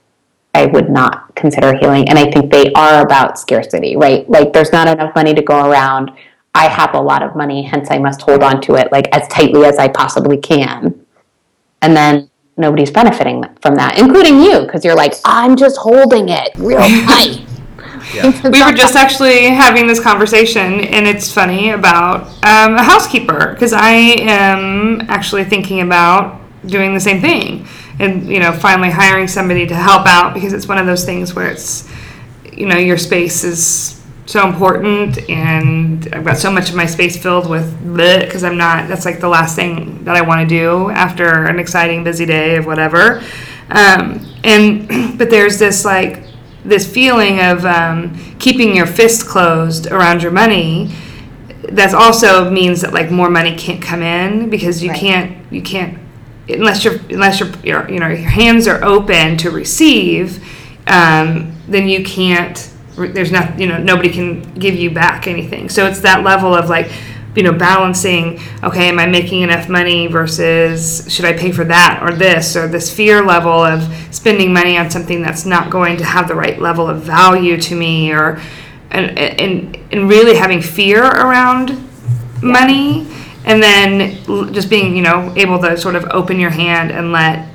i 0.55 0.67
would 0.67 0.89
not 0.89 1.35
consider 1.35 1.77
healing 1.77 2.09
and 2.09 2.19
i 2.19 2.31
think 2.31 2.51
they 2.51 2.73
are 2.73 3.03
about 3.05 3.39
scarcity 3.39 3.97
right 3.97 4.29
like 4.31 4.53
there's 4.53 4.73
not 4.73 4.89
enough 4.89 5.15
money 5.15 5.35
to 5.35 5.43
go 5.43 5.71
around 5.71 6.11
I 6.57 6.69
have 6.69 6.95
a 6.95 7.01
lot 7.01 7.23
of 7.23 7.37
money, 7.37 7.63
hence 7.65 7.91
I 7.91 7.99
must 7.99 8.23
hold 8.23 8.43
on 8.43 8.63
to 8.63 8.77
it 8.77 8.91
like 8.91 9.15
as 9.15 9.29
tightly 9.29 9.67
as 9.67 9.77
I 9.77 9.89
possibly 9.89 10.39
can. 10.39 11.05
And 11.83 11.95
then 11.95 12.31
nobody's 12.57 12.91
benefiting 12.91 13.45
from 13.61 13.75
that, 13.75 13.99
including 13.99 14.41
you, 14.41 14.61
because 14.61 14.83
you're 14.83 14.97
like, 14.97 15.13
I'm 15.27 15.55
just 15.55 15.77
holding 15.77 16.31
it 16.31 16.53
real 16.57 16.79
tight. 17.07 17.45
Yeah. 18.15 18.31
we 18.51 18.63
were 18.63 18.73
just 18.73 18.97
actually 18.97 19.49
having 19.49 19.87
this 19.87 20.01
conversation, 20.01 20.81
and 20.85 21.07
it's 21.07 21.33
funny 21.33 21.71
about 21.71 22.27
um, 22.45 22.75
a 22.75 22.83
housekeeper 22.83 23.53
because 23.53 23.73
I 23.73 23.93
am 23.93 25.03
actually 25.09 25.45
thinking 25.45 25.81
about 25.81 26.41
doing 26.67 26.95
the 26.95 27.01
same 27.01 27.21
thing, 27.21 27.67
and 27.99 28.27
you 28.27 28.41
know, 28.41 28.53
finally 28.53 28.91
hiring 28.91 29.29
somebody 29.29 29.67
to 29.67 29.75
help 29.75 30.07
out 30.07 30.35
because 30.35 30.53
it's 30.53 30.69
one 30.69 30.79
of 30.79 30.87
those 30.87 31.05
things 31.05 31.35
where 31.35 31.51
it's, 31.51 31.89
you 32.53 32.67
know, 32.67 32.77
your 32.77 32.99
space 32.99 33.45
is 33.45 33.97
so 34.27 34.47
important 34.47 35.31
and 35.31 36.09
I've 36.13 36.25
got 36.25 36.37
so 36.37 36.51
much 36.51 36.69
of 36.69 36.75
my 36.75 36.87
space 36.87 37.21
filled 37.21 37.49
with 37.49 37.67
because 37.95 38.43
I'm 38.43 38.59
not 38.59 38.89
that's 38.89 39.05
like 39.05 39.21
the 39.21 39.29
last 39.29 39.55
thing 39.55 40.03
that 40.05 40.17
I 40.17 40.23
want 40.23 40.41
to 40.41 40.47
do 40.47 40.91
after 40.91 41.45
an 41.45 41.61
exciting 41.61 42.03
busy 42.03 42.27
day 42.27 42.57
of 42.57 42.67
whatever 42.67 43.23
um, 43.71 44.27
and 44.43 44.89
but 45.19 45.31
there's 45.31 45.59
this 45.59 45.85
like 45.85 46.26
this 46.69 46.91
feeling 46.91 47.41
of 47.41 47.65
um, 47.65 48.15
keeping 48.39 48.75
your 48.75 48.87
fist 48.87 49.27
closed 49.27 49.87
around 49.87 50.23
your 50.23 50.33
money 50.33 50.95
that 51.69 51.95
also 51.95 52.51
means 52.51 52.81
that 52.81 52.93
like 52.93 53.11
more 53.11 53.31
money 53.31 53.55
can't 53.57 53.83
come 53.83 54.03
in 54.03 54.49
because 54.51 54.83
you 54.83 54.91
right. 54.91 55.01
can't 55.01 55.53
you 55.53 55.63
can't 55.63 55.99
unless 56.49 56.85
you're 56.85 56.99
unless 57.11 57.41
you're, 57.41 57.51
you're, 57.65 57.91
you 57.91 57.99
know 57.99 58.09
your 58.09 58.19
hands 58.19 58.69
are 58.69 58.83
open 58.85 59.37
to 59.37 59.51
receive 59.51 60.45
um, 60.87 61.53
then 61.67 61.89
you 61.89 62.05
can't 62.05 62.73
there's 62.97 63.33
not 63.33 63.59
you 63.59 63.67
know 63.67 63.79
nobody 63.79 64.09
can 64.09 64.43
give 64.55 64.75
you 64.75 64.91
back 64.91 65.27
anything 65.27 65.69
so 65.69 65.87
it's 65.87 66.01
that 66.01 66.23
level 66.23 66.55
of 66.55 66.69
like 66.69 66.91
you 67.37 67.43
know 67.43 67.53
balancing 67.53 68.41
okay 68.63 68.89
am 68.89 68.99
i 68.99 69.07
making 69.07 69.43
enough 69.43 69.69
money 69.69 70.07
versus 70.07 71.07
should 71.13 71.25
i 71.25 71.33
pay 71.33 71.53
for 71.53 71.65
that 71.65 72.01
or 72.03 72.13
this 72.13 72.57
or 72.57 72.67
this 72.67 72.95
fear 72.95 73.23
level 73.23 73.53
of 73.53 73.83
spending 74.15 74.53
money 74.53 74.77
on 74.77 74.91
something 74.91 75.23
that's 75.23 75.47
not 75.47 75.71
going 75.71 75.97
to 75.97 76.05
have 76.05 76.29
the 76.29 76.35
right 76.35 76.61
level 76.61 76.89
of 76.89 77.03
value 77.03 77.61
to 77.61 77.75
me 77.75 78.13
or 78.13 78.41
and 78.91 79.19
and, 79.19 79.79
and 79.93 80.09
really 80.09 80.37
having 80.37 80.61
fear 80.61 81.05
around 81.05 81.71
yeah. 81.71 81.77
money 82.43 83.07
and 83.45 83.63
then 83.63 84.53
just 84.53 84.71
being 84.71 84.97
you 84.97 85.03
know 85.03 85.33
able 85.37 85.59
to 85.61 85.77
sort 85.77 85.95
of 85.95 86.05
open 86.11 86.41
your 86.41 86.51
hand 86.51 86.91
and 86.91 87.13
let 87.13 87.49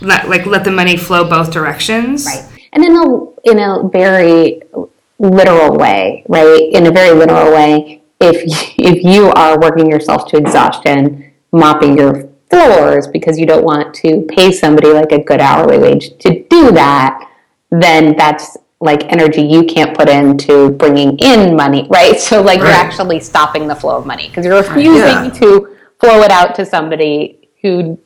let 0.00 0.28
like 0.28 0.46
let 0.46 0.64
the 0.64 0.70
money 0.70 0.96
flow 0.96 1.28
both 1.28 1.52
directions 1.52 2.26
right 2.26 2.46
and 2.72 2.84
in 2.84 2.96
a 2.96 3.50
in 3.50 3.58
a 3.58 3.88
very 3.88 4.62
literal 5.20 5.76
way, 5.76 6.24
right? 6.28 6.70
In 6.72 6.86
a 6.86 6.90
very 6.90 7.16
literal 7.16 7.52
way, 7.52 7.99
if 8.20 8.42
if 8.78 9.02
you 9.02 9.30
are 9.30 9.58
working 9.58 9.90
yourself 9.90 10.28
to 10.28 10.36
exhaustion, 10.36 11.32
mopping 11.52 11.96
your 11.96 12.28
floors 12.50 13.06
because 13.06 13.38
you 13.38 13.46
don't 13.46 13.64
want 13.64 13.94
to 13.94 14.22
pay 14.28 14.52
somebody 14.52 14.92
like 14.92 15.12
a 15.12 15.22
good 15.22 15.40
hourly 15.40 15.78
wage 15.78 16.18
to 16.18 16.44
do 16.48 16.72
that, 16.72 17.30
then 17.70 18.16
that's 18.16 18.56
like 18.80 19.04
energy 19.12 19.42
you 19.42 19.64
can't 19.64 19.96
put 19.96 20.08
into 20.08 20.70
bringing 20.70 21.18
in 21.18 21.54
money, 21.54 21.86
right? 21.90 22.18
So 22.18 22.42
like 22.42 22.60
right. 22.60 22.68
you're 22.68 22.76
actually 22.76 23.20
stopping 23.20 23.66
the 23.66 23.74
flow 23.74 23.96
of 23.96 24.06
money 24.06 24.28
because 24.28 24.44
you're 24.44 24.62
refusing 24.62 25.24
yeah. 25.24 25.30
to 25.30 25.76
flow 26.00 26.22
it 26.22 26.30
out 26.30 26.54
to 26.56 26.66
somebody 26.66 27.48
who 27.62 27.98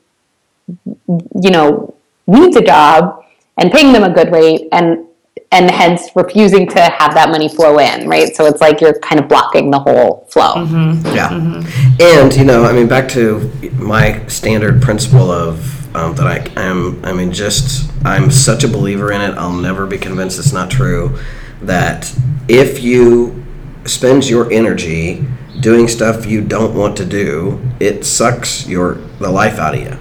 you 1.07 1.51
know 1.51 1.95
needs 2.27 2.57
a 2.57 2.63
job 2.63 3.25
and 3.59 3.71
paying 3.71 3.93
them 3.93 4.03
a 4.03 4.13
good 4.13 4.33
rate 4.33 4.69
and 4.73 5.07
and 5.55 5.71
hence 5.71 6.11
refusing 6.17 6.69
to 6.69 6.81
have 6.81 7.15
that 7.15 7.31
money 7.31 7.49
flow 7.49 7.79
in, 7.79 8.09
right? 8.09 8.35
So 8.35 8.45
it's 8.47 8.61
like 8.61 8.81
you're 8.81 8.99
kind 8.99 9.21
of 9.21 9.29
blocking 9.29 9.71
the 9.71 9.79
whole 9.79 10.27
flow. 10.29 10.55
Mm-hmm. 10.55 11.15
Yeah. 11.15 11.29
Mm-hmm. 11.29 12.03
And, 12.03 12.35
you 12.35 12.45
know, 12.45 12.65
I 12.65 12.73
mean, 12.73 12.89
back 12.89 13.09
to 13.11 13.53
my 13.75 14.27
standard 14.27 14.83
principle 14.83 15.31
of 15.31 15.95
um, 15.95 16.17
that 16.17 16.27
I 16.27 16.61
am, 16.61 17.05
I 17.05 17.13
mean, 17.13 17.33
just, 17.33 17.89
I'm 18.05 18.33
such 18.33 18.65
a 18.65 18.69
believer 18.69 19.13
in 19.13 19.21
it, 19.21 19.39
I'll 19.39 19.53
never 19.53 19.87
be 19.87 19.97
convinced 19.97 20.41
it's 20.41 20.53
not 20.53 20.73
true, 20.73 21.17
that 21.63 22.13
if 22.49 22.83
you 22.83 23.45
spend 23.85 24.29
your 24.29 24.53
energy 24.53 25.25
doing 25.61 25.87
stuff 25.87 26.27
you 26.27 26.41
don't 26.41 26.75
want 26.75 26.97
to 26.97 27.05
do, 27.05 27.61
it 27.79 28.05
sucks 28.05 28.67
your 28.67 28.95
the 29.21 29.31
life 29.31 29.61
out 29.61 29.77
of 29.77 29.81
you. 29.81 29.97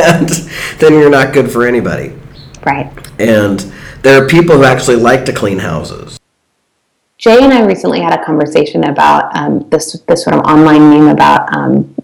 and 0.02 0.30
then 0.78 0.94
you're 0.94 1.10
not 1.10 1.34
good 1.34 1.50
for 1.50 1.66
anybody. 1.66 2.14
Right. 2.64 2.90
And 3.20 3.70
there 4.02 4.22
are 4.22 4.26
people 4.26 4.56
who 4.56 4.64
actually 4.64 4.96
like 4.96 5.24
to 5.26 5.32
clean 5.32 5.58
houses. 5.58 6.18
Jay 7.18 7.42
and 7.42 7.52
I 7.52 7.64
recently 7.64 8.00
had 8.00 8.18
a 8.18 8.24
conversation 8.24 8.84
about 8.84 9.34
um, 9.36 9.68
this 9.70 10.00
this 10.06 10.22
sort 10.22 10.36
of 10.36 10.42
online 10.42 10.88
meme 10.88 11.08
about 11.08 11.52
um, 11.52 11.94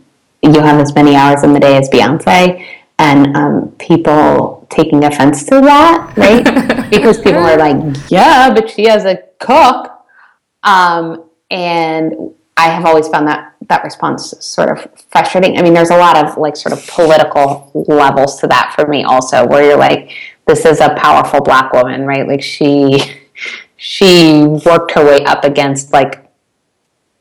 you 0.42 0.61
have 0.61 0.80
as 0.80 0.95
many 0.95 1.14
hours 1.14 1.45
in 1.45 1.53
the 1.53 1.61
day 1.61 1.76
as 1.76 1.88
Beyonce, 1.88 2.66
and 2.99 3.36
um, 3.36 3.70
people 3.78 4.66
taking 4.70 5.05
offense 5.05 5.45
to 5.45 5.61
that, 5.61 6.12
right? 6.16 6.90
because 6.90 7.18
people 7.18 7.42
are 7.42 7.57
like, 7.57 7.97
"Yeah, 8.11 8.53
but 8.53 8.68
she 8.68 8.86
has 8.86 9.05
a 9.05 9.22
cook," 9.38 9.92
um, 10.64 11.24
and 11.51 12.34
I 12.57 12.68
have 12.68 12.84
always 12.84 13.09
found 13.09 13.28
that 13.28 13.55
that 13.68 13.84
response 13.84 14.34
sort 14.40 14.68
of 14.68 14.90
frustrating. 15.11 15.59
I 15.59 15.62
mean, 15.62 15.74
there's 15.74 15.90
a 15.90 15.97
lot 15.97 16.16
of 16.16 16.36
like 16.36 16.57
sort 16.57 16.72
of 16.72 16.86
political 16.86 17.70
levels 17.86 18.40
to 18.40 18.47
that 18.49 18.72
for 18.74 18.86
me, 18.86 19.05
also, 19.05 19.47
where 19.47 19.64
you're 19.64 19.78
like, 19.78 20.11
this 20.47 20.64
is 20.64 20.80
a 20.80 20.95
powerful 20.95 21.40
black 21.40 21.72
woman, 21.72 22.05
right? 22.05 22.26
Like 22.26 22.42
she 22.42 23.20
she 23.76 24.45
worked 24.64 24.92
her 24.92 25.05
way 25.05 25.24
up 25.24 25.45
against 25.45 25.92
like 25.92 26.24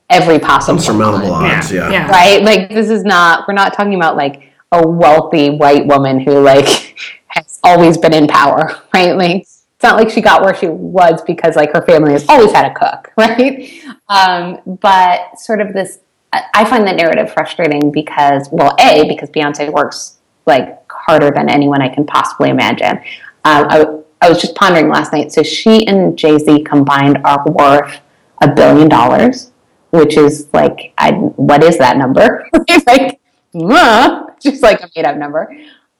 every 0.10 0.40
possible 0.40 0.78
unsurmountable 0.78 1.34
odds, 1.34 1.72
yeah. 1.72 1.90
yeah. 1.90 2.10
Right? 2.10 2.42
Like 2.42 2.70
this 2.70 2.90
is 2.90 3.04
not 3.04 3.48
we're 3.48 3.54
not 3.54 3.74
talking 3.74 3.96
about 3.96 4.16
like 4.16 4.52
a 4.72 4.88
wealthy 4.88 5.50
white 5.50 5.86
woman 5.86 6.20
who 6.20 6.40
like 6.40 6.68
has 7.28 7.60
always 7.64 7.98
been 7.98 8.14
in 8.14 8.28
power, 8.28 8.82
right? 8.94 9.14
Like 9.14 9.42
it's 9.42 9.66
not 9.82 9.96
like 9.96 10.10
she 10.10 10.22
got 10.22 10.42
where 10.42 10.56
she 10.56 10.68
was 10.68 11.22
because 11.24 11.56
like 11.56 11.74
her 11.74 11.82
family 11.82 12.14
has 12.14 12.26
always 12.30 12.52
had 12.52 12.66
a 12.66 12.74
cook, 12.74 13.12
right? 13.18 13.84
Um, 14.10 14.60
but 14.82 15.40
sort 15.40 15.62
of 15.62 15.74
this 15.74 16.00
I 16.32 16.66
find 16.66 16.88
that 16.88 16.96
narrative 16.96 17.32
frustrating 17.32 17.92
because 17.92 18.50
well, 18.52 18.76
A, 18.80 19.08
because 19.08 19.30
Beyonce 19.30 19.72
works 19.72 20.18
like 20.46 20.83
harder 21.06 21.32
than 21.32 21.50
anyone 21.50 21.82
I 21.82 21.90
can 21.90 22.06
possibly 22.06 22.50
imagine. 22.50 22.98
Um, 23.46 24.00
I, 24.22 24.30
was 24.30 24.42
just 24.42 24.56
pondering 24.56 24.90
last 24.90 25.12
night. 25.12 25.34
So 25.34 25.44
she 25.44 25.86
and 25.86 26.18
Jay 26.18 26.38
Z 26.38 26.64
combined 26.64 27.20
are 27.26 27.44
worth 27.46 28.00
a 28.42 28.48
billion 28.50 28.88
dollars, 28.88 29.52
which 29.92 30.16
is 30.16 30.48
like, 30.54 30.94
I, 30.98 31.12
what 31.12 31.62
is 31.62 31.78
that 31.78 31.98
number? 31.98 32.50
like, 32.88 33.20
uh, 33.54 34.24
just 34.42 34.64
like 34.64 34.82
a 34.82 34.90
made 34.96 35.06
up 35.06 35.18
number. 35.18 35.54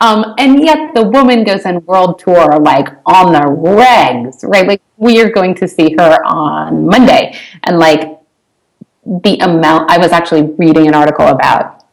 Um, 0.04 0.36
and 0.38 0.62
yet 0.62 0.94
the 0.94 1.04
woman 1.04 1.46
goes 1.46 1.66
on 1.66 1.84
world 1.86 2.20
tour 2.20 2.60
like 2.60 2.90
on 3.06 3.32
the 3.32 3.40
regs, 3.40 4.44
right? 4.44 4.68
Like 4.68 4.82
we 4.98 5.22
are 5.22 5.30
going 5.30 5.56
to 5.56 5.68
see 5.68 5.96
her 5.98 6.26
on 6.26 6.88
Monday, 6.88 7.38
and 7.64 7.80
like 7.80 8.20
the 9.06 9.38
amount. 9.40 9.90
I 9.90 9.98
was 9.98 10.12
actually 10.12 10.44
reading 10.58 10.88
an 10.88 10.94
article 10.94 11.28
about 11.28 11.86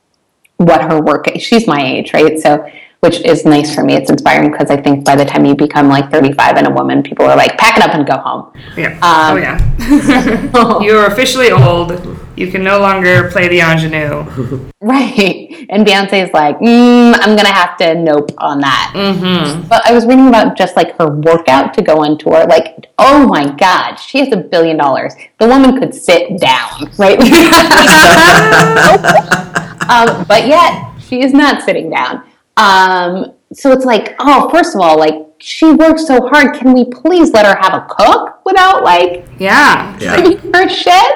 what 0.57 0.83
her 0.83 1.01
work. 1.01 1.27
She's 1.39 1.69
my 1.69 1.81
age, 1.81 2.13
right? 2.13 2.37
So 2.39 2.69
which 3.01 3.21
is 3.23 3.45
nice 3.45 3.75
for 3.75 3.83
me. 3.83 3.95
It's 3.95 4.11
inspiring 4.11 4.51
because 4.53 4.71
I 4.71 4.77
think 4.81 5.05
by 5.05 5.17
the 5.17 5.25
time 5.25 5.45
you 5.47 5.55
become 5.55 5.89
like 5.89 6.11
35 6.11 6.57
and 6.57 6.67
a 6.67 6.71
woman, 6.71 7.03
people 7.03 7.25
are 7.27 7.37
like, 7.37 7.57
pack 7.57 7.79
it 7.79 7.83
up 7.83 7.95
and 7.95 8.07
go 8.07 8.19
home. 8.19 8.53
Yeah. 8.77 8.99
oh, 9.03 9.33
Um, 9.33 9.39
yeah. 9.43 10.81
You're 10.83 11.07
officially 11.07 11.51
old. 11.51 12.19
You 12.37 12.51
can 12.51 12.63
no 12.63 12.79
longer 12.79 13.31
play 13.31 13.49
the 13.49 13.61
ingenue. 13.61 14.69
Right. 14.83 15.67
And 15.69 15.87
Beyonce 15.87 16.25
is 16.27 16.33
like, 16.33 16.59
mm, 16.59 17.13
I'm 17.15 17.37
going 17.37 17.45
to 17.45 17.53
have 17.53 17.77
to 17.79 17.95
nope 17.97 18.31
on 18.39 18.61
that. 18.61 18.93
Mm-hmm. 18.97 19.69
But 19.69 19.87
I 19.87 19.93
was 19.93 20.07
reading 20.07 20.29
about 20.29 20.57
just 20.57 20.75
like 20.75 20.97
her 20.97 21.07
workout 21.07 21.75
to 21.75 21.83
go 21.83 22.03
on 22.03 22.17
tour. 22.17 22.47
Like, 22.47 22.87
oh 22.99 23.27
my 23.27 23.45
God, 23.57 23.97
she 23.97 24.21
has 24.21 24.33
a 24.33 24.39
billion 24.39 24.79
dollars. 24.79 25.13
The 25.39 25.47
woman 25.47 25.79
could 25.79 25.95
sit 25.95 26.41
down, 26.41 26.91
right? 26.97 27.21
um, 29.91 30.25
but 30.27 30.47
yet, 30.47 30.95
she 30.99 31.23
is 31.23 31.35
not 31.35 31.61
sitting 31.63 31.91
down. 31.91 32.23
Um, 32.61 33.35
so 33.53 33.73
it's 33.73 33.85
like, 33.85 34.15
oh, 34.21 34.49
first 34.51 34.75
of 34.75 34.81
all, 34.81 34.99
like, 34.99 35.15
she 35.39 35.73
works 35.73 36.07
so 36.07 36.29
hard. 36.29 36.55
Can 36.55 36.75
we 36.75 36.85
please 36.85 37.33
let 37.33 37.47
her 37.47 37.57
have 37.61 37.73
a 37.73 37.87
cook 37.89 38.45
without 38.45 38.85
like 38.85 39.27
Yeah. 39.39 39.97
Yeah. 39.99 40.17
her 40.55 40.69
shit? 40.69 41.13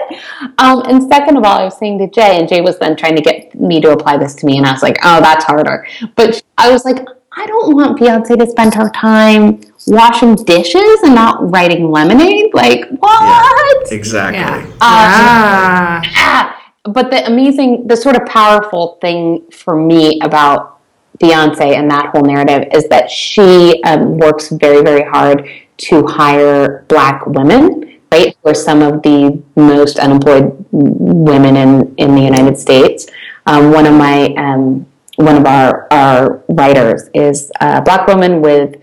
Um, 0.58 0.82
and 0.86 1.02
second 1.08 1.36
of 1.36 1.44
all, 1.44 1.58
I 1.58 1.64
was 1.64 1.76
saying 1.76 1.98
to 1.98 2.08
Jay, 2.08 2.38
and 2.38 2.48
Jay 2.48 2.62
was 2.62 2.78
then 2.78 2.96
trying 2.96 3.16
to 3.16 3.22
get 3.22 3.54
me 3.54 3.80
to 3.82 3.90
apply 3.90 4.16
this 4.16 4.34
to 4.36 4.46
me, 4.46 4.56
and 4.56 4.66
I 4.66 4.72
was 4.72 4.82
like, 4.82 4.96
oh, 5.04 5.20
that's 5.20 5.44
harder. 5.44 5.86
But 6.16 6.42
I 6.56 6.70
was 6.70 6.86
like, 6.86 7.06
I 7.36 7.46
don't 7.46 7.76
want 7.76 7.98
Beyonce 7.98 8.38
to 8.38 8.46
spend 8.46 8.74
her 8.74 8.88
time 8.90 9.60
washing 9.86 10.36
dishes 10.36 11.00
and 11.02 11.14
not 11.14 11.50
writing 11.50 11.90
lemonade. 11.90 12.54
Like, 12.54 12.88
what? 12.88 13.92
Exactly. 13.92 14.40
Yeah. 14.40 14.64
Um, 14.64 14.78
Ah. 14.80 16.02
Ah, 16.16 16.72
but 16.84 17.10
the 17.10 17.26
amazing, 17.26 17.86
the 17.86 17.96
sort 17.96 18.16
of 18.16 18.26
powerful 18.26 18.98
thing 19.00 19.42
for 19.50 19.76
me 19.76 20.20
about 20.22 20.73
Beyonce 21.20 21.76
and 21.76 21.90
that 21.90 22.06
whole 22.06 22.22
narrative 22.22 22.68
is 22.72 22.88
that 22.88 23.10
she 23.10 23.82
um, 23.84 24.18
works 24.18 24.48
very, 24.48 24.82
very 24.82 25.08
hard 25.08 25.48
to 25.76 26.06
hire 26.06 26.84
black 26.88 27.26
women, 27.26 28.00
right? 28.10 28.36
Who 28.42 28.50
are 28.50 28.54
some 28.54 28.82
of 28.82 29.02
the 29.02 29.42
most 29.56 29.98
unemployed 29.98 30.64
women 30.72 31.56
in, 31.56 31.94
in 31.96 32.14
the 32.14 32.22
United 32.22 32.58
States. 32.58 33.06
Um, 33.46 33.72
one 33.72 33.86
of 33.86 33.94
my, 33.94 34.34
um, 34.36 34.86
one 35.16 35.36
of 35.36 35.46
our, 35.46 35.86
our 35.92 36.42
writers 36.48 37.08
is 37.14 37.50
a 37.60 37.80
black 37.82 38.06
woman 38.06 38.40
with 38.40 38.76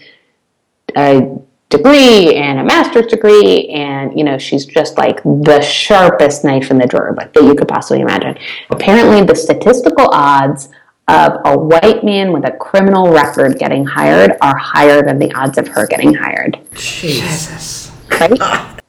a 0.95 1.38
degree 1.69 2.36
and 2.36 2.59
a 2.59 2.63
master's 2.63 3.07
degree 3.07 3.69
and 3.69 4.17
you 4.17 4.25
know 4.25 4.38
she's 4.38 4.65
just 4.65 4.97
like 4.97 5.23
the 5.23 5.61
sharpest 5.61 6.43
knife 6.43 6.69
in 6.69 6.77
the 6.77 6.86
drawer 6.86 7.13
like 7.15 7.32
that 7.32 7.43
you 7.43 7.55
could 7.55 7.67
possibly 7.67 8.01
imagine 8.01 8.38
apparently 8.71 9.23
the 9.23 9.34
statistical 9.34 10.09
odds 10.11 10.67
of 11.12 11.41
a 11.45 11.57
white 11.57 12.03
man 12.03 12.32
with 12.32 12.45
a 12.45 12.51
criminal 12.51 13.12
record 13.12 13.57
getting 13.57 13.86
hired 13.86 14.34
are 14.41 14.57
higher 14.57 15.01
than 15.01 15.20
the 15.20 15.32
odds 15.34 15.57
of 15.57 15.68
her 15.68 15.86
getting 15.88 16.14
hired 16.14 16.59
Jesus. 16.74 17.91
right 18.20 18.39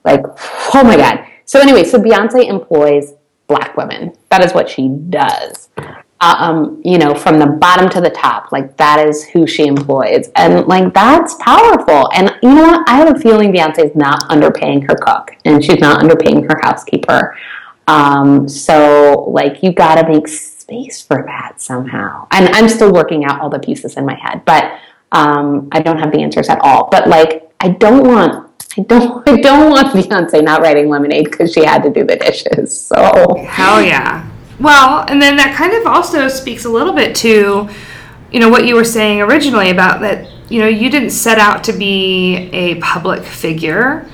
like 0.05 0.23
oh 0.75 0.83
my 0.85 0.97
god 0.97 1.27
so 1.45 1.61
anyway 1.61 1.85
so 1.85 1.99
beyonce 1.99 2.49
employs 2.49 3.15
black 3.47 3.77
women 3.77 4.13
that 4.31 4.45
is 4.45 4.53
what 4.53 4.69
she 4.69 4.89
does 4.89 5.69
um, 6.23 6.81
you 6.85 6.99
know, 6.99 7.15
from 7.15 7.39
the 7.39 7.47
bottom 7.47 7.89
to 7.91 8.01
the 8.01 8.11
top. 8.11 8.53
Like 8.53 8.77
that 8.77 9.07
is 9.07 9.25
who 9.25 9.47
she 9.47 9.67
employs, 9.67 10.31
and 10.37 10.67
like 10.67 10.95
that's 10.95 11.35
powerful. 11.41 12.09
And 12.15 12.33
you 12.43 12.55
know 12.55 12.63
what? 12.63 12.89
I 12.89 12.97
have 12.97 13.17
a 13.17 13.19
feeling 13.19 13.53
Beyonce 13.53 13.91
is 13.91 13.97
not 13.97 14.21
underpaying 14.31 14.89
her 14.89 14.95
cook, 14.95 15.33
and 15.45 15.65
she's 15.65 15.81
not 15.81 16.01
underpaying 16.01 16.49
her 16.49 16.61
housekeeper. 16.63 17.37
Um, 17.89 18.49
so 18.49 19.25
like 19.29 19.63
you 19.63 19.73
got 19.73 19.97
to 19.97 20.09
make 20.09 20.29
space 20.73 21.03
for 21.03 21.23
that 21.27 21.61
somehow. 21.61 22.27
And 22.31 22.49
I'm 22.49 22.69
still 22.69 22.93
working 22.93 23.25
out 23.25 23.41
all 23.41 23.51
the 23.51 23.59
pieces 23.59 23.97
in 23.97 24.07
my 24.07 24.15
head, 24.15 24.45
but 24.45 24.79
um, 25.13 25.69
I 25.73 25.81
don't 25.81 25.99
have 25.99 26.13
the 26.13 26.19
answers 26.19 26.49
at 26.49 26.59
all. 26.61 26.89
But 26.91 27.09
like 27.09 27.53
I 27.61 27.69
don't 27.69 28.07
want. 28.07 28.51
I 28.79 28.83
don't. 28.83 29.29
I 29.29 29.37
don't 29.41 29.71
want 29.71 29.89
Beyonce 29.89 30.43
not 30.43 30.63
writing 30.63 30.89
Lemonade 30.89 31.31
because 31.31 31.53
she 31.53 31.65
had 31.65 31.83
to 31.83 31.91
do 31.91 32.05
the 32.05 32.17
dishes. 32.17 32.79
So 32.79 33.37
Hell 33.49 33.83
yeah. 33.83 34.29
Well, 34.61 35.05
and 35.09 35.21
then 35.21 35.37
that 35.37 35.57
kind 35.57 35.73
of 35.73 35.87
also 35.87 36.29
speaks 36.29 36.65
a 36.65 36.69
little 36.69 36.93
bit 36.93 37.17
to, 37.17 37.69
you 38.31 38.41
know, 38.41 38.49
what 38.49 38.65
you 38.65 38.77
were 38.77 38.85
saying 38.85 39.21
originally 39.21 39.71
about 39.71 40.01
that, 40.03 40.29
you 40.51 40.61
know, 40.61 40.69
you 40.69 40.89
didn't 40.89 41.11
set 41.11 41.39
out 41.39 41.65
to 41.65 41.73
be 41.73 42.49
a 42.53 42.77
public 42.77 43.25
figure. 43.25 44.09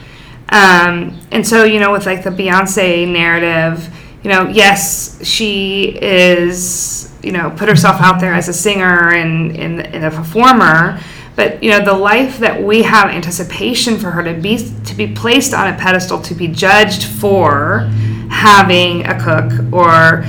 Um, 0.49 1.21
and 1.31 1.47
so, 1.47 1.65
you 1.65 1.79
know, 1.81 1.93
with 1.93 2.07
like 2.07 2.25
the 2.25 2.31
Beyonce 2.31 3.07
narrative, 3.07 3.93
you 4.23 4.31
know, 4.31 4.49
yes, 4.49 5.25
she 5.25 5.97
is, 6.01 7.13
you 7.23 7.33
know, 7.33 7.51
put 7.51 7.69
herself 7.69 8.01
out 8.01 8.21
there 8.21 8.35
as 8.35 8.49
a 8.49 8.53
singer 8.53 9.13
and, 9.13 9.57
and, 9.57 9.87
and 9.87 10.05
a 10.05 10.11
performer. 10.11 11.01
But 11.37 11.63
you 11.63 11.71
know 11.71 11.85
the 11.85 11.93
life 11.95 12.39
that 12.39 12.61
we 12.61 12.83
have 12.83 13.11
anticipation 13.11 13.97
for 13.97 14.11
her 14.11 14.25
to 14.25 14.35
be 14.35 14.59
to 14.59 14.95
be 14.97 15.15
placed 15.15 15.55
on 15.55 15.73
a 15.73 15.77
pedestal 15.77 16.21
to 16.23 16.35
be 16.35 16.49
judged 16.49 17.05
for 17.05 17.89
having 18.29 19.07
a 19.07 19.17
cook 19.23 19.73
or 19.73 20.25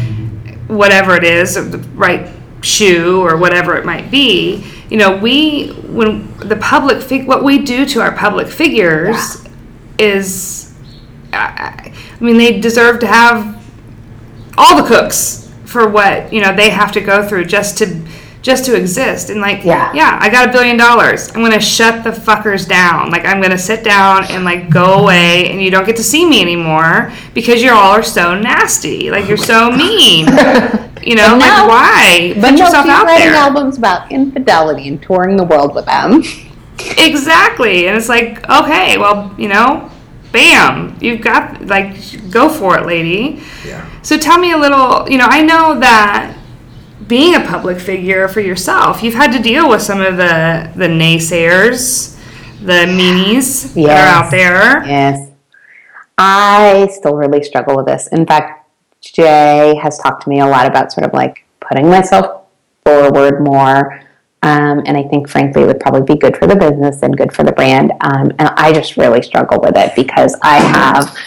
whatever 0.68 1.16
it 1.16 1.24
is, 1.24 1.56
the 1.56 1.80
right 1.96 2.30
shoe 2.62 3.22
or 3.22 3.38
whatever 3.38 3.76
it 3.76 3.86
might 3.86 4.12
be. 4.12 4.64
You 4.92 4.98
know, 4.98 5.18
we 5.18 5.70
when 5.88 6.32
the 6.38 6.58
public 6.58 7.02
fig- 7.02 7.28
what 7.28 7.44
we 7.44 7.58
do 7.58 7.88
to 7.88 8.02
our 8.02 8.16
public 8.16 8.48
figures 8.48 9.44
is, 9.98 10.76
I 11.34 11.92
I 11.92 12.24
mean, 12.24 12.38
they 12.38 12.60
deserve 12.60 13.00
to 13.00 13.08
have 13.08 13.59
all 14.60 14.76
the 14.82 14.88
cooks 14.88 15.50
for 15.66 15.88
what 15.88 16.32
you 16.34 16.42
know 16.42 16.56
they 16.56 16.70
have 16.70 16.92
to 16.92 17.02
go 17.02 17.28
through 17.28 17.46
just 17.46 17.78
to 17.80 17.86
just 18.42 18.64
to 18.66 18.74
exist. 18.76 19.30
And 19.30 19.42
like 19.42 19.64
Yeah. 19.66 19.92
yeah 19.94 20.18
i 20.22 20.30
got 20.30 20.48
a 20.50 20.52
billion 20.52 20.78
dollars. 20.78 21.30
I'm 21.36 21.42
gonna 21.42 21.60
shut 21.60 22.04
the 22.06 22.12
fuckers 22.12 22.68
down. 22.68 23.12
Like 23.12 23.26
i'm 23.26 23.42
gonna 23.42 23.58
sit 23.58 23.84
down 23.84 24.26
and 24.32 24.44
like 24.46 24.70
go 24.70 25.02
away 25.04 25.50
and 25.50 25.62
you 25.62 25.70
don't 25.72 25.86
get 25.86 25.96
to 25.98 26.04
see 26.04 26.26
me 26.26 26.42
anymore 26.42 27.12
because 27.34 27.62
you 27.62 27.72
all 27.72 27.92
are 27.92 28.04
so 28.04 28.40
nasty. 28.40 29.12
Like 29.12 29.28
you're 29.28 29.38
so 29.38 29.70
mean. 29.84 30.26
You 31.02 31.16
know 31.16 31.38
But 31.38 31.40
like 31.40 31.68
why? 31.70 32.34
But 32.36 32.52
put 32.52 32.60
yourself 32.60 32.86
out 32.88 33.06
writing 33.06 33.28
there. 33.28 33.36
albums 33.36 33.78
about 33.78 34.12
infidelity 34.12 34.88
and 34.88 35.02
touring 35.02 35.36
the 35.38 35.44
world 35.46 35.74
with 35.76 35.86
them. 35.86 36.24
exactly. 36.98 37.88
And 37.88 37.98
it's 37.98 38.10
like 38.10 38.50
okay 38.50 38.98
well 38.98 39.34
you 39.38 39.48
know 39.50 39.90
bam 40.32 40.96
you've 41.02 41.22
got 41.22 41.66
like 41.66 41.96
go 42.32 42.50
for 42.50 42.78
it 42.78 42.86
lady 42.86 43.42
Yeah. 43.66 43.90
So 44.02 44.18
tell 44.18 44.38
me 44.40 44.52
a 44.52 44.58
little, 44.58 45.10
you 45.10 45.18
know, 45.18 45.28
I 45.28 45.42
know 45.42 45.80
that 45.80 46.36
being 47.08 47.36
a 47.36 47.42
public 47.42 47.80
figure 47.80 48.28
for 48.28 48.40
yourself, 48.40 49.04
you've 49.04 49.16
had 49.16 49.32
to 49.34 49.40
deal 49.40 49.70
with 49.70 49.82
some 49.82 50.02
of 50.02 50.18
the 50.18 50.72
the 50.76 50.88
naysayers, 50.88 52.16
the 52.62 52.86
meanies 52.86 53.74
that 53.74 54.08
are 54.08 54.24
out 54.24 54.32
there. 54.32 54.86
Yes. 54.86 55.32
I 56.18 56.88
still 56.92 57.16
really 57.16 57.44
struggle 57.44 57.78
with 57.78 57.86
this. 57.88 58.08
In 58.08 58.26
fact, 58.26 58.70
Jay 59.02 59.76
has 59.82 59.98
talked 60.00 60.24
to 60.24 60.30
me 60.30 60.40
a 60.42 60.46
lot 60.46 60.68
about 60.68 60.92
sort 60.92 61.06
of 61.06 61.14
like 61.14 61.46
putting 61.60 61.90
myself 61.90 62.44
forward 62.86 63.42
more. 63.42 64.02
Um, 64.42 64.84
and 64.86 64.96
I 64.96 65.04
think, 65.04 65.30
frankly, 65.30 65.64
it 65.64 65.66
would 65.68 65.80
probably 65.80 66.02
be 66.02 66.18
good 66.18 66.38
for 66.38 66.48
the 66.48 66.56
business 66.56 67.02
and 67.02 67.16
good 67.18 67.34
for 67.34 67.44
the 67.44 67.52
brand. 67.52 67.92
Um, 68.02 68.32
and 68.40 68.50
I 68.56 68.72
just 68.72 68.96
really 68.96 69.22
struggle 69.22 69.60
with 69.60 69.76
it 69.76 69.94
because 69.96 70.36
I 70.42 70.58
have, 70.58 71.18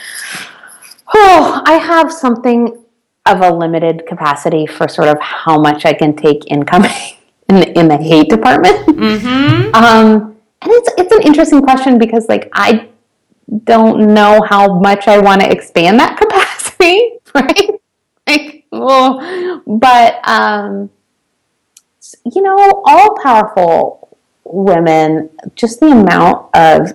oh, 1.14 1.62
I 1.66 1.74
have 1.74 2.12
something 2.12 2.82
of 3.26 3.40
a 3.40 3.52
limited 3.52 4.04
capacity 4.06 4.66
for 4.66 4.88
sort 4.88 5.08
of 5.08 5.18
how 5.20 5.60
much 5.60 5.84
I 5.84 5.92
can 5.92 6.16
take 6.16 6.50
incoming 6.50 6.90
in 7.48 7.56
the, 7.56 7.78
in 7.78 7.88
the 7.88 7.98
hate 7.98 8.28
department. 8.28 8.86
Mm-hmm. 8.86 9.74
Um, 9.74 10.36
and 10.62 10.70
it's 10.70 10.90
it's 10.96 11.12
an 11.12 11.22
interesting 11.22 11.60
question 11.60 11.98
because 11.98 12.28
like 12.28 12.48
I 12.52 12.88
don't 13.64 14.14
know 14.14 14.42
how 14.48 14.78
much 14.78 15.08
I 15.08 15.18
want 15.18 15.42
to 15.42 15.50
expand 15.50 15.98
that 15.98 16.16
capacity, 16.18 17.18
right? 17.34 17.70
Like, 18.26 18.66
oh, 18.72 19.62
but 19.66 20.20
um, 20.28 20.90
you 22.24 22.42
know, 22.42 22.82
all 22.84 23.16
powerful 23.22 24.16
women, 24.44 25.30
just 25.54 25.80
the 25.80 25.86
amount 25.86 26.54
of 26.54 26.92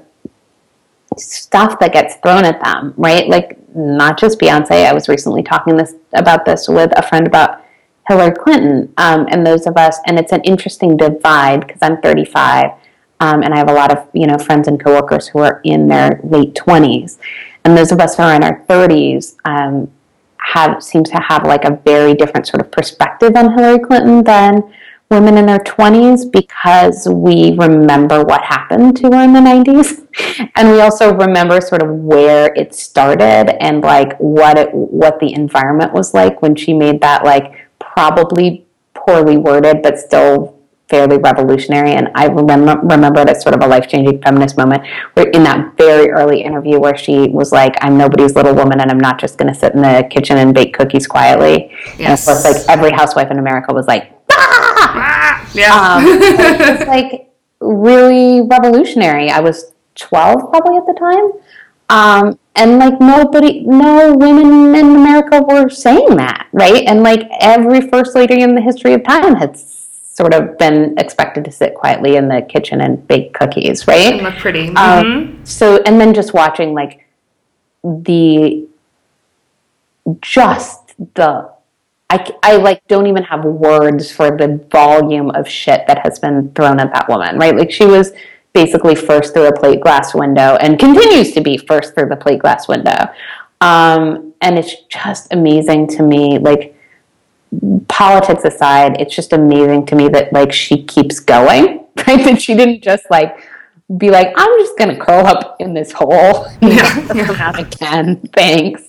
stuff 1.17 1.79
that 1.79 1.93
gets 1.93 2.15
thrown 2.15 2.45
at 2.45 2.63
them, 2.63 2.93
right? 2.97 3.27
Like 3.27 3.57
not 3.75 4.19
just 4.19 4.39
Beyonce. 4.39 4.85
I 4.85 4.93
was 4.93 5.07
recently 5.07 5.43
talking 5.43 5.77
this 5.77 5.95
about 6.13 6.45
this 6.45 6.67
with 6.67 6.91
a 6.97 7.01
friend 7.01 7.27
about 7.27 7.63
Hillary 8.07 8.35
Clinton 8.35 8.93
um, 8.97 9.27
and 9.29 9.45
those 9.45 9.67
of 9.67 9.77
us, 9.77 9.99
and 10.05 10.17
it's 10.17 10.31
an 10.31 10.41
interesting 10.41 10.95
divide 10.95 11.67
because 11.67 11.79
I'm 11.81 12.01
35, 12.01 12.71
um, 13.19 13.43
and 13.43 13.53
I 13.53 13.57
have 13.57 13.69
a 13.69 13.73
lot 13.73 13.95
of 13.95 14.07
you 14.13 14.27
know 14.27 14.37
friends 14.37 14.67
and 14.67 14.81
coworkers 14.81 15.27
who 15.27 15.39
are 15.39 15.61
in 15.63 15.87
their 15.87 16.19
late 16.23 16.53
20s, 16.55 17.17
and 17.65 17.77
those 17.77 17.91
of 17.91 17.99
us 17.99 18.15
who 18.15 18.23
are 18.23 18.35
in 18.35 18.43
our 18.43 18.63
30s 18.65 19.35
um, 19.45 19.91
have 20.37 20.81
seems 20.81 21.09
to 21.09 21.17
have 21.17 21.43
like 21.45 21.65
a 21.65 21.75
very 21.83 22.13
different 22.13 22.47
sort 22.47 22.61
of 22.61 22.71
perspective 22.71 23.35
on 23.35 23.57
Hillary 23.57 23.79
Clinton 23.79 24.23
than 24.23 24.73
women 25.09 25.37
in 25.37 25.45
their 25.45 25.59
20s 25.59 26.29
because 26.31 27.07
we 27.07 27.55
remember 27.57 28.23
what 28.23 28.43
happened 28.43 28.97
to 28.97 29.03
her 29.03 29.23
in 29.23 29.33
the 29.33 29.39
90s 29.39 30.05
and 30.55 30.69
we 30.71 30.81
also 30.81 31.13
remember 31.13 31.61
sort 31.61 31.81
of 31.81 31.89
where 31.89 32.53
it 32.55 32.75
started 32.75 33.55
and 33.63 33.81
like 33.81 34.17
what 34.17 34.57
it 34.57 34.73
what 34.73 35.19
the 35.19 35.33
environment 35.33 35.93
was 35.93 36.13
like 36.13 36.41
when 36.41 36.55
she 36.55 36.73
made 36.73 36.99
that 36.99 37.23
like 37.23 37.69
probably 37.79 38.65
poorly 38.93 39.37
worded 39.37 39.81
but 39.81 39.97
still 39.97 40.57
fairly 40.89 41.17
revolutionary 41.17 41.91
and 41.91 42.09
i 42.15 42.25
remember 42.25 42.77
remember 42.83 43.21
it 43.21 43.29
as 43.29 43.41
sort 43.41 43.53
of 43.53 43.61
a 43.61 43.67
life-changing 43.67 44.21
feminist 44.21 44.57
moment 44.57 44.85
where 45.13 45.29
in 45.29 45.43
that 45.43 45.75
very 45.77 46.09
early 46.11 46.41
interview 46.41 46.79
where 46.79 46.97
she 46.97 47.27
was 47.29 47.51
like 47.51 47.75
i'm 47.81 47.97
nobody's 47.97 48.35
little 48.35 48.53
woman 48.53 48.79
and 48.79 48.89
i'm 48.89 48.99
not 48.99 49.19
just 49.19 49.37
going 49.37 49.51
to 49.51 49.57
sit 49.57 49.73
in 49.73 49.81
the 49.81 50.07
kitchen 50.09 50.37
and 50.37 50.53
bake 50.53 50.73
cookies 50.73 51.05
quietly 51.05 51.69
yes. 51.97 51.99
and 51.99 52.37
of 52.37 52.43
course 52.43 52.43
like 52.43 52.69
every 52.69 52.91
housewife 52.91 53.29
in 53.31 53.37
america 53.37 53.73
was 53.73 53.85
like 53.87 54.13
ah! 54.31 54.46
Yeah. 55.53 55.95
Um, 55.95 56.03
it 56.05 56.79
was 56.79 56.87
like 56.87 57.29
really 57.59 58.41
revolutionary. 58.41 59.29
I 59.29 59.39
was 59.39 59.73
12 59.95 60.51
probably 60.51 60.77
at 60.77 60.85
the 60.85 60.93
time. 60.93 61.31
Um, 61.89 62.39
and 62.55 62.79
like 62.79 62.99
nobody, 62.99 63.61
no 63.61 64.15
women 64.15 64.75
in 64.75 64.95
America 64.95 65.41
were 65.41 65.69
saying 65.69 66.17
that, 66.17 66.47
right? 66.51 66.83
And 66.85 67.03
like 67.03 67.21
every 67.39 67.87
first 67.89 68.15
lady 68.15 68.41
in 68.41 68.55
the 68.55 68.61
history 68.61 68.93
of 68.93 69.03
time 69.03 69.35
had 69.35 69.57
sort 69.57 70.33
of 70.33 70.57
been 70.57 70.95
expected 70.97 71.45
to 71.45 71.51
sit 71.51 71.75
quietly 71.75 72.15
in 72.15 72.27
the 72.27 72.41
kitchen 72.41 72.81
and 72.81 73.07
bake 73.07 73.33
cookies, 73.33 73.87
right? 73.87 74.13
And 74.13 74.23
look 74.23 74.35
pretty. 74.35 74.69
Um, 74.69 74.75
Mm-hmm. 74.75 75.37
Um, 75.37 75.45
so, 75.45 75.81
and 75.85 76.01
then 76.01 76.13
just 76.13 76.33
watching 76.33 76.73
like 76.73 77.07
the, 77.83 78.67
just 80.21 80.93
the 81.13 81.51
I, 82.09 82.31
I 82.41 82.55
like 82.57 82.87
don't 82.87 83.07
even 83.07 83.23
have 83.23 83.43
words 83.43 84.11
for 84.11 84.37
the 84.37 84.65
volume 84.71 85.29
of 85.31 85.47
shit 85.47 85.85
that 85.87 85.99
has 86.03 86.19
been 86.19 86.51
thrown 86.53 86.79
at 86.79 86.93
that 86.93 87.09
woman, 87.09 87.37
right? 87.37 87.55
Like 87.55 87.71
she 87.71 87.85
was 87.85 88.13
basically 88.53 88.95
first 88.95 89.33
through 89.33 89.47
a 89.47 89.59
plate 89.59 89.81
glass 89.81 90.15
window 90.15 90.55
and 90.61 90.79
continues 90.79 91.33
to 91.33 91.41
be 91.41 91.57
first 91.57 91.93
through 91.93 92.09
the 92.09 92.15
plate 92.15 92.39
glass 92.39 92.67
window. 92.67 93.07
Um, 93.59 94.33
and 94.41 94.57
it's 94.57 94.83
just 94.83 95.33
amazing 95.33 95.87
to 95.89 96.03
me, 96.03 96.39
like 96.39 96.75
politics 97.87 98.45
aside, 98.45 98.99
it's 99.01 99.15
just 99.15 99.33
amazing 99.33 99.85
to 99.87 99.95
me 99.95 100.07
that 100.09 100.31
like 100.31 100.53
she 100.53 100.83
keeps 100.83 101.19
going, 101.19 101.85
right? 102.07 102.23
That 102.23 102.41
she 102.41 102.55
didn't 102.55 102.83
just 102.83 103.05
like 103.09 103.37
be 103.97 104.09
like, 104.09 104.33
I'm 104.35 104.59
just 104.59 104.77
gonna 104.77 104.97
curl 104.97 105.25
up 105.25 105.57
in 105.59 105.73
this 105.73 105.91
hole. 105.91 106.47
Yeah, 106.61 107.13
yeah. 107.13 107.57
again. 107.57 108.21
Thanks. 108.33 108.86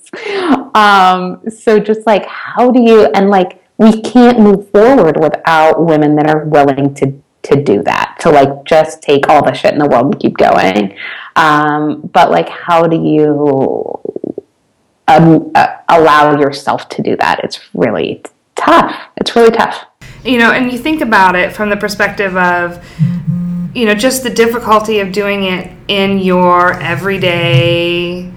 Um, 0.74 1.42
so 1.50 1.78
just 1.78 2.06
like 2.06 2.24
how 2.26 2.70
do 2.70 2.80
you 2.80 3.06
and 3.14 3.30
like 3.30 3.62
we 3.78 4.00
can't 4.02 4.40
move 4.40 4.70
forward 4.70 5.18
without 5.20 5.84
women 5.84 6.16
that 6.16 6.28
are 6.28 6.44
willing 6.44 6.94
to 6.94 7.20
to 7.42 7.62
do 7.62 7.82
that, 7.84 8.16
to 8.20 8.30
like 8.30 8.64
just 8.64 9.00
take 9.00 9.28
all 9.28 9.44
the 9.44 9.54
shit 9.54 9.72
in 9.72 9.78
the 9.78 9.86
world 9.86 10.06
and 10.06 10.20
keep 10.20 10.36
going. 10.36 10.96
Um, 11.36 12.00
but 12.12 12.30
like 12.30 12.48
how 12.48 12.86
do 12.86 12.96
you 12.96 14.00
um, 15.06 15.50
uh, 15.54 15.76
allow 15.88 16.38
yourself 16.38 16.88
to 16.90 17.02
do 17.02 17.16
that? 17.16 17.40
It's 17.44 17.60
really 17.74 18.22
tough. 18.56 18.94
It's 19.16 19.34
really 19.36 19.50
tough. 19.50 19.86
You 20.24 20.38
know, 20.38 20.52
and 20.52 20.72
you 20.72 20.78
think 20.78 21.00
about 21.00 21.36
it 21.36 21.52
from 21.52 21.70
the 21.70 21.76
perspective 21.76 22.36
of 22.36 22.84
you 23.74 23.86
know 23.86 23.94
just 23.94 24.22
the 24.22 24.30
difficulty 24.30 25.00
of 25.00 25.12
doing 25.12 25.44
it 25.44 25.70
in 25.88 26.18
your 26.18 26.74
everyday 26.74 28.27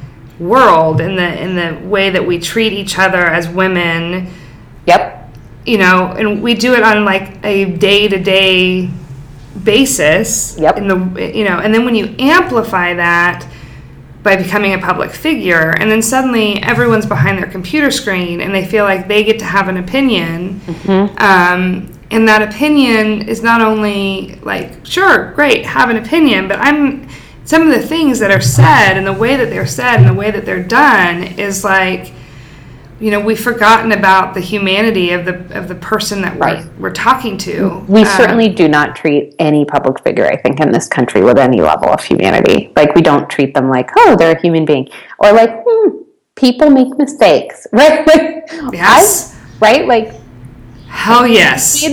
world 0.42 1.00
in 1.00 1.16
the 1.16 1.42
in 1.42 1.56
the 1.56 1.88
way 1.88 2.10
that 2.10 2.26
we 2.26 2.40
treat 2.40 2.74
each 2.74 2.98
other 2.98 3.20
as 3.28 3.48
women 3.48 4.28
Yep. 4.88 5.30
you 5.66 5.78
know 5.78 6.08
and 6.18 6.42
we 6.42 6.56
do 6.56 6.74
it 6.74 6.82
on 6.84 7.06
like 7.06 7.38
a 7.46 7.66
day-to-day 7.78 8.90
basis 9.64 10.58
Yep. 10.58 10.78
in 10.78 10.88
the 10.88 11.32
you 11.36 11.44
know 11.46 11.60
and 11.60 11.74
then 11.74 11.86
when 11.86 11.94
you 11.96 12.16
amplify 12.18 12.94
that 12.96 13.46
by 14.24 14.36
becoming 14.36 14.74
a 14.74 14.80
public 14.80 15.12
figure 15.12 15.72
and 15.80 15.92
then 15.92 16.02
suddenly 16.02 16.62
everyone's 16.64 17.06
behind 17.06 17.38
their 17.38 17.50
computer 17.50 17.92
screen 17.92 18.42
and 18.42 18.54
they 18.54 18.66
feel 18.66 18.84
like 18.86 19.08
they 19.08 19.24
get 19.24 19.38
to 19.40 19.46
have 19.46 19.68
an 19.68 19.78
opinion 19.78 20.60
um, 21.20 21.92
and 22.12 22.28
that 22.28 22.42
opinion 22.42 23.28
is 23.30 23.42
not 23.44 23.62
only 23.62 24.36
like 24.44 24.86
sure 24.86 25.32
great 25.34 25.66
have 25.66 25.90
an 25.90 25.98
opinion 25.98 26.48
but 26.48 26.58
i'm 26.60 27.08
some 27.52 27.64
of 27.64 27.68
the 27.82 27.86
things 27.86 28.20
that 28.20 28.32
are 28.32 28.40
said 28.40 28.94
and 28.96 29.06
the 29.06 29.12
way 29.12 29.36
that 29.36 29.50
they're 29.50 29.68
said 29.68 29.98
and 29.98 30.08
the 30.08 30.14
way 30.14 30.32
that 30.32 30.46
they're 30.46 30.64
done 30.64 31.22
is 31.22 31.66
like 31.66 32.14
you 33.02 33.12
know 33.12 33.20
we've 33.20 33.42
forgotten 33.44 33.92
about 33.92 34.34
the 34.34 34.40
humanity 34.40 35.12
of 35.12 35.26
the 35.26 35.36
of 35.60 35.68
the 35.68 35.76
person 35.76 36.22
that 36.22 36.40
Right. 36.40 36.64
we're, 36.78 36.84
we're 36.84 36.94
talking 36.94 37.38
to 37.40 37.84
We 37.90 38.04
Um, 38.04 38.08
certainly 38.20 38.48
do 38.48 38.70
not 38.70 38.96
treat 38.96 39.36
any 39.38 39.66
public 39.66 40.02
figure, 40.02 40.28
I 40.28 40.38
think, 40.38 40.62
in 40.62 40.72
this 40.72 40.88
country 40.88 41.22
with 41.24 41.38
any 41.38 41.60
level 41.60 41.90
of 41.90 42.02
humanity. 42.02 42.72
Like, 42.78 42.96
we 42.96 43.02
don't 43.02 43.30
treat 43.30 43.54
them 43.54 43.70
like, 43.70 43.90
oh, 43.98 44.16
they're 44.18 44.38
a 44.38 44.42
human 44.42 44.64
being. 44.64 44.88
Or 45.20 45.34
like, 45.34 45.52
hmm, 45.68 46.04
people 46.36 46.70
make 46.70 46.98
mistakes, 46.98 47.68
right? 47.74 48.08
Like, 48.08 48.28
Yes. 48.72 49.36
I, 49.36 49.66
right? 49.66 49.84
Like, 49.94 50.14
hell 50.88 51.28
yes 51.28 51.84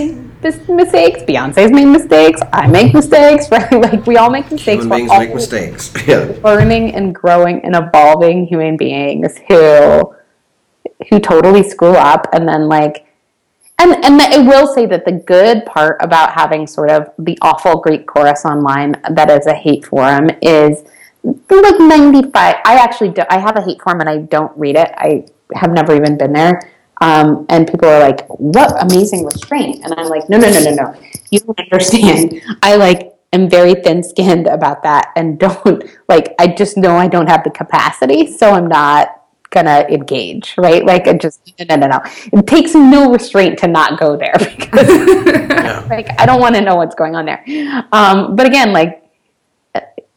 mistakes. 0.42 1.22
Beyonce's 1.22 1.70
made 1.70 1.86
mistakes. 1.86 2.40
I 2.52 2.66
make 2.66 2.94
mistakes, 2.94 3.50
right? 3.50 3.70
Like, 3.72 4.06
we 4.06 4.16
all 4.16 4.30
make 4.30 4.50
mistakes. 4.50 4.84
Human 4.84 4.98
beings 5.06 5.18
make 5.18 5.34
mistakes. 5.34 5.92
Yeah. 6.06 6.32
learning 6.42 6.94
and 6.94 7.14
growing 7.14 7.64
and 7.64 7.74
evolving 7.76 8.46
human 8.46 8.76
beings 8.76 9.36
who 9.48 10.14
who 11.10 11.20
totally 11.20 11.62
screw 11.62 11.94
up 11.94 12.26
and 12.32 12.48
then 12.48 12.68
like 12.68 13.06
and 13.78 13.92
and 14.04 14.20
I 14.20 14.38
will 14.38 14.72
say 14.74 14.86
that 14.86 15.04
the 15.04 15.12
good 15.12 15.66
part 15.66 15.98
about 16.00 16.32
having 16.32 16.66
sort 16.66 16.90
of 16.90 17.10
the 17.18 17.36
awful 17.42 17.80
Greek 17.80 18.06
chorus 18.06 18.44
online 18.44 18.96
that 19.10 19.30
is 19.30 19.46
a 19.46 19.54
hate 19.54 19.84
forum 19.84 20.30
is 20.40 20.82
like 21.22 21.78
95 21.78 22.32
I 22.64 22.76
actually 22.76 23.10
do, 23.10 23.22
I 23.28 23.38
have 23.38 23.56
a 23.56 23.62
hate 23.62 23.82
forum 23.82 24.00
and 24.00 24.08
I 24.08 24.18
don't 24.18 24.56
read 24.56 24.76
it 24.76 24.90
I 24.96 25.26
have 25.54 25.72
never 25.72 25.94
even 25.94 26.16
been 26.16 26.32
there 26.32 26.60
um, 27.00 27.46
and 27.48 27.66
people 27.66 27.88
are 27.88 28.00
like 28.00 28.26
what 28.28 28.82
amazing 28.82 29.24
restraint? 29.24 29.84
And 29.84 29.94
I'm 29.94 30.08
like 30.08 30.28
no 30.28 30.38
no 30.38 30.50
no 30.50 30.60
no 30.60 30.74
no. 30.74 31.00
You 31.30 31.40
don't 31.40 31.60
understand. 31.60 32.40
I 32.62 32.76
like 32.76 33.14
am 33.32 33.48
very 33.48 33.74
thin 33.74 34.02
skinned 34.02 34.46
about 34.46 34.82
that 34.82 35.12
and 35.16 35.38
don't 35.38 35.84
like 36.08 36.34
I 36.38 36.48
just 36.48 36.76
know 36.76 36.96
I 36.96 37.08
don't 37.08 37.28
have 37.28 37.44
the 37.44 37.50
capacity 37.50 38.26
so 38.26 38.50
I'm 38.50 38.68
not 38.68 39.08
gonna 39.50 39.86
engage 39.88 40.54
right? 40.58 40.84
Like 40.84 41.06
it 41.06 41.20
just 41.20 41.40
no 41.68 41.76
no 41.76 41.86
no 41.86 42.00
it 42.32 42.46
takes 42.46 42.74
no 42.74 43.10
restraint 43.12 43.58
to 43.60 43.68
not 43.68 43.98
go 43.98 44.16
there 44.16 44.34
because 44.38 44.88
like 45.88 46.08
I 46.20 46.26
don't 46.26 46.40
want 46.40 46.54
to 46.54 46.60
know 46.60 46.76
what's 46.76 46.94
going 46.94 47.14
on 47.14 47.26
there. 47.26 47.44
Um, 47.92 48.34
but 48.34 48.46
again 48.46 48.72
like 48.72 49.04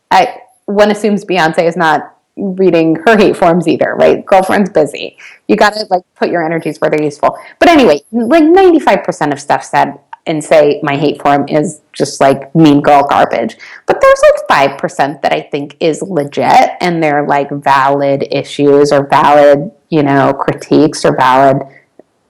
I 0.10 0.42
one 0.66 0.92
assumes 0.92 1.26
Beyonce 1.26 1.68
is 1.68 1.76
not 1.76 2.18
reading 2.38 2.96
her 3.06 3.18
hate 3.18 3.36
forms 3.38 3.68
either, 3.68 3.96
right? 3.96 4.26
Girlfriend's 4.26 4.70
busy. 4.70 5.18
You 5.48 5.56
got 5.56 5.74
to 5.74 5.86
like 5.90 6.04
put 6.16 6.30
your 6.30 6.44
energies 6.44 6.80
where 6.80 6.90
they're 6.90 7.04
useful. 7.04 7.38
But 7.60 7.70
anyway, 7.70 8.02
like 8.12 8.44
95% 8.44 9.32
of 9.32 9.40
stuff 9.40 9.64
said 9.64 10.00
in 10.26 10.42
say 10.42 10.80
my 10.84 10.96
hate 10.96 11.22
form 11.22 11.48
is 11.48 11.82
just 11.94 12.22
like 12.22 12.54
mean 12.56 12.82
girl 12.82 13.04
garbage. 13.04 13.58
But 13.86 14.02
there's 14.02 14.22
like 14.50 14.80
5% 14.80 15.22
that 15.22 15.34
I 15.34 15.42
think 15.42 15.76
is 15.80 16.02
legit 16.02 16.72
and 16.80 17.02
they're 17.02 17.28
like 17.28 17.50
valid 17.50 18.28
issues 18.32 18.92
or 18.92 19.08
valid, 19.08 19.72
you 19.90 20.04
know, 20.04 20.34
critiques 20.34 21.04
or 21.06 21.16
valid 21.16 21.64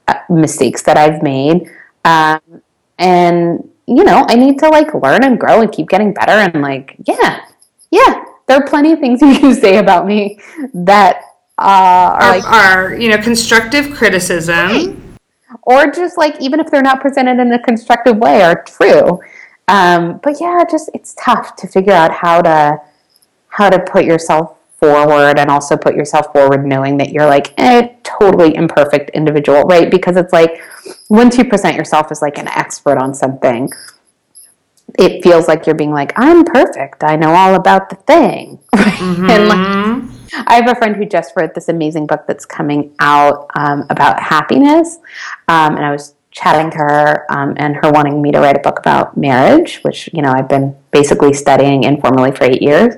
uh, 0.08 0.14
mistakes 0.30 0.82
that 0.82 0.96
I've 0.96 1.22
made. 1.22 1.70
Um, 2.04 2.40
and 2.98 3.68
you 3.86 4.04
know, 4.04 4.24
I 4.28 4.36
need 4.36 4.58
to 4.60 4.68
like 4.68 4.94
learn 4.94 5.24
and 5.24 5.38
grow 5.38 5.60
and 5.60 5.70
keep 5.70 5.88
getting 5.88 6.14
better 6.14 6.32
and 6.32 6.62
like, 6.62 6.96
yeah, 7.06 7.44
yeah, 7.90 8.24
there 8.52 8.62
are 8.62 8.68
plenty 8.68 8.92
of 8.92 9.00
things 9.00 9.22
you 9.22 9.38
can 9.38 9.54
say 9.54 9.78
about 9.78 10.06
me 10.06 10.38
that 10.74 11.22
uh, 11.58 12.16
are 12.20 12.38
like, 12.38 12.44
our 12.44 12.94
you 12.94 13.08
know 13.08 13.18
constructive 13.18 13.94
criticism 13.94 15.16
or 15.62 15.90
just 15.90 16.18
like 16.18 16.38
even 16.40 16.60
if 16.60 16.70
they're 16.70 16.82
not 16.82 17.00
presented 17.00 17.40
in 17.40 17.52
a 17.52 17.58
constructive 17.58 18.16
way, 18.16 18.42
are 18.42 18.62
true. 18.64 19.20
Um, 19.68 20.20
but 20.22 20.40
yeah, 20.40 20.64
just 20.70 20.90
it's 20.92 21.14
tough 21.14 21.56
to 21.56 21.68
figure 21.68 21.92
out 21.92 22.10
how 22.10 22.42
to 22.42 22.78
how 23.48 23.70
to 23.70 23.78
put 23.78 24.04
yourself 24.04 24.58
forward 24.78 25.38
and 25.38 25.48
also 25.50 25.76
put 25.76 25.94
yourself 25.94 26.32
forward 26.32 26.66
knowing 26.66 26.96
that 26.96 27.10
you're 27.10 27.26
like 27.26 27.54
a 27.60 27.96
totally 28.02 28.54
imperfect 28.56 29.10
individual, 29.10 29.62
right? 29.62 29.90
Because 29.90 30.16
it's 30.16 30.32
like 30.32 30.60
once 31.08 31.38
you 31.38 31.44
present 31.44 31.76
yourself 31.76 32.10
as 32.10 32.20
like 32.20 32.38
an 32.38 32.48
expert 32.48 32.98
on 32.98 33.14
something, 33.14 33.70
it 34.98 35.22
feels 35.22 35.48
like 35.48 35.66
you're 35.66 35.74
being 35.74 35.92
like, 35.92 36.12
I'm 36.16 36.44
perfect. 36.44 37.02
I 37.02 37.16
know 37.16 37.30
all 37.30 37.54
about 37.54 37.90
the 37.90 37.96
thing. 37.96 38.58
and 38.72 39.48
like, 39.48 40.46
I 40.46 40.54
have 40.54 40.68
a 40.68 40.74
friend 40.74 40.96
who 40.96 41.06
just 41.06 41.34
wrote 41.36 41.54
this 41.54 41.68
amazing 41.68 42.06
book 42.06 42.24
that's 42.26 42.44
coming 42.44 42.94
out 43.00 43.50
um, 43.54 43.86
about 43.90 44.20
happiness. 44.20 44.98
Um, 45.48 45.76
and 45.76 45.84
I 45.84 45.90
was 45.90 46.14
chatting 46.30 46.70
to 46.70 46.78
her 46.78 47.26
um, 47.30 47.54
and 47.58 47.76
her 47.76 47.90
wanting 47.90 48.22
me 48.22 48.32
to 48.32 48.40
write 48.40 48.56
a 48.56 48.60
book 48.60 48.78
about 48.78 49.16
marriage, 49.16 49.80
which, 49.82 50.08
you 50.14 50.22
know, 50.22 50.32
I've 50.32 50.48
been 50.48 50.74
basically 50.90 51.34
studying 51.34 51.84
informally 51.84 52.32
for 52.32 52.44
eight 52.44 52.62
years. 52.62 52.94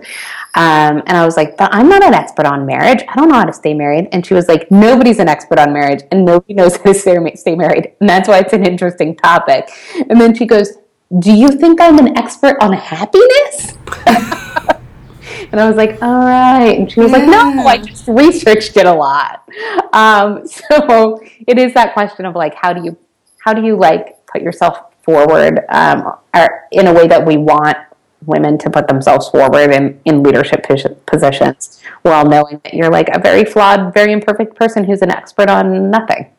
Um, 0.56 1.02
and 1.06 1.16
I 1.16 1.24
was 1.24 1.36
like, 1.36 1.56
but 1.56 1.74
I'm 1.74 1.88
not 1.88 2.04
an 2.04 2.14
expert 2.14 2.46
on 2.46 2.64
marriage. 2.64 3.02
I 3.08 3.16
don't 3.16 3.28
know 3.28 3.34
how 3.34 3.44
to 3.44 3.52
stay 3.52 3.74
married. 3.74 4.08
And 4.12 4.24
she 4.24 4.34
was 4.34 4.46
like, 4.46 4.70
nobody's 4.70 5.18
an 5.18 5.28
expert 5.28 5.58
on 5.58 5.72
marriage 5.72 6.02
and 6.12 6.24
nobody 6.24 6.54
knows 6.54 6.76
how 6.76 6.92
to 6.92 6.94
stay 6.94 7.56
married. 7.56 7.92
And 7.98 8.08
that's 8.08 8.28
why 8.28 8.38
it's 8.38 8.52
an 8.52 8.64
interesting 8.64 9.16
topic. 9.16 9.68
And 10.08 10.20
then 10.20 10.32
she 10.32 10.46
goes, 10.46 10.78
do 11.18 11.32
you 11.32 11.50
think 11.50 11.80
I'm 11.80 11.98
an 11.98 12.16
expert 12.18 12.56
on 12.60 12.72
happiness? 12.72 13.74
and 14.06 15.60
I 15.60 15.68
was 15.68 15.76
like, 15.76 16.02
all 16.02 16.24
right. 16.24 16.78
And 16.78 16.90
she 16.90 17.00
was 17.00 17.12
like, 17.12 17.26
no, 17.26 17.66
I 17.66 17.78
just 17.78 18.08
researched 18.08 18.76
it 18.76 18.86
a 18.86 18.92
lot. 18.92 19.48
Um, 19.92 20.46
so 20.70 21.20
it 21.46 21.58
is 21.58 21.74
that 21.74 21.92
question 21.92 22.26
of 22.26 22.34
like, 22.34 22.54
how 22.54 22.72
do 22.72 22.84
you, 22.84 22.96
how 23.38 23.52
do 23.52 23.62
you 23.62 23.76
like 23.76 24.24
put 24.26 24.42
yourself 24.42 24.92
forward 25.02 25.60
um, 25.68 26.14
or 26.34 26.66
in 26.72 26.86
a 26.86 26.92
way 26.92 27.06
that 27.06 27.24
we 27.24 27.36
want 27.36 27.76
women 28.26 28.56
to 28.56 28.70
put 28.70 28.88
themselves 28.88 29.28
forward 29.28 29.70
in, 29.70 30.00
in 30.06 30.22
leadership 30.22 30.66
positions 31.06 31.82
while 32.02 32.26
knowing 32.26 32.60
that 32.64 32.72
you're 32.72 32.90
like 32.90 33.08
a 33.12 33.18
very 33.20 33.44
flawed, 33.44 33.92
very 33.92 34.12
imperfect 34.12 34.56
person 34.56 34.84
who's 34.84 35.02
an 35.02 35.10
expert 35.10 35.50
on 35.50 35.90
nothing. 35.90 36.33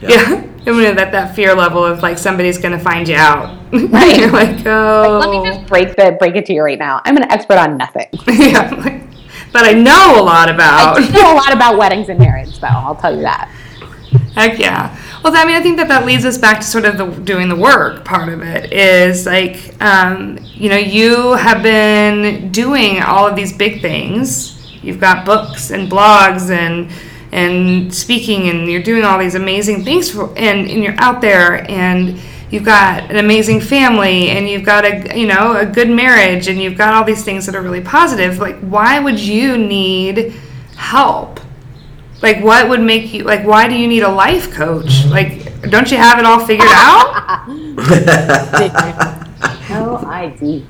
Yeah. 0.00 0.08
yeah. 0.10 0.46
And 0.66 0.98
that, 0.98 1.10
that 1.12 1.34
fear 1.34 1.54
level 1.54 1.84
of 1.84 2.02
like 2.02 2.18
somebody's 2.18 2.58
going 2.58 2.76
to 2.76 2.84
find 2.84 3.08
you 3.08 3.16
out. 3.16 3.58
Right. 3.72 4.16
you're 4.20 4.30
like, 4.30 4.64
oh. 4.66 5.18
Like, 5.18 5.26
let 5.26 5.30
me 5.30 5.50
just 5.50 5.66
break, 5.66 5.96
the, 5.96 6.16
break 6.18 6.36
it 6.36 6.46
to 6.46 6.52
you 6.52 6.62
right 6.62 6.78
now. 6.78 7.00
I'm 7.04 7.16
an 7.16 7.24
expert 7.24 7.56
on 7.56 7.78
nothing. 7.78 8.06
yeah. 8.28 8.70
Like, 8.70 9.02
but 9.52 9.64
I 9.64 9.72
know 9.72 10.20
a 10.20 10.22
lot 10.22 10.50
about. 10.50 10.98
I 10.98 11.08
know 11.08 11.32
a 11.32 11.36
lot 11.36 11.52
about 11.52 11.78
weddings 11.78 12.08
and 12.08 12.18
marriage, 12.18 12.60
though. 12.60 12.68
I'll 12.68 12.94
tell 12.94 13.16
you 13.16 13.22
that. 13.22 13.50
Heck 14.34 14.58
yeah. 14.58 14.96
Well, 15.24 15.36
I 15.36 15.44
mean, 15.44 15.56
I 15.56 15.60
think 15.60 15.76
that 15.78 15.88
that 15.88 16.06
leads 16.06 16.24
us 16.24 16.38
back 16.38 16.60
to 16.60 16.66
sort 16.66 16.84
of 16.84 16.98
the 16.98 17.06
doing 17.06 17.48
the 17.48 17.56
work 17.56 18.04
part 18.04 18.28
of 18.28 18.42
it 18.42 18.72
is 18.72 19.26
like, 19.26 19.74
um, 19.82 20.38
you 20.42 20.68
know, 20.68 20.76
you 20.76 21.32
have 21.32 21.62
been 21.62 22.50
doing 22.52 23.02
all 23.02 23.26
of 23.26 23.34
these 23.34 23.56
big 23.56 23.80
things. 23.80 24.56
You've 24.82 25.00
got 25.00 25.26
books 25.26 25.70
and 25.70 25.90
blogs 25.90 26.50
and 26.50 26.90
and 27.32 27.94
speaking, 27.94 28.48
and 28.48 28.68
you're 28.68 28.82
doing 28.82 29.04
all 29.04 29.18
these 29.18 29.34
amazing 29.34 29.84
things, 29.84 30.10
for, 30.10 30.26
and, 30.36 30.68
and 30.68 30.82
you're 30.82 30.98
out 30.98 31.20
there 31.20 31.70
and 31.70 32.20
you've 32.50 32.64
got 32.64 33.08
an 33.10 33.16
amazing 33.16 33.60
family 33.60 34.30
and 34.30 34.48
you've 34.48 34.64
got 34.64 34.84
a 34.84 35.16
you 35.16 35.28
know 35.28 35.56
a 35.56 35.64
good 35.64 35.88
marriage 35.88 36.48
and 36.48 36.60
you've 36.60 36.76
got 36.76 36.92
all 36.92 37.04
these 37.04 37.22
things 37.22 37.46
that 37.46 37.54
are 37.54 37.62
really 37.62 37.80
positive 37.80 38.40
like 38.40 38.58
why 38.58 38.98
would 38.98 39.20
you 39.20 39.56
need 39.56 40.32
help 40.74 41.38
like, 42.22 42.42
what 42.42 42.68
would 42.68 42.80
make 42.80 43.12
you 43.14 43.22
like? 43.24 43.46
Why 43.46 43.68
do 43.68 43.74
you 43.74 43.88
need 43.88 44.02
a 44.02 44.10
life 44.10 44.52
coach? 44.52 45.06
Like, 45.06 45.58
don't 45.70 45.90
you 45.90 45.96
have 45.96 46.18
it 46.18 46.26
all 46.26 46.44
figured 46.44 46.68
out? 46.70 47.48
no 49.70 49.96
idea. 50.06 50.62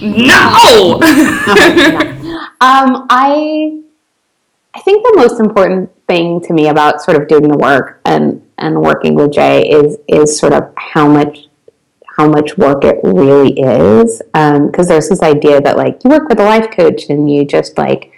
No. 0.00 1.00
um, 2.62 3.06
I 3.10 3.82
I 4.76 4.80
think 4.80 5.02
the 5.02 5.14
most 5.16 5.40
important 5.40 5.90
thing 6.06 6.42
to 6.42 6.52
me 6.52 6.68
about 6.68 7.00
sort 7.00 7.20
of 7.20 7.28
doing 7.28 7.48
the 7.48 7.56
work 7.56 8.00
and 8.04 8.42
and 8.58 8.82
working 8.82 9.14
with 9.14 9.32
Jay 9.32 9.66
is 9.68 9.96
is 10.06 10.38
sort 10.38 10.52
of 10.52 10.70
how 10.76 11.08
much 11.08 11.46
how 12.18 12.28
much 12.28 12.58
work 12.58 12.84
it 12.84 12.98
really 13.02 13.58
is. 13.58 14.18
Because 14.18 14.86
um, 14.86 14.86
there's 14.86 15.08
this 15.08 15.22
idea 15.22 15.62
that 15.62 15.78
like 15.78 16.04
you 16.04 16.10
work 16.10 16.28
with 16.28 16.40
a 16.40 16.44
life 16.44 16.70
coach 16.70 17.08
and 17.08 17.30
you 17.32 17.46
just 17.46 17.78
like 17.78 18.12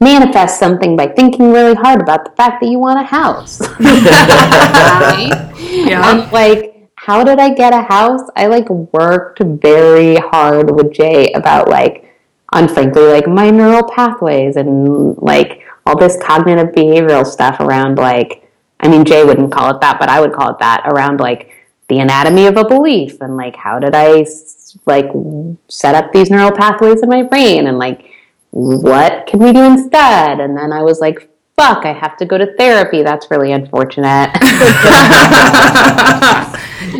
manifest 0.00 0.60
something 0.60 0.96
by 0.96 1.08
thinking 1.08 1.50
really 1.50 1.74
hard 1.74 2.00
about 2.00 2.24
the 2.24 2.30
fact 2.36 2.60
that 2.60 2.68
you 2.68 2.78
want 2.78 3.00
a 3.00 3.04
house. 3.04 3.60
right? 3.80 5.30
Yeah. 5.58 6.08
And 6.10 6.32
like, 6.32 6.88
how 6.94 7.24
did 7.24 7.40
I 7.40 7.52
get 7.52 7.72
a 7.72 7.82
house? 7.82 8.22
I 8.36 8.46
like 8.46 8.68
worked 8.70 9.40
very 9.42 10.16
hard 10.16 10.70
with 10.70 10.92
Jay 10.92 11.32
about 11.32 11.68
like, 11.68 12.12
on 12.52 12.68
frankly, 12.68 13.06
like 13.06 13.26
my 13.26 13.50
neural 13.50 13.88
pathways 13.88 14.56
and 14.56 15.16
like 15.18 15.63
all 15.86 15.98
this 15.98 16.16
cognitive 16.22 16.74
behavioral 16.74 17.26
stuff 17.26 17.60
around 17.60 17.96
like, 17.96 18.50
I 18.80 18.88
mean, 18.88 19.04
Jay 19.04 19.24
wouldn't 19.24 19.52
call 19.52 19.74
it 19.74 19.80
that, 19.80 19.98
but 19.98 20.08
I 20.08 20.20
would 20.20 20.32
call 20.32 20.50
it 20.50 20.58
that 20.58 20.82
around 20.86 21.20
like 21.20 21.50
the 21.88 22.00
anatomy 22.00 22.46
of 22.46 22.56
a 22.56 22.64
belief 22.64 23.20
and 23.20 23.36
like 23.36 23.56
how 23.56 23.78
did 23.78 23.94
I 23.94 24.26
like 24.86 25.10
set 25.68 25.94
up 25.94 26.12
these 26.12 26.30
neural 26.30 26.52
pathways 26.52 27.02
in 27.02 27.08
my 27.08 27.22
brain 27.22 27.66
and 27.66 27.78
like 27.78 28.10
what 28.50 29.26
can 29.26 29.40
we 29.40 29.52
do 29.52 29.64
instead? 29.64 30.40
And 30.40 30.56
then 30.56 30.72
I 30.72 30.82
was 30.82 31.00
like, 31.00 31.28
fuck, 31.56 31.84
I 31.84 31.92
have 31.92 32.16
to 32.18 32.24
go 32.24 32.38
to 32.38 32.54
therapy. 32.56 33.02
That's 33.02 33.30
really 33.30 33.52
unfortunate. 33.52 34.30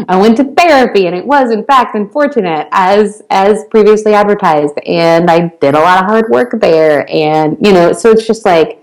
I 0.08 0.16
went 0.20 0.36
to 0.38 0.44
therapy 0.44 1.06
and 1.06 1.14
it 1.14 1.24
was 1.24 1.50
in 1.50 1.64
fact 1.64 1.94
unfortunate 1.94 2.68
as 2.72 3.22
as 3.30 3.64
previously 3.70 4.14
advertised 4.14 4.74
and 4.86 5.30
I 5.30 5.48
did 5.60 5.74
a 5.74 5.80
lot 5.80 6.02
of 6.02 6.06
hard 6.06 6.30
work 6.30 6.58
there 6.60 7.08
and 7.10 7.56
you 7.64 7.72
know 7.72 7.92
so 7.92 8.10
it's 8.10 8.26
just 8.26 8.44
like 8.44 8.80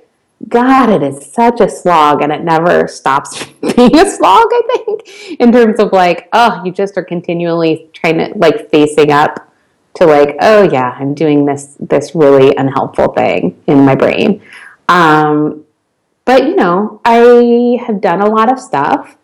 god 0.47 0.89
it 0.89 1.03
is 1.03 1.25
such 1.25 1.59
a 1.59 1.69
slog 1.69 2.21
and 2.21 2.31
it 2.31 2.43
never 2.43 2.87
stops 2.87 3.45
being 3.61 3.97
a 3.97 4.09
slog 4.09 4.47
I 4.51 4.61
think 4.73 5.39
in 5.39 5.51
terms 5.51 5.79
of 5.79 5.91
like 5.91 6.29
oh 6.33 6.63
you 6.63 6.71
just 6.71 6.97
are 6.97 7.03
continually 7.03 7.89
trying 7.93 8.17
to 8.17 8.31
like 8.37 8.69
facing 8.69 9.11
up 9.11 9.51
to 9.95 10.05
like, 10.05 10.35
oh 10.41 10.63
yeah, 10.63 10.95
I'm 10.97 11.13
doing 11.13 11.45
this 11.45 11.75
this 11.79 12.15
really 12.15 12.55
unhelpful 12.55 13.09
thing 13.09 13.61
in 13.67 13.85
my 13.85 13.95
brain. 13.95 14.41
Um, 14.91 15.65
but 16.25 16.43
you 16.43 16.55
know, 16.55 17.01
I 17.05 17.79
have 17.87 18.01
done 18.01 18.21
a 18.21 18.29
lot 18.29 18.51
of 18.51 18.59
stuff. 18.59 19.15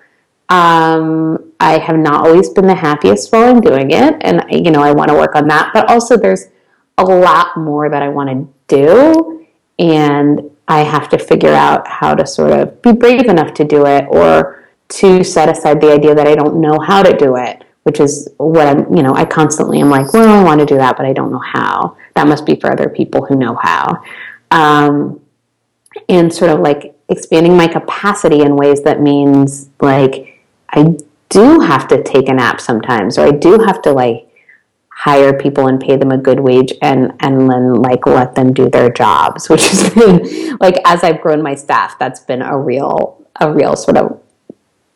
Um, 0.49 1.51
I 1.59 1.77
have 1.77 1.97
not 1.97 2.25
always 2.25 2.49
been 2.49 2.67
the 2.67 2.75
happiest 2.75 3.33
while 3.33 3.53
I'm 3.53 3.59
doing 3.59 3.91
it, 3.91 4.15
and 4.21 4.43
you 4.49 4.71
know, 4.71 4.81
I 4.81 4.93
want 4.93 5.09
to 5.09 5.15
work 5.15 5.35
on 5.35 5.47
that. 5.49 5.71
But 5.73 5.89
also, 5.89 6.15
there's 6.15 6.45
a 6.97 7.03
lot 7.03 7.57
more 7.57 7.89
that 7.89 8.01
I 8.01 8.07
want 8.07 8.29
to 8.29 8.75
do, 8.75 9.45
and 9.77 10.49
I 10.69 10.83
have 10.83 11.09
to 11.09 11.19
figure 11.19 11.53
out 11.53 11.85
how 11.85 12.15
to 12.15 12.25
sort 12.25 12.53
of 12.53 12.81
be 12.81 12.93
brave 12.93 13.25
enough 13.25 13.53
to 13.55 13.65
do 13.65 13.85
it, 13.85 14.05
or 14.07 14.69
to 14.87 15.21
set 15.23 15.49
aside 15.49 15.81
the 15.81 15.91
idea 15.91 16.15
that 16.15 16.27
I 16.27 16.35
don't 16.35 16.61
know 16.61 16.79
how 16.79 17.03
to 17.03 17.15
do 17.15 17.35
it 17.35 17.63
which 17.83 18.01
is 18.01 18.27
what 18.35 18.67
I'm, 18.67 18.93
you 18.93 19.01
know, 19.01 19.15
I 19.15 19.23
constantly 19.23 19.79
am 19.79 19.89
like, 19.89 20.11
well, 20.11 20.27
I 20.27 20.43
want 20.43 20.59
to 20.59 20.65
do 20.65 20.75
that, 20.75 20.97
but 20.97 21.05
I 21.05 21.13
don't 21.13 21.31
know 21.31 21.39
how. 21.39 21.95
That 22.15 22.27
must 22.27 22.45
be 22.45 22.59
for 22.59 22.69
other 22.69 22.89
people 22.89 23.25
who 23.25 23.37
know 23.37 23.55
how. 23.55 24.03
Um, 24.51 25.21
and 26.09 26.33
sort 26.33 26.51
of 26.51 26.59
like 26.59 26.95
expanding 27.09 27.55
my 27.55 27.67
capacity 27.67 28.41
in 28.41 28.55
ways 28.55 28.81
that 28.83 29.01
means 29.01 29.69
like 29.81 30.41
I 30.69 30.97
do 31.29 31.59
have 31.59 31.87
to 31.89 32.03
take 32.03 32.29
a 32.29 32.33
nap 32.33 32.61
sometimes, 32.61 33.17
or 33.17 33.25
I 33.25 33.31
do 33.31 33.59
have 33.59 33.81
to 33.83 33.91
like 33.91 34.23
hire 34.89 35.37
people 35.37 35.67
and 35.67 35.79
pay 35.79 35.95
them 35.95 36.11
a 36.11 36.17
good 36.17 36.39
wage 36.39 36.73
and 36.81 37.13
and 37.19 37.49
then 37.49 37.75
like 37.75 38.05
let 38.07 38.35
them 38.35 38.53
do 38.53 38.69
their 38.69 38.89
jobs, 38.89 39.49
which 39.49 39.67
has 39.67 39.89
been 39.93 40.57
like 40.59 40.75
as 40.85 41.03
I've 41.03 41.21
grown 41.21 41.41
my 41.41 41.55
staff, 41.55 41.97
that's 41.99 42.19
been 42.19 42.41
a 42.41 42.57
real 42.57 43.25
a 43.39 43.51
real 43.51 43.75
sort 43.75 43.97
of 43.97 44.21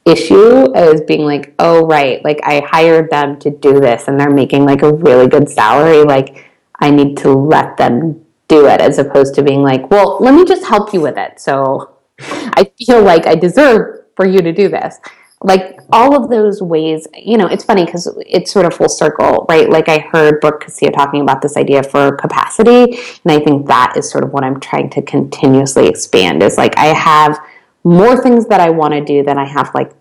issue 0.06 0.74
as 0.74 1.02
being 1.02 1.22
like, 1.22 1.54
oh, 1.60 1.86
right, 1.86 2.24
like 2.24 2.40
I 2.44 2.62
hired 2.66 3.10
them 3.10 3.40
to 3.40 3.50
do 3.50 3.80
this 3.80 4.08
and 4.08 4.20
they're 4.20 4.32
making 4.32 4.66
like 4.66 4.82
a 4.82 4.94
really 4.94 5.28
good 5.28 5.50
salary. 5.50 6.04
Like, 6.04 6.50
I 6.80 6.90
need 6.90 7.18
to 7.18 7.32
let 7.32 7.78
them 7.78 8.21
do 8.52 8.68
it 8.68 8.82
as 8.82 9.00
opposed 9.00 9.34
to 9.36 9.42
being 9.42 9.64
like, 9.64 9.90
well, 9.90 10.18
let 10.20 10.34
me 10.34 10.44
just 10.44 10.66
help 10.66 10.94
you 10.94 11.00
with 11.00 11.18
it. 11.18 11.40
So 11.40 11.96
I 12.20 12.70
feel 12.78 13.02
like 13.02 13.26
I 13.26 13.36
deserve 13.36 14.04
for 14.18 14.26
you 14.26 14.42
to 14.42 14.52
do 14.52 14.68
this. 14.68 15.00
Like 15.44 15.80
all 15.92 16.22
of 16.22 16.30
those 16.30 16.62
ways, 16.62 17.08
you 17.16 17.38
know, 17.38 17.48
it's 17.48 17.64
funny 17.64 17.86
because 17.86 18.14
it's 18.28 18.52
sort 18.52 18.66
of 18.66 18.76
full 18.76 18.90
circle, 18.90 19.46
right? 19.50 19.70
Like 19.70 19.88
I 19.90 20.00
heard 20.00 20.42
Brooke 20.42 20.62
Castillo 20.66 20.92
talking 20.92 21.22
about 21.22 21.42
this 21.42 21.58
idea 21.58 21.82
for 21.82 22.16
capacity, 22.18 23.00
and 23.24 23.32
I 23.32 23.40
think 23.40 23.66
that 23.68 23.96
is 23.98 24.12
sort 24.12 24.24
of 24.24 24.34
what 24.34 24.44
I'm 24.44 24.60
trying 24.60 24.92
to 24.92 25.02
continuously 25.02 25.88
expand. 25.88 26.44
Is 26.44 26.60
like 26.60 26.78
I 26.78 26.88
have 26.88 27.40
more 27.84 28.22
things 28.22 28.46
that 28.50 28.60
I 28.60 28.70
want 28.70 28.94
to 28.94 29.04
do 29.04 29.24
than 29.24 29.40
I 29.40 29.46
have 29.46 29.74
like 29.74 29.94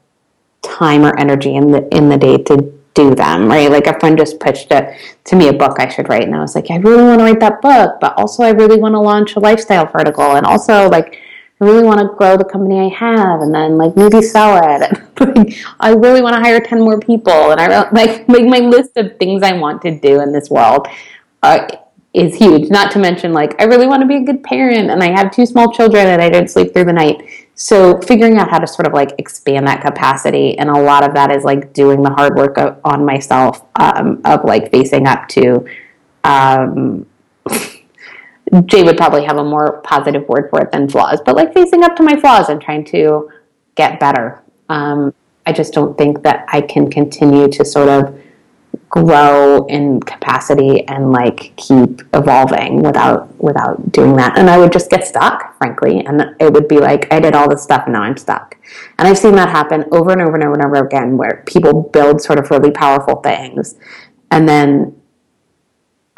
time 0.61 1.07
or 1.07 1.19
energy 1.19 1.55
in 1.55 1.71
the 1.71 1.89
in 1.97 2.11
the 2.11 2.19
day 2.19 2.37
to 2.37 2.80
do 2.95 3.15
them, 3.15 3.49
right? 3.49 3.71
Like 3.71 3.87
a 3.87 3.99
friend 3.99 4.19
just 4.19 4.41
pitched 4.41 4.69
it 4.71 4.97
to 5.25 5.37
me 5.37 5.49
a 5.49 5.53
book 5.53 5.77
I 5.79 5.89
should 5.89 6.09
write, 6.09 6.25
and 6.25 6.35
I 6.35 6.41
was 6.41 6.55
like, 6.55 6.71
I 6.71 6.77
really 6.77 7.03
want 7.03 7.21
to 7.21 7.25
write 7.25 7.41
that 7.41 7.61
book, 7.61 7.99
but 8.01 8.17
also 8.17 8.43
I 8.43 8.51
really 8.51 8.79
want 8.79 8.95
to 8.95 9.01
launch 9.01 9.37
a 9.37 9.41
lifestyle 9.41 9.87
vertical, 9.87 10.37
and 10.37 10.47
also 10.47 10.89
like 10.89 11.21
I 11.61 11.65
really 11.65 11.83
want 11.83 12.01
to 12.01 12.17
grow 12.17 12.37
the 12.37 12.45
company 12.45 12.81
I 12.81 12.89
have, 12.89 13.41
and 13.41 13.55
then 13.55 13.79
like 13.79 13.97
maybe 13.97 14.23
sell 14.23 14.61
it. 14.63 15.57
I 15.81 15.91
really 15.91 16.23
want 16.23 16.35
to 16.37 16.41
hire 16.41 16.61
ten 16.61 16.81
more 16.81 16.99
people, 16.99 17.51
and 17.53 17.61
I 17.61 17.91
like 17.91 18.29
like 18.29 18.47
my 18.47 18.59
list 18.59 18.97
of 18.97 19.19
things 19.19 19.43
I 19.43 19.53
want 19.53 19.83
to 19.83 19.99
do 19.99 20.21
in 20.21 20.33
this 20.33 20.51
world. 20.51 20.89
Uh, 21.43 21.69
is 22.13 22.35
huge. 22.35 22.71
Not 22.71 22.91
to 22.93 22.99
mention, 22.99 23.33
like, 23.33 23.61
I 23.61 23.65
really 23.65 23.87
want 23.87 24.03
to 24.03 24.07
be 24.07 24.17
a 24.17 24.25
good 24.25 24.43
parent 24.43 24.91
and 24.91 25.03
I 25.03 25.11
have 25.11 25.31
two 25.31 25.47
small 25.47 25.73
children 25.73 26.07
and 26.09 26.21
I 26.21 26.29
don't 26.29 26.51
sleep 26.51 26.73
through 26.73 26.85
the 26.85 26.93
night. 26.93 27.23
So, 27.63 28.01
figuring 28.01 28.39
out 28.39 28.49
how 28.49 28.59
to 28.59 28.67
sort 28.67 28.87
of 28.87 28.95
like 28.95 29.13
expand 29.19 29.67
that 29.67 29.83
capacity. 29.83 30.57
And 30.57 30.71
a 30.71 30.81
lot 30.81 31.07
of 31.07 31.13
that 31.13 31.31
is 31.31 31.45
like 31.45 31.75
doing 31.75 32.03
the 32.03 32.09
hard 32.09 32.35
work 32.35 32.57
of, 32.57 32.81
on 32.85 33.05
myself 33.05 33.67
um, 33.75 34.23
of 34.25 34.45
like 34.45 34.71
facing 34.71 35.07
up 35.07 35.29
to. 35.29 35.67
Um, 36.25 37.05
Jay 38.65 38.83
would 38.83 38.97
probably 38.97 39.27
have 39.27 39.37
a 39.37 39.45
more 39.45 39.83
positive 39.83 40.27
word 40.27 40.49
for 40.49 40.63
it 40.63 40.73
than 40.73 40.89
flaws, 40.89 41.21
but 41.21 41.37
like 41.37 41.53
facing 41.53 41.85
up 41.85 41.97
to 41.97 42.03
my 42.03 42.19
flaws 42.19 42.49
and 42.49 42.63
trying 42.63 42.83
to 42.87 43.31
get 43.75 44.01
better. 44.01 44.41
Um, 44.71 45.13
I 45.45 45.53
just 45.53 45.75
don't 45.75 45.99
think 45.99 46.23
that 46.23 46.47
I 46.49 46.63
can 46.63 46.91
continue 46.91 47.47
to 47.49 47.63
sort 47.63 47.91
of 47.91 48.19
grow 48.91 49.65
in 49.67 50.01
capacity 50.01 50.87
and 50.89 51.13
like 51.13 51.55
keep 51.57 52.03
evolving 52.13 52.83
without 52.83 53.33
without 53.41 53.93
doing 53.93 54.17
that. 54.17 54.37
And 54.37 54.51
i 54.51 54.59
would 54.59 54.73
just 54.73 54.91
get 54.91 55.07
stuck 55.07 55.57
frankly. 55.57 56.05
And 56.05 56.35
it 56.41 56.53
would 56.53 56.69
be 56.69 56.79
like 56.79 57.11
i 57.13 57.21
did 57.21 57.35
all 57.35 57.49
this 57.49 57.63
stuff 57.63 57.85
and 57.87 57.95
now 57.95 58.03
i'm 58.03 58.17
stuck. 58.17 58.57
And 58.99 59.07
i've 59.07 59.17
seen 59.17 59.37
that 59.37 59.49
happen 59.49 59.85
over 59.93 60.11
and 60.11 60.21
over 60.21 60.35
and 60.35 60.43
over 60.43 60.55
and 60.55 60.65
over 60.65 60.85
again 60.85 61.17
where 61.17 61.45
people 61.47 61.83
build 61.83 62.21
sort 62.21 62.41
of 62.41 62.51
really 62.51 62.73
powerful 62.73 63.17
things 63.23 63.77
and 64.31 64.49
then 64.49 65.01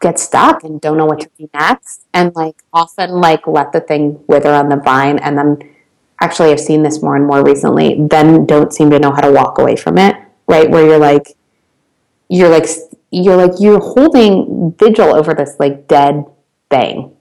get 0.00 0.18
stuck 0.18 0.64
and 0.64 0.80
don't 0.80 0.96
know 0.96 1.06
what 1.06 1.20
to 1.20 1.30
do 1.38 1.48
next 1.54 2.06
and 2.12 2.34
like 2.34 2.56
often 2.72 3.10
like 3.10 3.46
let 3.46 3.70
the 3.72 3.80
thing 3.80 4.18
wither 4.26 4.52
on 4.52 4.70
the 4.70 4.76
vine. 4.76 5.18
And 5.18 5.36
then 5.36 5.74
actually 6.20 6.52
i've 6.52 6.60
seen 6.60 6.82
this 6.82 7.02
more 7.02 7.16
and 7.16 7.26
more 7.26 7.44
recently. 7.44 8.06
Then 8.08 8.46
don't 8.46 8.72
seem 8.72 8.88
to 8.90 8.98
know 8.98 9.12
how 9.12 9.20
to 9.20 9.30
walk 9.30 9.58
away 9.58 9.76
from 9.76 9.98
it 9.98 10.16
right? 10.48 10.70
Where 10.70 10.86
you're 10.86 10.98
like 10.98 11.36
you're 12.32 12.48
like 12.48 12.66
you're 13.10 13.36
like 13.36 13.60
you're 13.60 13.78
holding 13.78 14.74
vigil 14.78 15.14
over 15.14 15.34
this 15.34 15.56
like 15.60 15.86
dead 15.86 16.24
thing. 16.70 17.14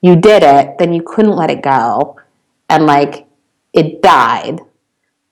You 0.00 0.14
did 0.14 0.44
it, 0.44 0.78
then 0.78 0.92
you 0.92 1.02
couldn't 1.02 1.34
let 1.34 1.50
it 1.50 1.60
go, 1.60 2.20
and 2.68 2.86
like 2.86 3.26
it 3.72 4.00
died. 4.00 4.60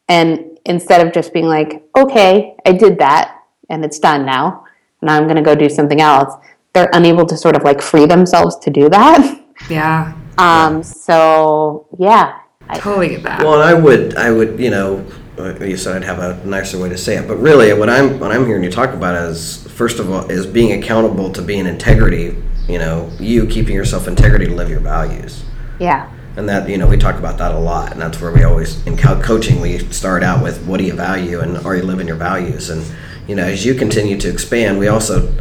And 0.09 0.59
instead 0.67 1.07
of 1.07 1.13
just 1.13 1.33
being 1.33 1.47
like, 1.47 1.89
okay, 1.97 2.57
I 2.67 2.73
did 2.73 2.99
that, 2.99 3.43
and 3.71 3.85
it's 3.85 4.01
done 4.01 4.27
now, 4.27 4.65
now 5.03 5.17
I'm 5.17 5.25
going 5.25 5.37
to 5.37 5.43
go 5.43 5.55
do 5.55 5.69
something 5.69 6.01
else, 6.01 6.35
they're 6.73 6.91
unable 6.93 7.25
to 7.27 7.37
sort 7.37 7.55
of 7.55 7.63
like 7.63 7.81
free 7.81 8.07
themselves 8.07 8.59
to 8.59 8.71
do 8.71 8.89
that. 8.89 9.41
Yeah. 9.71 10.15
Um. 10.39 10.83
So 10.83 11.87
yeah. 11.97 12.41
I 12.69 12.79
totally 12.79 13.11
get 13.11 13.23
that. 13.23 13.45
Well, 13.45 13.55
and 13.55 13.63
I 13.63 13.75
would, 13.75 14.17
I 14.17 14.33
would, 14.33 14.59
you 14.59 14.71
know, 14.71 15.07
you 15.39 15.77
said 15.77 15.97
I'd 15.97 16.05
have 16.05 16.19
a 16.19 16.47
nicer 16.47 16.79
way 16.79 16.89
to 16.89 16.99
say 16.99 17.17
it, 17.17 17.27
but 17.27 17.37
really, 17.37 17.73
what 17.73 17.89
I'm 17.89 18.19
what 18.19 18.33
I'm 18.33 18.47
hearing 18.47 18.65
you 18.65 18.71
talk 18.71 18.91
about 18.91 19.15
is 19.15 19.67
first 19.73 19.99
of 19.99 20.11
all 20.11 20.31
is 20.31 20.47
being 20.47 20.83
accountable 20.83 21.33
to 21.33 21.43
being 21.43 21.67
integrity. 21.67 22.37
You 22.69 22.79
know, 22.79 23.11
you 23.19 23.47
keeping 23.47 23.75
yourself 23.75 24.07
integrity 24.07 24.47
to 24.47 24.55
live 24.55 24.71
your 24.71 24.81
values. 24.81 25.43
Yeah. 25.81 26.11
And 26.37 26.49
that 26.49 26.69
you 26.69 26.79
know 26.79 26.87
we 26.87 26.97
talk 26.97 27.17
about 27.17 27.39
that 27.39 27.53
a 27.55 27.59
lot, 27.59 27.93
and 27.93 28.01
that's 28.01 28.21
where 28.21 28.33
we 28.33 28.45
always 28.45 28.87
in 28.87 28.97
coaching 28.97 29.61
we 29.61 29.79
start 29.91 30.23
out 30.23 30.43
with 30.43 30.65
what 30.67 30.79
do 30.79 30.85
you 30.85 30.95
value 30.95 31.41
and 31.41 31.59
are 31.59 31.77
you 31.77 31.83
living 31.83 32.07
your 32.07 32.17
values, 32.17 32.71
and 32.71 32.85
you 33.27 33.35
know 33.35 33.45
as 33.45 33.65
you 33.65 33.75
continue 33.75 34.19
to 34.19 34.29
expand, 34.29 34.79
we 34.79 34.89
also, 34.89 35.35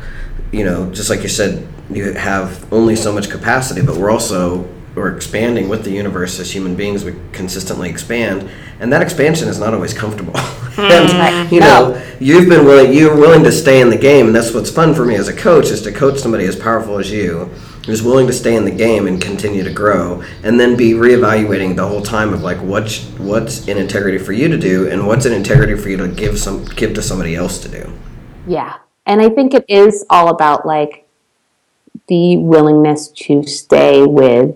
you 0.51 0.63
know, 0.63 0.91
just 0.91 1.09
like 1.09 1.21
you 1.21 1.29
said, 1.29 1.67
you 1.89 2.13
have 2.13 2.71
only 2.73 2.95
so 2.95 3.11
much 3.13 3.29
capacity, 3.29 3.81
but 3.81 3.97
we're 3.97 4.11
also 4.11 4.67
we're 4.95 5.15
expanding 5.15 5.69
with 5.69 5.83
the 5.83 5.91
universe 5.91 6.39
as 6.39 6.53
human 6.53 6.75
beings. 6.75 7.05
We 7.05 7.15
consistently 7.31 7.89
expand, 7.89 8.49
and 8.79 8.91
that 8.91 9.01
expansion 9.01 9.47
is 9.47 9.59
not 9.59 9.73
always 9.73 9.93
comfortable. 9.93 10.33
Hmm. 10.71 10.89
and 10.89 11.51
you 11.51 11.59
know, 11.59 12.01
you've 12.21 12.47
been 12.47 12.63
willing, 12.63 12.93
you're 12.93 13.13
willing 13.13 13.43
to 13.43 13.51
stay 13.51 13.81
in 13.81 13.89
the 13.89 13.97
game, 13.97 14.27
and 14.27 14.33
that's 14.33 14.53
what's 14.53 14.71
fun 14.71 14.93
for 14.93 15.03
me 15.03 15.15
as 15.15 15.27
a 15.27 15.35
coach 15.35 15.65
is 15.65 15.81
to 15.81 15.91
coach 15.91 16.19
somebody 16.19 16.45
as 16.45 16.55
powerful 16.55 16.97
as 16.97 17.11
you, 17.11 17.49
who's 17.85 18.01
willing 18.01 18.25
to 18.27 18.31
stay 18.31 18.55
in 18.55 18.63
the 18.63 18.71
game 18.71 19.05
and 19.05 19.21
continue 19.21 19.65
to 19.65 19.73
grow, 19.73 20.23
and 20.43 20.57
then 20.57 20.77
be 20.77 20.93
reevaluating 20.93 21.75
the 21.75 21.85
whole 21.85 22.01
time 22.01 22.33
of 22.33 22.41
like 22.41 22.57
what's 22.59 23.03
what's 23.17 23.67
in 23.67 23.77
integrity 23.77 24.17
for 24.17 24.31
you 24.31 24.47
to 24.47 24.57
do, 24.57 24.89
and 24.89 25.05
what's 25.05 25.25
in 25.25 25.33
integrity 25.33 25.75
for 25.75 25.89
you 25.89 25.97
to 25.97 26.07
give 26.07 26.39
some 26.39 26.63
give 26.63 26.93
to 26.93 27.01
somebody 27.01 27.35
else 27.35 27.59
to 27.59 27.67
do. 27.67 27.91
Yeah, 28.47 28.77
and 29.05 29.19
I 29.19 29.27
think 29.27 29.53
it 29.53 29.65
is 29.67 30.05
all 30.09 30.29
about 30.29 30.65
like 30.65 31.05
the 32.07 32.37
willingness 32.37 33.09
to 33.09 33.43
stay 33.43 34.05
with 34.05 34.55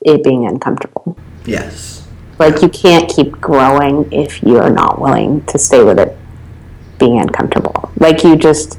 it 0.00 0.22
being 0.22 0.46
uncomfortable. 0.46 1.16
Yes. 1.44 2.06
Like 2.38 2.62
you 2.62 2.68
can't 2.68 3.08
keep 3.08 3.32
growing 3.32 4.10
if 4.12 4.42
you're 4.42 4.70
not 4.70 5.00
willing 5.00 5.44
to 5.46 5.58
stay 5.58 5.82
with 5.82 5.98
it 5.98 6.16
being 6.98 7.20
uncomfortable. 7.20 7.90
Like 7.96 8.22
you 8.22 8.36
just, 8.36 8.78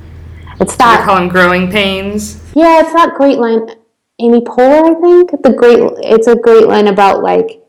it's 0.60 0.76
that. 0.78 1.00
You 1.00 1.06
call 1.06 1.16
them 1.18 1.28
growing 1.28 1.70
pains. 1.70 2.42
Yeah, 2.56 2.82
it's 2.82 2.94
that 2.94 3.16
great 3.16 3.38
line. 3.38 3.68
Amy 4.20 4.42
Poehler, 4.42 4.96
I 4.96 5.00
think 5.00 5.44
the 5.44 5.54
great. 5.54 5.80
It's 6.04 6.28
a 6.28 6.36
great 6.36 6.68
line 6.68 6.88
about 6.88 7.24
like 7.24 7.64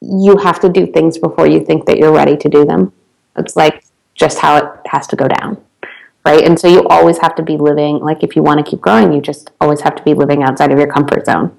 you 0.00 0.36
have 0.38 0.60
to 0.60 0.68
do 0.68 0.86
things 0.86 1.16
before 1.16 1.46
you 1.46 1.64
think 1.64 1.86
that 1.86 1.98
you're 1.98 2.12
ready 2.12 2.36
to 2.36 2.48
do 2.48 2.64
them. 2.64 2.92
It's 3.36 3.56
like 3.56 3.84
just 4.14 4.38
how 4.38 4.56
it 4.56 4.64
has 4.86 5.06
to 5.08 5.16
go 5.16 5.28
down, 5.28 5.62
right? 6.26 6.44
And 6.44 6.58
so 6.58 6.68
you 6.68 6.86
always 6.88 7.18
have 7.18 7.34
to 7.36 7.42
be 7.42 7.56
living. 7.56 8.00
Like 8.00 8.22
if 8.22 8.36
you 8.36 8.42
want 8.42 8.64
to 8.64 8.70
keep 8.70 8.80
growing, 8.80 9.12
you 9.12 9.22
just 9.22 9.50
always 9.60 9.80
have 9.80 9.94
to 9.96 10.02
be 10.02 10.12
living 10.12 10.42
outside 10.42 10.70
of 10.70 10.78
your 10.78 10.92
comfort 10.92 11.24
zone 11.24 11.56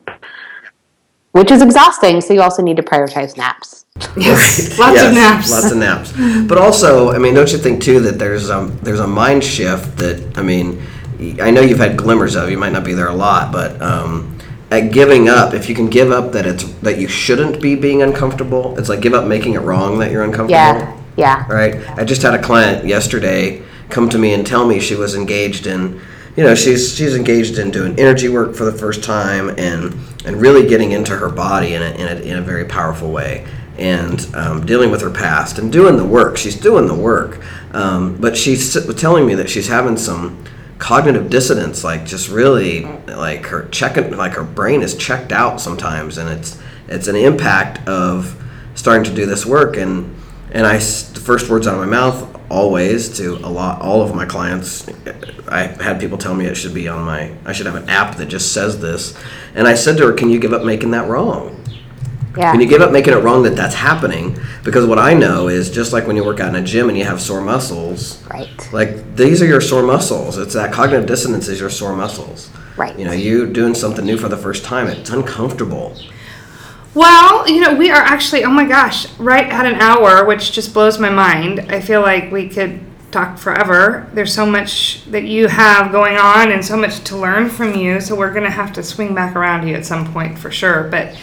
which 1.33 1.51
is 1.51 1.61
exhausting. 1.61 2.21
So 2.21 2.33
you 2.33 2.41
also 2.41 2.63
need 2.63 2.77
to 2.77 2.83
prioritize 2.83 3.35
naps. 3.37 3.85
Yes, 4.15 4.79
lots 4.79 4.95
yes, 4.95 5.09
of 5.09 5.13
naps. 5.13 5.51
Lots 5.51 5.71
of 5.71 5.77
naps. 5.77 6.47
But 6.47 6.57
also, 6.57 7.11
I 7.11 7.17
mean, 7.17 7.33
don't 7.33 7.51
you 7.51 7.57
think 7.57 7.83
too 7.83 7.99
that 8.01 8.17
there's 8.17 8.49
um 8.49 8.77
there's 8.81 8.99
a 8.99 9.07
mind 9.07 9.43
shift 9.43 9.97
that 9.97 10.37
I 10.37 10.41
mean, 10.41 10.81
I 11.41 11.51
know 11.51 11.61
you've 11.61 11.79
had 11.79 11.97
glimmers 11.97 12.35
of. 12.35 12.49
You 12.49 12.57
might 12.57 12.71
not 12.71 12.83
be 12.83 12.93
there 12.93 13.09
a 13.09 13.15
lot, 13.15 13.51
but 13.51 13.81
um, 13.81 14.37
at 14.71 14.91
giving 14.91 15.27
up, 15.27 15.53
if 15.53 15.69
you 15.69 15.75
can 15.75 15.89
give 15.89 16.11
up 16.11 16.31
that 16.31 16.45
it's 16.45 16.63
that 16.81 16.99
you 16.99 17.07
shouldn't 17.07 17.61
be 17.61 17.75
being 17.75 18.01
uncomfortable, 18.01 18.77
it's 18.77 18.89
like 18.89 19.01
give 19.01 19.13
up 19.13 19.27
making 19.27 19.53
it 19.53 19.59
wrong 19.59 19.99
that 19.99 20.11
you're 20.11 20.23
uncomfortable. 20.23 20.51
Yeah. 20.53 20.99
Yeah. 21.15 21.45
Right. 21.47 21.75
I 21.97 22.03
just 22.05 22.23
had 22.23 22.33
a 22.33 22.41
client 22.41 22.87
yesterday 22.87 23.61
come 23.89 24.09
to 24.09 24.17
me 24.17 24.33
and 24.33 24.45
tell 24.45 24.65
me 24.65 24.79
she 24.79 24.95
was 24.95 25.13
engaged 25.13 25.67
in 25.67 26.01
you 26.35 26.43
know 26.43 26.55
she's 26.55 26.95
she's 26.95 27.15
engaged 27.15 27.59
in 27.59 27.71
doing 27.71 27.97
energy 27.99 28.29
work 28.29 28.55
for 28.55 28.65
the 28.65 28.71
first 28.71 29.03
time 29.03 29.49
and 29.51 29.93
and 30.25 30.41
really 30.41 30.67
getting 30.67 30.91
into 30.91 31.15
her 31.15 31.29
body 31.29 31.73
in 31.73 31.81
a, 31.81 31.91
in 31.91 32.07
a, 32.07 32.21
in 32.21 32.37
a 32.37 32.41
very 32.41 32.65
powerful 32.65 33.11
way 33.11 33.45
and 33.77 34.27
um, 34.35 34.65
dealing 34.65 34.91
with 34.91 35.01
her 35.01 35.09
past 35.09 35.57
and 35.57 35.71
doing 35.71 35.97
the 35.97 36.05
work. 36.05 36.37
She's 36.37 36.55
doing 36.55 36.87
the 36.87 36.93
work. 36.93 37.41
Um, 37.73 38.17
but 38.17 38.37
she's 38.37 38.73
telling 38.95 39.25
me 39.25 39.35
that 39.35 39.49
she's 39.49 39.67
having 39.67 39.97
some 39.97 40.43
cognitive 40.77 41.29
dissonance 41.29 41.83
like 41.83 42.05
just 42.05 42.27
really 42.29 42.83
like 43.07 43.45
her 43.45 43.69
checking 43.69 44.17
like 44.17 44.33
her 44.33 44.43
brain 44.43 44.81
is 44.81 44.97
checked 44.97 45.31
out 45.31 45.61
sometimes 45.61 46.17
and 46.17 46.27
it's 46.27 46.59
it's 46.89 47.07
an 47.07 47.15
impact 47.15 47.87
of 47.87 48.35
starting 48.75 49.03
to 49.03 49.15
do 49.15 49.25
this 49.25 49.45
work 49.45 49.77
and 49.77 50.13
and 50.53 50.65
I 50.65 50.77
the 50.77 51.21
first 51.23 51.49
words 51.49 51.67
out 51.67 51.73
of 51.73 51.79
my 51.79 51.85
mouth 51.85 52.29
always 52.49 53.17
to 53.17 53.35
a 53.37 53.49
lot 53.49 53.81
all 53.81 54.01
of 54.01 54.13
my 54.13 54.25
clients 54.25 54.87
i 55.47 55.61
had 55.61 55.99
people 55.99 56.17
tell 56.17 56.35
me 56.35 56.45
it 56.45 56.55
should 56.55 56.73
be 56.73 56.87
on 56.87 57.03
my 57.03 57.33
i 57.45 57.53
should 57.53 57.65
have 57.65 57.75
an 57.75 57.89
app 57.89 58.17
that 58.17 58.27
just 58.27 58.53
says 58.53 58.79
this 58.79 59.17
and 59.55 59.67
i 59.67 59.73
said 59.73 59.97
to 59.97 60.05
her 60.05 60.13
can 60.13 60.29
you 60.29 60.39
give 60.39 60.53
up 60.53 60.63
making 60.63 60.91
that 60.91 61.09
wrong 61.09 61.63
yeah. 62.37 62.51
Can 62.51 62.61
you 62.61 62.67
give 62.67 62.81
up 62.81 62.91
making 62.91 63.13
it 63.13 63.17
wrong 63.17 63.43
that 63.43 63.55
that's 63.55 63.75
happening? 63.75 64.39
Because 64.63 64.87
what 64.87 64.97
I 64.97 65.13
know 65.13 65.49
is 65.49 65.69
just 65.69 65.93
like 65.93 66.07
when 66.07 66.15
you 66.15 66.25
work 66.25 66.39
out 66.39 66.49
in 66.49 66.55
a 66.55 66.65
gym 66.65 66.89
and 66.89 66.97
you 66.97 67.05
have 67.05 67.21
sore 67.21 67.41
muscles. 67.41 68.23
Right. 68.27 68.73
Like 68.73 69.15
these 69.15 69.41
are 69.41 69.45
your 69.45 69.61
sore 69.61 69.83
muscles. 69.83 70.37
It's 70.37 70.55
that 70.55 70.73
cognitive 70.73 71.05
dissonance 71.05 71.47
is 71.47 71.59
your 71.59 71.69
sore 71.69 71.95
muscles. 71.95 72.49
Right. 72.75 72.97
You 72.97 73.05
know, 73.05 73.11
you 73.11 73.45
doing 73.45 73.75
something 73.75 74.03
new 74.03 74.17
for 74.17 74.29
the 74.29 74.37
first 74.37 74.65
time. 74.65 74.87
It's 74.87 75.11
uncomfortable. 75.11 75.95
Well, 76.95 77.49
you 77.49 77.59
know, 77.59 77.73
we 77.73 77.89
are 77.89 78.01
actually, 78.01 78.43
oh 78.43 78.51
my 78.51 78.65
gosh, 78.65 79.11
right 79.17 79.47
at 79.47 79.65
an 79.65 79.81
hour, 79.81 80.25
which 80.25 80.51
just 80.51 80.73
blows 80.73 80.99
my 80.99 81.09
mind. 81.09 81.61
I 81.61 81.81
feel 81.81 82.01
like 82.01 82.31
we 82.31 82.47
could 82.47 82.81
talk 83.11 83.39
forever. 83.39 84.07
There's 84.13 84.33
so 84.33 84.45
much 84.45 85.03
that 85.05 85.23
you 85.23 85.47
have 85.47 85.91
going 85.91 86.17
on 86.17 86.51
and 86.51 86.63
so 86.63 86.77
much 86.77 87.03
to 87.05 87.17
learn 87.17 87.49
from 87.49 87.73
you. 87.73 87.99
So 87.99 88.15
we're 88.15 88.31
going 88.31 88.43
to 88.43 88.51
have 88.51 88.73
to 88.73 88.83
swing 88.83 89.15
back 89.15 89.35
around 89.35 89.61
to 89.61 89.69
you 89.69 89.75
at 89.75 89.85
some 89.85 90.11
point 90.13 90.37
for 90.37 90.51
sure. 90.51 90.83
But 90.83 91.17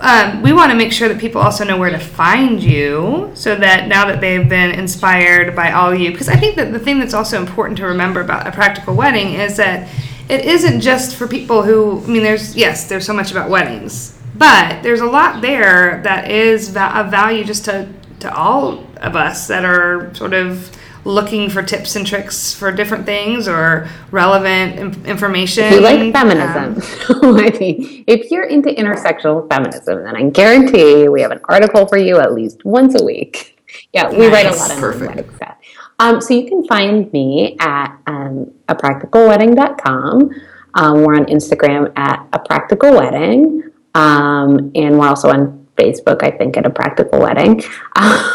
um, 0.00 0.42
we 0.42 0.52
want 0.52 0.70
to 0.70 0.76
make 0.76 0.92
sure 0.92 1.08
that 1.08 1.18
people 1.18 1.40
also 1.40 1.64
know 1.64 1.78
where 1.78 1.90
to 1.90 1.98
find 1.98 2.62
you 2.62 3.30
so 3.32 3.56
that 3.56 3.88
now 3.88 4.04
that 4.06 4.20
they've 4.20 4.46
been 4.46 4.70
inspired 4.70 5.56
by 5.56 5.72
all 5.72 5.94
you, 5.94 6.12
because 6.12 6.28
I 6.28 6.36
think 6.36 6.56
that 6.56 6.72
the 6.72 6.78
thing 6.78 6.98
that's 6.98 7.14
also 7.14 7.40
important 7.40 7.78
to 7.78 7.86
remember 7.86 8.20
about 8.20 8.46
a 8.46 8.52
practical 8.52 8.94
wedding 8.94 9.32
is 9.32 9.56
that 9.56 9.88
it 10.28 10.44
isn't 10.44 10.82
just 10.82 11.16
for 11.16 11.26
people 11.26 11.62
who, 11.62 12.02
I 12.04 12.06
mean, 12.06 12.22
there's, 12.22 12.54
yes, 12.54 12.86
there's 12.86 13.06
so 13.06 13.14
much 13.14 13.30
about 13.30 13.48
weddings 13.48 14.19
but 14.40 14.82
there's 14.82 15.02
a 15.02 15.06
lot 15.06 15.42
there 15.42 16.00
that 16.02 16.30
is 16.30 16.68
of 16.70 17.10
value 17.10 17.44
just 17.44 17.66
to, 17.66 17.86
to 18.20 18.34
all 18.34 18.86
of 18.96 19.14
us 19.14 19.46
that 19.48 19.66
are 19.66 20.12
sort 20.14 20.32
of 20.32 20.74
looking 21.04 21.50
for 21.50 21.62
tips 21.62 21.94
and 21.94 22.06
tricks 22.06 22.54
for 22.54 22.72
different 22.72 23.04
things 23.04 23.46
or 23.46 23.86
relevant 24.10 25.06
information. 25.06 25.64
If 25.64 25.72
you 25.74 25.80
like 25.82 26.12
feminism, 26.12 26.82
um, 27.22 27.36
I 27.38 27.50
mean, 27.60 28.02
if 28.06 28.30
you're 28.30 28.46
into 28.46 28.70
intersectional 28.70 29.46
feminism, 29.46 30.04
then 30.04 30.16
I 30.16 30.30
guarantee 30.30 31.06
we 31.10 31.20
have 31.20 31.32
an 31.32 31.40
article 31.44 31.86
for 31.86 31.98
you 31.98 32.18
at 32.18 32.32
least 32.32 32.64
once 32.64 32.98
a 33.00 33.04
week. 33.04 33.56
Yeah, 33.92 34.10
we 34.10 34.28
nice. 34.28 34.32
write 34.32 34.46
a 34.46 34.56
lot 34.56 34.70
on 34.72 34.80
Perfect. 34.80 35.16
wedding 35.16 35.36
stuff. 35.36 35.56
Um, 36.00 36.20
so 36.20 36.34
you 36.34 36.48
can 36.48 36.66
find 36.66 37.12
me 37.12 37.56
at 37.60 37.96
um, 38.08 38.52
apracticalwedding.com. 38.68 40.30
Um, 40.74 41.02
we're 41.02 41.14
on 41.14 41.26
Instagram 41.26 41.92
at 41.96 42.26
a 42.32 42.40
practical 42.40 42.92
wedding. 42.94 43.69
Um, 43.94 44.70
and 44.74 44.98
we're 44.98 45.08
also 45.08 45.30
on 45.30 45.66
Facebook, 45.76 46.22
I 46.22 46.30
think, 46.30 46.56
at 46.56 46.66
a 46.66 46.70
practical 46.70 47.20
wedding. 47.20 47.62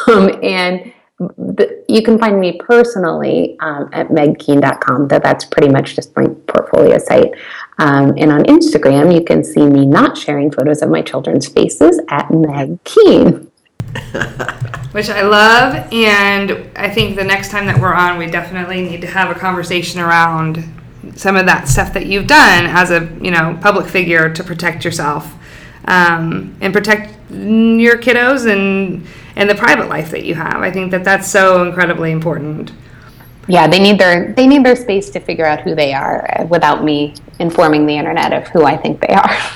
Um, 0.08 0.30
and 0.44 0.94
the, 1.18 1.84
you 1.88 2.04
can 2.04 2.20
find 2.20 2.40
me 2.40 2.60
personally 2.60 3.58
um, 3.62 3.90
at 3.92 4.10
megkeene.com. 4.10 5.08
That 5.08 5.24
that's 5.24 5.46
pretty 5.46 5.70
much 5.70 5.96
just 5.96 6.16
my 6.16 6.28
portfolio 6.48 7.00
site. 7.00 7.34
Um, 7.80 8.14
and 8.18 8.32
on 8.32 8.44
Instagram, 8.44 9.14
you 9.14 9.24
can 9.24 9.44
see 9.44 9.66
me 9.66 9.86
not 9.88 10.16
sharing 10.16 10.52
photos 10.52 10.84
of 10.84 10.90
my 10.90 11.02
children's 11.02 11.48
faces 11.48 12.00
at 12.10 12.30
Meg 12.30 12.84
Keene. 12.84 13.50
which 14.92 15.10
I 15.10 15.22
love. 15.22 15.92
And 15.92 16.70
I 16.76 16.90
think 16.90 17.16
the 17.16 17.24
next 17.24 17.50
time 17.50 17.66
that 17.66 17.80
we're 17.80 17.94
on, 17.94 18.18
we 18.18 18.28
definitely 18.28 18.82
need 18.82 19.02
to 19.02 19.08
have 19.08 19.36
a 19.36 19.40
conversation 19.40 20.00
around 20.02 20.64
some 21.16 21.36
of 21.36 21.46
that 21.46 21.68
stuff 21.68 21.94
that 21.94 22.06
you've 22.08 22.28
done 22.28 22.66
as 22.66 22.92
a 22.92 23.10
you 23.22 23.32
know 23.32 23.58
public 23.62 23.88
figure 23.88 24.34
to 24.34 24.44
protect 24.44 24.84
yourself 24.84 25.34
um, 25.86 26.56
and 26.62 26.74
protect 26.74 27.14
your 27.30 27.98
kiddos 27.98 28.52
and 28.52 29.06
and 29.36 29.50
the 29.50 29.56
private 29.56 29.90
life 29.90 30.12
that 30.12 30.24
you 30.24 30.36
have. 30.36 30.62
I 30.62 30.72
think 30.72 30.92
that 30.92 31.04
that's 31.04 31.28
so 31.28 31.68
incredibly 31.68 32.12
important. 32.12 32.72
Yeah, 33.48 33.68
they 33.68 33.80
need 33.80 34.00
their 34.00 34.34
they 34.34 34.48
need 34.48 34.66
their 34.66 34.76
space 34.76 35.10
to 35.12 35.20
figure 35.20 35.46
out 35.46 35.62
who 35.62 35.76
they 35.76 35.94
are 35.94 36.48
without 36.50 36.84
me 36.84 37.14
informing 37.40 37.86
the 37.86 37.98
internet 37.98 38.34
of 38.34 38.48
who 38.48 38.64
I 38.66 38.78
think 38.78 39.02
they 39.02 39.14
are. 39.14 39.38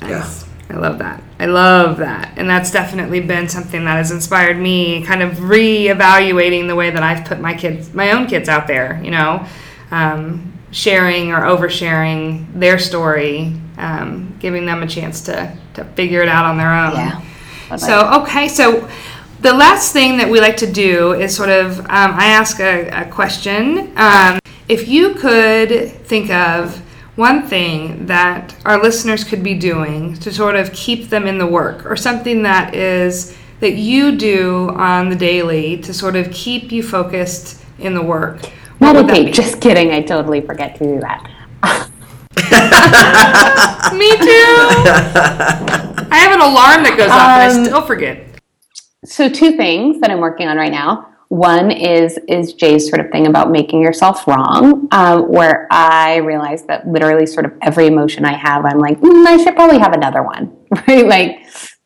Nice. 0.00 0.44
I 0.68 0.76
love 0.78 0.98
that. 0.98 1.22
I 1.38 1.46
love 1.46 1.98
that. 1.98 2.32
And 2.36 2.48
that's 2.48 2.70
definitely 2.70 3.20
been 3.20 3.48
something 3.48 3.84
that 3.84 3.96
has 3.96 4.10
inspired 4.10 4.58
me 4.58 5.04
kind 5.04 5.22
of 5.22 5.34
reevaluating 5.34 6.66
the 6.66 6.74
way 6.74 6.90
that 6.90 7.02
I've 7.02 7.26
put 7.26 7.40
my 7.40 7.54
kids, 7.54 7.92
my 7.92 8.12
own 8.12 8.26
kids 8.26 8.48
out 8.48 8.66
there, 8.66 9.00
you 9.04 9.10
know, 9.10 9.46
um, 9.90 10.51
sharing 10.72 11.30
or 11.30 11.42
oversharing 11.42 12.52
their 12.58 12.78
story, 12.78 13.54
um, 13.78 14.36
giving 14.40 14.66
them 14.66 14.82
a 14.82 14.86
chance 14.86 15.20
to, 15.22 15.56
to 15.74 15.84
figure 15.94 16.22
it 16.22 16.28
out 16.28 16.44
on 16.44 16.56
their 16.56 16.72
own. 16.72 16.94
Yeah. 16.94 17.76
So, 17.76 18.22
okay, 18.22 18.48
so 18.48 18.88
the 19.40 19.52
last 19.52 19.92
thing 19.92 20.18
that 20.18 20.28
we 20.28 20.40
like 20.40 20.56
to 20.58 20.70
do 20.70 21.12
is 21.12 21.34
sort 21.34 21.48
of, 21.48 21.78
um, 21.80 21.86
I 21.88 22.26
ask 22.26 22.58
a, 22.60 22.88
a 22.88 23.10
question. 23.10 23.92
Um, 23.96 24.40
if 24.68 24.88
you 24.88 25.14
could 25.14 25.90
think 26.06 26.30
of 26.30 26.82
one 27.16 27.46
thing 27.46 28.06
that 28.06 28.56
our 28.64 28.82
listeners 28.82 29.24
could 29.24 29.42
be 29.42 29.54
doing 29.54 30.14
to 30.14 30.32
sort 30.32 30.56
of 30.56 30.72
keep 30.72 31.08
them 31.10 31.26
in 31.26 31.38
the 31.38 31.46
work, 31.46 31.84
or 31.84 31.96
something 31.96 32.42
that 32.42 32.74
is 32.74 33.36
that 33.60 33.74
you 33.74 34.16
do 34.16 34.70
on 34.70 35.08
the 35.08 35.16
daily 35.16 35.76
to 35.78 35.94
sort 35.94 36.16
of 36.16 36.30
keep 36.30 36.72
you 36.72 36.82
focused 36.82 37.62
in 37.78 37.94
the 37.94 38.02
work. 38.02 38.38
What 38.82 38.96
would 38.96 39.06
that 39.08 39.12
Meditate. 39.12 39.34
Just 39.34 39.60
kidding. 39.60 39.90
I 39.92 40.02
totally 40.02 40.40
forget 40.40 40.76
to 40.76 40.84
do 40.84 41.00
that. 41.00 41.28
Me 43.92 44.10
too. 44.10 44.56
I 46.10 46.16
have 46.18 46.32
an 46.32 46.40
alarm 46.40 46.82
that 46.84 46.94
goes 46.96 47.10
off 47.10 47.20
and 47.20 47.42
I 47.42 47.58
Um, 47.58 47.64
still 47.64 47.82
forget. 47.82 48.26
So 49.04 49.28
two 49.28 49.52
things 49.56 50.00
that 50.00 50.10
I'm 50.10 50.20
working 50.20 50.48
on 50.48 50.56
right 50.56 50.70
now. 50.72 51.08
One 51.28 51.70
is 51.70 52.18
is 52.28 52.52
Jay's 52.52 52.88
sort 52.90 53.00
of 53.00 53.10
thing 53.10 53.26
about 53.26 53.50
making 53.50 53.80
yourself 53.80 54.26
wrong, 54.28 54.86
um, 54.92 55.28
where 55.30 55.66
I 55.70 56.16
realize 56.16 56.64
that 56.64 56.86
literally 56.86 57.24
sort 57.26 57.46
of 57.46 57.52
every 57.62 57.86
emotion 57.86 58.26
I 58.26 58.34
have, 58.34 58.66
I'm 58.66 58.78
like, 58.78 59.00
mm, 59.00 59.26
I 59.26 59.42
should 59.42 59.54
probably 59.56 59.78
have 59.78 59.94
another 59.94 60.22
one, 60.22 60.54
right? 60.86 61.06
Like, 61.06 61.38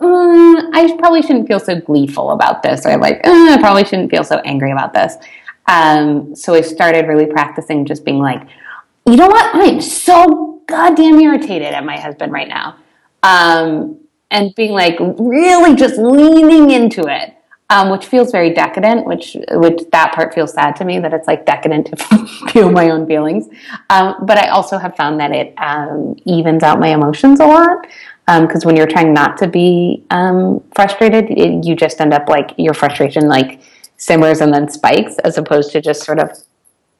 mm, 0.03 0.70
I 0.74 0.97
probably 0.99 1.22
shouldn't 1.22 1.47
feel 1.47 1.61
so 1.61 1.80
gleeful 1.80 2.32
about 2.32 2.64
this, 2.64 2.84
or 2.84 2.97
like, 2.99 3.20
"Uh, 3.24 3.53
I 3.55 3.59
probably 3.61 3.84
shouldn't 3.84 4.11
feel 4.11 4.24
so 4.24 4.38
angry 4.40 4.72
about 4.72 4.92
this. 4.92 5.14
Um, 5.69 6.35
so 6.35 6.55
I 6.55 6.61
started 6.61 7.07
really 7.07 7.27
practicing 7.27 7.85
just 7.85 8.05
being 8.05 8.19
like, 8.19 8.47
you 9.07 9.17
know 9.17 9.29
what? 9.29 9.55
I'm 9.55 9.81
so 9.81 10.62
goddamn 10.67 11.21
irritated 11.21 11.73
at 11.73 11.85
my 11.85 11.99
husband 11.99 12.33
right 12.33 12.49
now. 12.49 12.77
Um, 13.23 14.01
and 14.31 14.55
being 14.55 14.73
like 14.73 14.97
really 15.01 15.75
just 15.77 15.99
leaning 15.99 16.71
into 16.71 17.07
it, 17.07 17.35
um, 17.71 17.91
which 17.91 18.07
feels 18.07 18.31
very 18.31 18.53
decadent, 18.53 19.07
which 19.07 19.37
which 19.53 19.83
that 19.93 20.12
part 20.14 20.35
feels 20.35 20.53
sad 20.53 20.77
to 20.77 20.85
me 20.85 20.99
that 20.99 21.12
it's 21.12 21.27
like 21.27 21.47
decadent 21.47 21.87
to 21.87 21.97
feel 22.53 22.71
my 22.71 22.91
own 22.91 23.07
feelings. 23.07 23.49
Um, 23.91 24.17
but 24.23 24.39
I 24.39 24.49
also 24.49 24.79
have 24.79 24.97
found 24.97 25.21
that 25.21 25.33
it 25.33 25.55
um, 25.59 26.17
evens 26.25 26.62
out 26.62 26.81
my 26.81 26.89
emotions 26.89 27.41
a 27.41 27.47
lot. 27.47 27.87
Because 28.27 28.64
when 28.64 28.75
you're 28.75 28.89
trying 28.89 29.12
not 29.14 29.37
to 29.39 29.47
be 29.47 30.05
um, 30.11 30.61
frustrated, 30.75 31.31
it, 31.31 31.64
you 31.64 31.77
just 31.77 32.01
end 32.01 32.12
up 32.12 32.29
like 32.29 32.55
your 32.57 32.75
frustration 32.75 33.29
like 33.29 33.61
simmers 33.97 34.40
and 34.40 34.53
then 34.53 34.68
spikes, 34.68 35.18
as 35.18 35.38
opposed 35.38 35.72
to 35.72 35.80
just 35.80 36.05
sort 36.05 36.18
of 36.18 36.30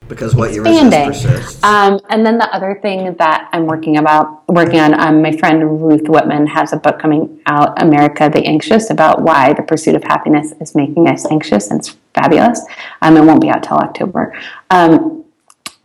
Because 0.07 0.35
what 0.35 0.53
you 0.53 0.63
resist 0.63 0.85
expanding. 0.85 1.11
persists. 1.11 1.63
Um, 1.63 1.99
and 2.09 2.25
then 2.25 2.37
the 2.37 2.49
other 2.55 2.79
thing 2.81 3.13
that 3.15 3.49
I'm 3.51 3.65
working 3.65 3.97
about, 3.97 4.47
working 4.47 4.79
on, 4.79 4.93
um, 4.99 5.21
my 5.21 5.35
friend 5.35 5.81
Ruth 5.81 6.07
Whippman 6.07 6.47
has 6.47 6.73
a 6.73 6.77
book 6.77 6.99
coming 6.99 7.41
out, 7.45 7.81
America 7.81 8.29
the 8.29 8.43
Anxious, 8.45 8.89
about 8.89 9.21
why 9.21 9.53
the 9.53 9.63
pursuit 9.63 9.95
of 9.95 10.03
happiness 10.03 10.53
is 10.61 10.75
making 10.75 11.07
us 11.07 11.25
anxious, 11.29 11.69
and 11.69 11.79
it's 11.79 11.95
fabulous. 12.13 12.61
Um, 13.01 13.17
it 13.17 13.23
won't 13.23 13.41
be 13.41 13.49
out 13.49 13.63
till 13.63 13.77
October. 13.77 14.33
Um, 14.69 15.25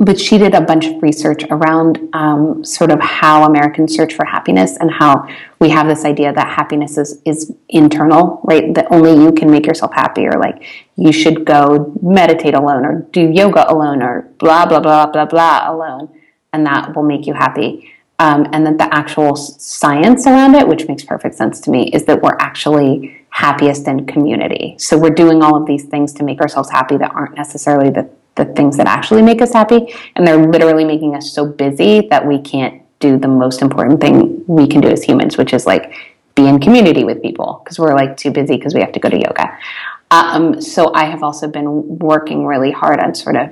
but 0.03 0.19
she 0.19 0.37
did 0.37 0.53
a 0.53 0.61
bunch 0.61 0.87
of 0.87 1.01
research 1.01 1.45
around 1.51 2.09
um, 2.13 2.65
sort 2.65 2.91
of 2.91 3.01
how 3.01 3.45
Americans 3.45 3.95
search 3.95 4.15
for 4.15 4.25
happiness 4.25 4.77
and 4.79 4.91
how 4.91 5.29
we 5.61 5.69
have 5.71 5.87
this 5.87 6.05
idea 6.05 6.33
that 6.33 6.49
happiness 6.49 6.99
is, 6.99 7.23
is 7.25 7.53
internal, 7.69 8.41
right? 8.43 8.75
That 8.75 8.89
only 8.91 9.13
you 9.23 9.31
can 9.31 9.49
make 9.49 9.65
yourself 9.65 9.93
happy, 9.95 10.27
or 10.27 10.33
like 10.41 10.65
you 10.97 11.13
should 11.13 11.45
go 11.45 11.97
meditate 12.03 12.55
alone, 12.55 12.85
or 12.85 13.07
do 13.13 13.31
yoga 13.31 13.73
alone, 13.73 14.03
or 14.03 14.29
blah, 14.39 14.67
blah, 14.67 14.81
blah, 14.81 15.07
blah, 15.07 15.25
blah 15.25 15.71
alone, 15.71 16.09
and 16.53 16.67
that 16.67 16.97
will 16.97 17.05
make 17.05 17.29
you 17.29 17.35
happy. 17.35 17.89
Um, 18.19 18.49
and 18.53 18.67
that 18.67 18.79
the 18.79 18.93
actual 18.93 19.37
science 19.37 20.27
around 20.27 20.57
it, 20.57 20.67
which 20.67 20.87
makes 20.87 21.05
perfect 21.05 21.37
sense 21.37 21.61
to 21.61 21.71
me, 21.71 21.91
is 21.91 22.05
that 22.07 22.23
we're 22.23 22.37
actually 22.41 23.25
happiest 23.31 23.87
in 23.87 24.07
community. 24.07 24.75
So 24.79 24.99
we're 24.99 25.11
doing 25.11 25.43
all 25.43 25.57
of 25.57 25.67
these 25.67 25.85
things 25.85 26.13
to 26.15 26.25
make 26.25 26.41
ourselves 26.41 26.71
happy 26.71 26.97
that 26.99 27.13
aren't 27.15 27.37
necessarily 27.37 27.91
the 27.91 28.11
the 28.37 28.45
things 28.45 28.77
that 28.77 28.87
actually 28.87 29.23
make 29.23 29.43
us 29.43 29.53
happy 29.53 29.95
and 30.17 30.27
they're 30.27 30.47
literally 30.47 30.85
making 30.85 31.15
us 31.15 31.33
so 31.33 31.47
busy 31.47 32.09
that 32.09 32.27
we 32.27 32.39
can't 32.41 32.83
do 32.99 33.19
the 33.19 33.29
most 33.29 33.63
important 33.63 34.01
thing 34.01 34.45
we 34.47 34.67
can 34.67 34.81
do 34.81 34.89
as 34.89 35.03
humans 35.03 35.37
which 35.37 35.53
is 35.53 35.67
like 35.67 35.95
be 36.35 36.47
in 36.47 36.59
community 36.59 37.05
with 37.05 37.21
people 37.21 37.61
because 37.63 37.79
we're 37.79 37.95
like 37.95 38.17
too 38.17 38.31
busy 38.31 38.57
because 38.57 38.75
we 38.75 38.81
have 38.81 38.93
to 38.93 39.01
go 39.01 39.11
to 39.11 39.19
yoga. 39.19 39.59
Um, 40.11 40.61
so 40.61 40.93
i 40.95 41.05
have 41.05 41.23
also 41.23 41.49
been 41.49 41.99
working 41.99 42.45
really 42.47 42.71
hard 42.71 43.01
on 43.01 43.15
sort 43.15 43.37
of 43.37 43.51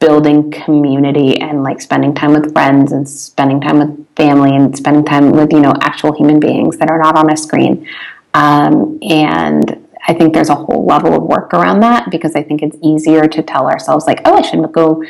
building 0.00 0.50
community 0.50 1.40
and 1.40 1.62
like 1.62 1.80
spending 1.80 2.14
time 2.14 2.32
with 2.32 2.52
friends 2.52 2.92
and 2.92 3.08
spending 3.08 3.60
time 3.60 3.78
with 3.78 4.06
family 4.16 4.54
and 4.54 4.76
spending 4.76 5.04
time 5.04 5.30
with 5.30 5.52
you 5.52 5.60
know 5.60 5.72
actual 5.80 6.12
human 6.12 6.38
beings 6.38 6.76
that 6.78 6.90
are 6.90 6.98
not 6.98 7.16
on 7.16 7.30
a 7.30 7.36
screen. 7.36 7.88
Um, 8.34 8.98
and 9.02 9.83
I 10.06 10.14
think 10.14 10.34
there's 10.34 10.50
a 10.50 10.54
whole 10.54 10.84
level 10.84 11.14
of 11.14 11.22
work 11.22 11.54
around 11.54 11.80
that 11.80 12.10
because 12.10 12.34
I 12.34 12.42
think 12.42 12.62
it's 12.62 12.76
easier 12.82 13.26
to 13.26 13.42
tell 13.42 13.68
ourselves 13.68 14.06
like, 14.06 14.20
oh, 14.24 14.36
I 14.36 14.42
should 14.42 14.70
go 14.72 15.02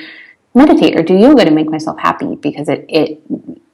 meditate 0.54 0.98
or 0.98 1.02
do 1.02 1.14
yoga 1.14 1.44
to 1.44 1.50
make 1.50 1.68
myself 1.68 1.98
happy 1.98 2.36
because 2.36 2.68
it 2.68 2.84
it 2.88 3.20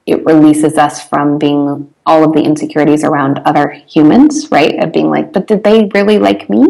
it 0.07 0.25
releases 0.25 0.77
us 0.77 1.07
from 1.07 1.37
being 1.37 1.93
all 2.07 2.23
of 2.23 2.33
the 2.33 2.41
insecurities 2.41 3.03
around 3.03 3.39
other 3.45 3.69
humans, 3.69 4.47
right? 4.51 4.83
Of 4.83 4.91
being 4.91 5.11
like, 5.11 5.31
but 5.31 5.45
did 5.45 5.63
they 5.63 5.89
really 5.93 6.17
like 6.17 6.49
me? 6.49 6.65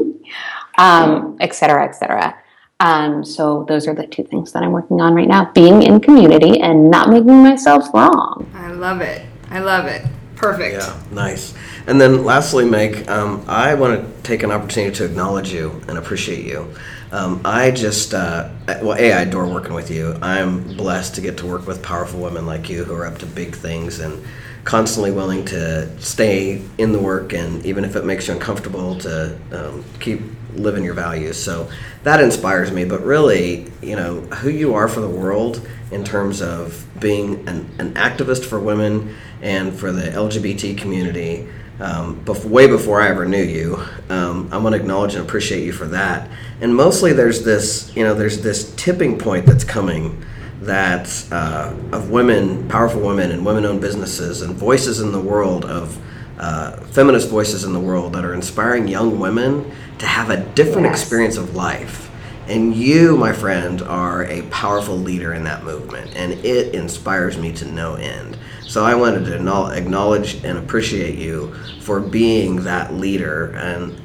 Um, 0.77 1.37
et 1.39 1.55
cetera, 1.55 1.85
et 1.85 1.93
cetera. 1.93 2.37
Um, 2.81 3.23
so 3.23 3.63
those 3.69 3.87
are 3.87 3.95
the 3.95 4.07
two 4.07 4.23
things 4.23 4.51
that 4.51 4.63
I'm 4.63 4.71
working 4.71 4.99
on 4.99 5.13
right 5.13 5.27
now: 5.27 5.51
being 5.53 5.83
in 5.83 5.99
community 6.01 6.59
and 6.59 6.91
not 6.91 7.09
making 7.09 7.41
myself 7.41 7.93
wrong. 7.93 8.51
I 8.53 8.71
love 8.71 9.01
it. 9.01 9.25
I 9.49 9.59
love 9.59 9.85
it. 9.85 10.05
Perfect. 10.41 10.73
Yeah, 10.73 10.99
nice. 11.11 11.53
And 11.85 12.01
then 12.01 12.25
lastly, 12.25 12.65
Meg, 12.65 13.07
um, 13.07 13.45
I 13.47 13.75
want 13.75 14.01
to 14.01 14.23
take 14.23 14.41
an 14.41 14.51
opportunity 14.51 14.95
to 14.95 15.05
acknowledge 15.05 15.53
you 15.53 15.81
and 15.87 15.97
appreciate 15.97 16.45
you. 16.45 16.73
Um, 17.11 17.41
I 17.45 17.71
just, 17.71 18.13
uh, 18.13 18.49
well, 18.81 18.97
A, 18.97 19.13
I 19.13 19.21
adore 19.21 19.47
working 19.47 19.73
with 19.73 19.91
you. 19.91 20.17
I'm 20.21 20.63
blessed 20.75 21.15
to 21.15 21.21
get 21.21 21.37
to 21.37 21.45
work 21.45 21.67
with 21.67 21.83
powerful 21.83 22.19
women 22.19 22.45
like 22.45 22.69
you 22.69 22.83
who 22.83 22.93
are 22.95 23.05
up 23.05 23.19
to 23.19 23.25
big 23.25 23.55
things 23.55 23.99
and 23.99 24.23
constantly 24.63 25.11
willing 25.11 25.43
to 25.45 25.99
stay 25.99 26.61
in 26.77 26.91
the 26.91 26.99
work 26.99 27.33
and 27.33 27.65
even 27.65 27.83
if 27.83 27.95
it 27.95 28.05
makes 28.05 28.27
you 28.27 28.33
uncomfortable 28.33 28.95
to 28.99 29.37
um, 29.51 29.83
keep 29.99 30.21
living 30.55 30.83
your 30.83 30.93
values. 30.93 31.41
So 31.41 31.69
that 32.03 32.21
inspires 32.21 32.71
me. 32.71 32.85
But 32.85 33.03
really, 33.03 33.71
you 33.81 33.95
know, 33.95 34.21
who 34.21 34.49
you 34.49 34.73
are 34.73 34.87
for 34.87 35.01
the 35.01 35.09
world 35.09 35.67
in 35.91 36.03
terms 36.03 36.41
of 36.41 36.85
being 36.99 37.47
an, 37.47 37.69
an 37.79 37.93
activist 37.93 38.45
for 38.45 38.59
women 38.59 39.15
and 39.41 39.73
for 39.73 39.91
the 39.91 40.03
LGBT 40.03 40.77
community. 40.77 41.47
Um, 41.79 42.23
bef- 42.23 42.45
way 42.45 42.67
before 42.67 43.01
I 43.01 43.09
ever 43.09 43.25
knew 43.25 43.41
you, 43.41 43.83
um, 44.09 44.49
I 44.51 44.57
want 44.57 44.75
to 44.75 44.79
acknowledge 44.79 45.15
and 45.15 45.25
appreciate 45.25 45.63
you 45.63 45.73
for 45.73 45.87
that. 45.87 46.29
And 46.61 46.75
mostly, 46.75 47.11
there's 47.11 47.43
this, 47.43 47.91
you 47.95 48.03
know, 48.03 48.13
there's 48.13 48.41
this 48.41 48.75
tipping 48.75 49.17
point 49.17 49.47
that's 49.47 49.63
coming 49.63 50.23
that 50.61 51.25
uh, 51.31 51.73
of 51.91 52.11
women, 52.11 52.67
powerful 52.69 53.01
women, 53.01 53.31
and 53.31 53.43
women-owned 53.43 53.81
businesses, 53.81 54.43
and 54.43 54.55
voices 54.55 54.99
in 54.99 55.11
the 55.11 55.19
world 55.19 55.65
of 55.65 55.99
uh, 56.41 56.71
feminist 56.87 57.29
voices 57.29 57.63
in 57.63 57.71
the 57.73 57.79
world 57.79 58.13
that 58.13 58.25
are 58.25 58.33
inspiring 58.33 58.87
young 58.87 59.19
women 59.19 59.71
to 59.99 60.05
have 60.07 60.29
a 60.29 60.37
different 60.55 60.87
Yes. 60.87 60.99
experience 61.01 61.37
of 61.37 61.55
life. 61.55 62.09
And 62.47 62.75
you, 62.75 63.15
my 63.15 63.31
friend, 63.31 63.81
are 63.83 64.25
a 64.25 64.41
powerful 64.49 64.97
leader 64.97 65.33
in 65.33 65.43
that 65.45 65.63
movement, 65.63 66.11
and 66.15 66.33
it 66.43 66.73
inspires 66.73 67.37
me 67.37 67.53
to 67.53 67.65
no 67.71 67.93
end. 67.95 68.35
So 68.67 68.83
I 68.83 68.95
wanted 68.95 69.25
to 69.25 69.35
acknowledge 69.71 70.43
and 70.43 70.57
appreciate 70.57 71.17
you 71.17 71.53
for 71.81 71.99
being 72.01 72.63
that 72.63 72.93
leader, 72.95 73.51
and 73.55 73.95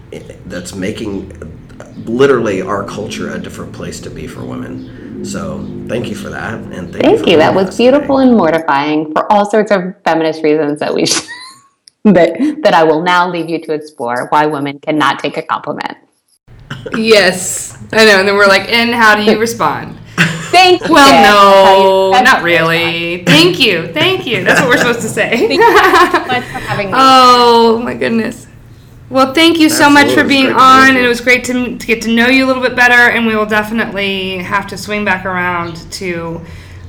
that's 0.46 0.74
making 0.74 1.32
literally 2.04 2.62
our 2.62 2.84
culture 2.84 3.30
a 3.34 3.38
different 3.38 3.72
place 3.72 4.00
to 4.00 4.10
be 4.10 4.26
for 4.26 4.44
women. 4.44 5.24
So 5.24 5.66
thank 5.88 6.08
you 6.08 6.14
for 6.14 6.28
that, 6.30 6.54
and 6.54 6.92
thank, 6.92 6.96
you. 6.96 7.00
Thank 7.00 7.20
for 7.24 7.30
you. 7.30 7.36
That 7.38 7.54
was 7.54 7.76
beautiful 7.76 8.18
today. 8.18 8.28
and 8.28 8.36
mortifying 8.36 9.12
for 9.12 9.30
all 9.32 9.50
sorts 9.50 9.72
of 9.72 9.94
feminist 10.04 10.42
reasons 10.44 10.78
that 10.80 10.94
we 10.94 11.06
should, 11.06 11.24
that, 12.14 12.60
that 12.62 12.74
I 12.74 12.84
will 12.84 13.02
now 13.02 13.28
leave 13.28 13.48
you 13.48 13.60
to 13.60 13.72
explore 13.72 14.26
why 14.30 14.46
women 14.46 14.78
cannot 14.78 15.18
take 15.18 15.36
a 15.36 15.42
compliment. 15.42 15.96
Yes, 16.94 17.76
I 17.92 18.04
know. 18.04 18.18
And 18.18 18.28
then 18.28 18.36
we're 18.36 18.46
like, 18.46 18.68
and 18.70 18.94
how 18.94 19.16
do 19.16 19.22
you 19.22 19.38
respond? 19.38 19.98
Thank 20.16 20.86
you. 20.86 20.94
Well, 20.94 22.12
no, 22.12 22.22
not 22.22 22.42
really. 22.42 23.24
Thank 23.24 23.58
you, 23.58 23.92
thank 23.92 24.26
you. 24.26 24.42
That's 24.44 24.60
what 24.60 24.70
we're 24.70 24.78
supposed 24.78 25.02
to 25.02 25.08
say. 25.08 25.48
Thank 25.48 25.52
you 25.52 25.62
so 25.62 26.26
much 26.26 26.44
for 26.44 26.58
having 26.58 26.86
me. 26.86 26.92
oh 26.96 27.80
my 27.84 27.94
goodness. 27.94 28.46
Well, 29.08 29.34
thank 29.34 29.58
you 29.58 29.68
so 29.68 29.88
much 29.88 30.12
for 30.12 30.24
being 30.24 30.46
It's 30.46 30.54
great 30.54 30.58
to 30.58 30.62
on, 30.62 30.88
and 30.96 30.98
it 30.98 31.06
was 31.06 31.20
great 31.20 31.44
to, 31.44 31.78
to 31.78 31.86
get 31.86 32.02
to 32.02 32.08
know 32.08 32.26
you 32.26 32.44
a 32.44 32.48
little 32.48 32.62
bit 32.62 32.74
better. 32.74 32.94
And 32.94 33.26
we 33.26 33.36
will 33.36 33.46
definitely 33.46 34.38
have 34.38 34.66
to 34.68 34.78
swing 34.78 35.04
back 35.04 35.24
around 35.24 35.76
to 35.92 36.40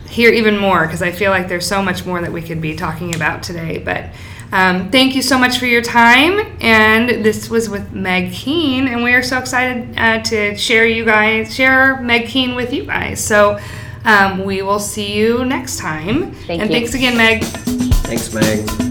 hear 0.08 0.32
even 0.32 0.58
more 0.58 0.86
because 0.86 1.04
I 1.04 1.12
feel 1.12 1.30
like 1.30 1.48
there's 1.48 1.68
so 1.68 1.84
much 1.84 2.06
more 2.06 2.22
that 2.22 2.32
we 2.32 2.42
could 2.42 2.60
be 2.62 2.76
talking 2.76 3.14
about 3.14 3.44
today. 3.44 3.78
But 3.78 4.10
um, 4.52 4.90
thank 4.92 5.16
you 5.16 5.22
so 5.22 5.38
much 5.38 5.58
for 5.58 5.66
your 5.66 5.82
time. 5.82 6.58
And 6.62 7.26
this 7.26 7.50
was 7.50 7.70
with 7.70 7.92
Meg 7.92 8.32
Keene, 8.32 8.88
and 8.88 9.04
we 9.04 9.14
are 9.14 9.24
so 9.24 9.38
excited 9.40 9.98
uh, 9.98 10.22
to 10.24 10.56
share 10.58 10.88
you 10.88 11.06
guys, 11.06 11.54
share 11.54 12.02
Meg 12.02 12.28
Keene 12.28 12.56
with 12.56 12.74
you 12.74 12.86
guys. 12.86 13.24
So 13.24 13.60
um, 14.06 14.46
we 14.46 14.62
will 14.62 14.80
see 14.80 15.14
you 15.14 15.44
next 15.44 15.80
time. 15.80 16.32
Thank 16.32 16.62
and 16.62 16.70
you. 16.70 16.78
thanks 16.78 16.94
again, 16.94 17.18
Meg. 17.18 17.44
Thanks, 17.44 18.34
Meg. 18.34 18.87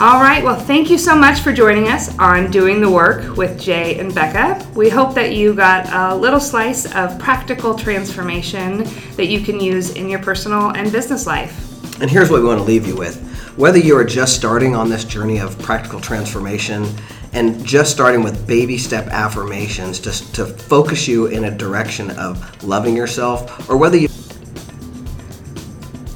All 0.00 0.18
right, 0.18 0.42
well, 0.42 0.58
thank 0.58 0.88
you 0.88 0.96
so 0.96 1.14
much 1.14 1.40
for 1.40 1.52
joining 1.52 1.88
us 1.88 2.18
on 2.18 2.50
Doing 2.50 2.80
the 2.80 2.88
Work 2.88 3.36
with 3.36 3.60
Jay 3.60 3.98
and 3.98 4.14
Becca. 4.14 4.66
We 4.74 4.88
hope 4.88 5.14
that 5.14 5.34
you 5.34 5.52
got 5.52 5.92
a 5.92 6.16
little 6.16 6.40
slice 6.40 6.86
of 6.94 7.18
practical 7.18 7.74
transformation 7.74 8.84
that 9.16 9.26
you 9.26 9.42
can 9.42 9.60
use 9.60 9.90
in 9.90 10.08
your 10.08 10.20
personal 10.20 10.70
and 10.70 10.90
business 10.90 11.26
life. 11.26 12.00
And 12.00 12.10
here's 12.10 12.30
what 12.30 12.40
we 12.40 12.48
want 12.48 12.60
to 12.60 12.64
leave 12.64 12.86
you 12.86 12.96
with. 12.96 13.20
Whether 13.58 13.76
you 13.76 13.94
are 13.94 14.04
just 14.04 14.34
starting 14.34 14.74
on 14.74 14.88
this 14.88 15.04
journey 15.04 15.38
of 15.38 15.58
practical 15.58 16.00
transformation 16.00 16.86
and 17.34 17.62
just 17.62 17.92
starting 17.92 18.22
with 18.22 18.46
baby 18.46 18.78
step 18.78 19.06
affirmations 19.08 20.00
just 20.00 20.34
to 20.36 20.46
focus 20.46 21.06
you 21.08 21.26
in 21.26 21.44
a 21.44 21.50
direction 21.50 22.10
of 22.12 22.64
loving 22.64 22.96
yourself, 22.96 23.68
or 23.68 23.76
whether 23.76 23.98
you 23.98 24.08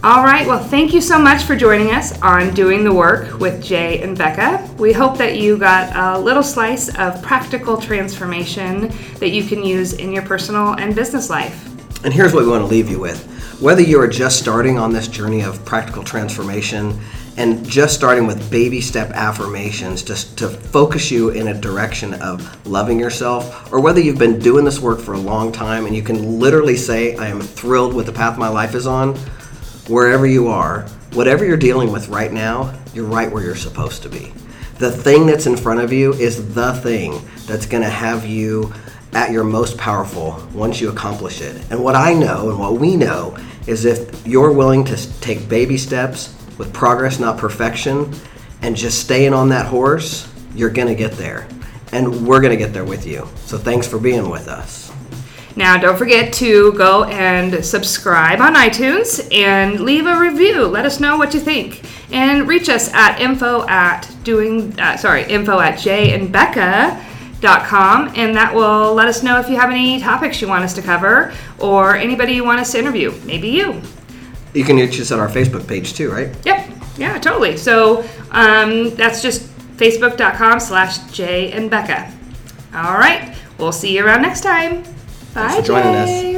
All 0.05 0.23
right, 0.23 0.47
well, 0.47 0.63
thank 0.63 0.93
you 0.93 1.01
so 1.01 1.19
much 1.19 1.45
for 1.45 1.57
joining 1.57 1.93
us 1.93 2.21
on 2.21 2.53
Doing 2.53 2.85
the 2.85 2.93
Work 2.93 3.39
with 3.41 3.65
Jay 3.65 4.03
and 4.03 4.15
Becca. 4.15 4.71
We 4.79 4.93
hope 4.93 5.17
that 5.17 5.39
you 5.39 5.57
got 5.57 5.97
a 5.97 6.21
little 6.21 6.43
slice 6.43 6.95
of 6.99 7.23
practical 7.23 7.79
transformation 7.79 8.93
that 9.19 9.31
you 9.31 9.43
can 9.43 9.65
use 9.65 9.95
in 9.95 10.13
your 10.13 10.23
personal 10.23 10.75
and 10.75 10.95
business 10.95 11.31
life. 11.31 12.05
And 12.05 12.13
here's 12.13 12.35
what 12.35 12.45
we 12.45 12.51
want 12.51 12.61
to 12.61 12.67
leave 12.67 12.91
you 12.91 13.01
with. 13.01 13.25
Whether 13.63 13.81
you 13.81 13.99
are 13.99 14.07
just 14.07 14.39
starting 14.39 14.79
on 14.79 14.93
this 14.93 15.09
journey 15.09 15.41
of 15.41 15.65
practical 15.65 16.05
transformation 16.05 17.01
and 17.39 17.67
just 17.67 17.95
starting 17.95 18.27
with 18.27 18.51
baby 18.51 18.83
step 18.83 19.09
affirmations 19.13 20.03
just 20.03 20.37
to 20.37 20.51
focus 20.51 21.11
you 21.11 21.31
in 21.31 21.49
a 21.49 21.55
direction 21.55 22.13
of 22.21 22.67
loving 22.67 23.01
yourself, 23.01 23.73
or 23.73 23.81
whether 23.81 24.01
you've 24.01 24.19
been 24.19 24.39
doing 24.39 24.67
this 24.67 24.81
work 24.81 25.01
for 25.01 25.15
a 25.15 25.19
long 25.19 25.51
time 25.51 25.87
and 25.87 25.97
you 25.97 26.03
can 26.03 26.39
literally 26.39 26.77
say, 26.77 27.17
I 27.17 27.29
am 27.29 27.41
thrilled 27.41 27.95
with 27.95 28.05
the 28.05 28.13
path 28.13 28.37
my 28.37 28.49
life 28.49 28.75
is 28.75 28.87
on, 28.87 29.19
wherever 29.89 30.27
you 30.27 30.49
are, 30.49 30.83
whatever 31.13 31.45
you're 31.45 31.57
dealing 31.57 31.93
with 31.93 32.09
right 32.09 32.33
now, 32.33 32.79
you're 32.95 33.05
right 33.05 33.31
where 33.31 33.43
you're 33.43 33.55
supposed 33.55 34.03
to 34.03 34.09
be. 34.09 34.33
The 34.79 34.91
thing 34.91 35.27
that's 35.27 35.47
in 35.47 35.57
front 35.57 35.81
of 35.81 35.93
you 35.93 36.13
is 36.15 36.55
the 36.55 36.73
thing 36.75 37.21
that's 37.47 37.67
going 37.67 37.83
to 37.83 37.89
have 37.89 38.27
you 38.27 38.73
at 39.13 39.31
your 39.31 39.45
most 39.45 39.79
powerful 39.79 40.45
once 40.53 40.81
you 40.81 40.91
accomplish 40.91 41.41
it. 41.41 41.57
And 41.71 41.83
what 41.83 41.95
I 41.95 42.13
know 42.13 42.51
and 42.51 42.59
what 42.59 42.75
we 42.75 42.97
know 42.97 43.37
is 43.67 43.85
if 43.85 44.27
you're 44.27 44.53
willing 44.53 44.85
to 44.85 45.21
take 45.21 45.49
baby 45.49 45.79
steps 45.79 46.37
with 46.59 46.73
progress, 46.73 47.21
not 47.21 47.39
perfection, 47.39 48.13
and 48.63 48.75
just 48.75 49.01
staying 49.01 49.33
on 49.33 49.49
that 49.51 49.67
horse, 49.67 50.31
you're 50.55 50.71
going 50.71 50.89
to 50.89 50.95
get 50.95 51.13
there. 51.13 51.47
And 51.93 52.27
we're 52.27 52.41
going 52.41 52.51
to 52.51 52.57
get 52.57 52.73
there 52.73 52.85
with 52.85 53.07
you. 53.07 53.29
So 53.45 53.57
thanks 53.57 53.87
for 53.87 53.99
being 53.99 54.29
with 54.29 54.49
us. 54.49 54.84
Now, 55.57 55.77
don't 55.77 55.97
forget 55.97 56.33
to 56.35 56.73
go 56.73 57.05
and 57.05 57.65
subscribe 57.65 58.41
on 58.41 58.55
iTunes 58.55 59.33
and 59.33 59.79
leave 59.81 60.07
a 60.07 60.19
review. 60.19 60.67
Let 60.67 60.85
us 60.85 60.99
know 60.99 61.17
what 61.17 61.33
you 61.33 61.39
think. 61.39 61.85
And 62.11 62.49
reach 62.49 62.69
us 62.69 62.93
at 62.93 63.21
info 63.21 63.65
at 63.69 64.11
doing, 64.25 64.79
uh, 64.81 64.97
sorry, 64.97 65.23
info 65.25 65.61
at 65.61 65.79
jayandbecca.com. 65.79 68.13
And 68.17 68.37
that 68.37 68.53
will 68.53 68.95
let 68.95 69.07
us 69.07 69.23
know 69.23 69.39
if 69.39 69.49
you 69.49 69.55
have 69.57 69.71
any 69.71 70.01
topics 70.01 70.41
you 70.41 70.49
want 70.49 70.65
us 70.65 70.75
to 70.75 70.83
cover 70.83 71.33
or 71.61 71.95
anybody 71.95 72.33
you 72.33 72.43
want 72.45 72.59
us 72.61 72.73
to 72.73 72.81
interview. 72.81 73.13
Maybe 73.25 73.49
you. 73.49 73.81
You 74.55 74.65
can 74.65 74.75
reach 74.77 75.01
us 75.01 75.13
on 75.13 75.21
our 75.21 75.29
Facebook 75.29 75.69
page 75.69 75.95
too, 75.95 76.11
right? 76.11 76.35
Yep. 76.45 76.69
Yeah, 76.97 77.19
totally. 77.19 77.57
So 77.57 78.05
um, 78.33 78.91
that's 78.97 79.23
just 79.23 79.43
facebook.com 79.77 80.61
slash 80.61 80.99
Jay 81.13 81.53
and 81.53 81.71
Becca. 81.71 82.13
All 82.75 82.99
right. 82.99 83.37
We'll 83.59 83.73
see 83.73 83.97
you 83.97 84.05
around 84.05 84.23
next 84.23 84.41
time. 84.41 84.83
Bye, 85.35 85.57
for 85.57 85.63
joining 85.63 85.95
us. 85.97 86.09
Jay. 86.09 86.34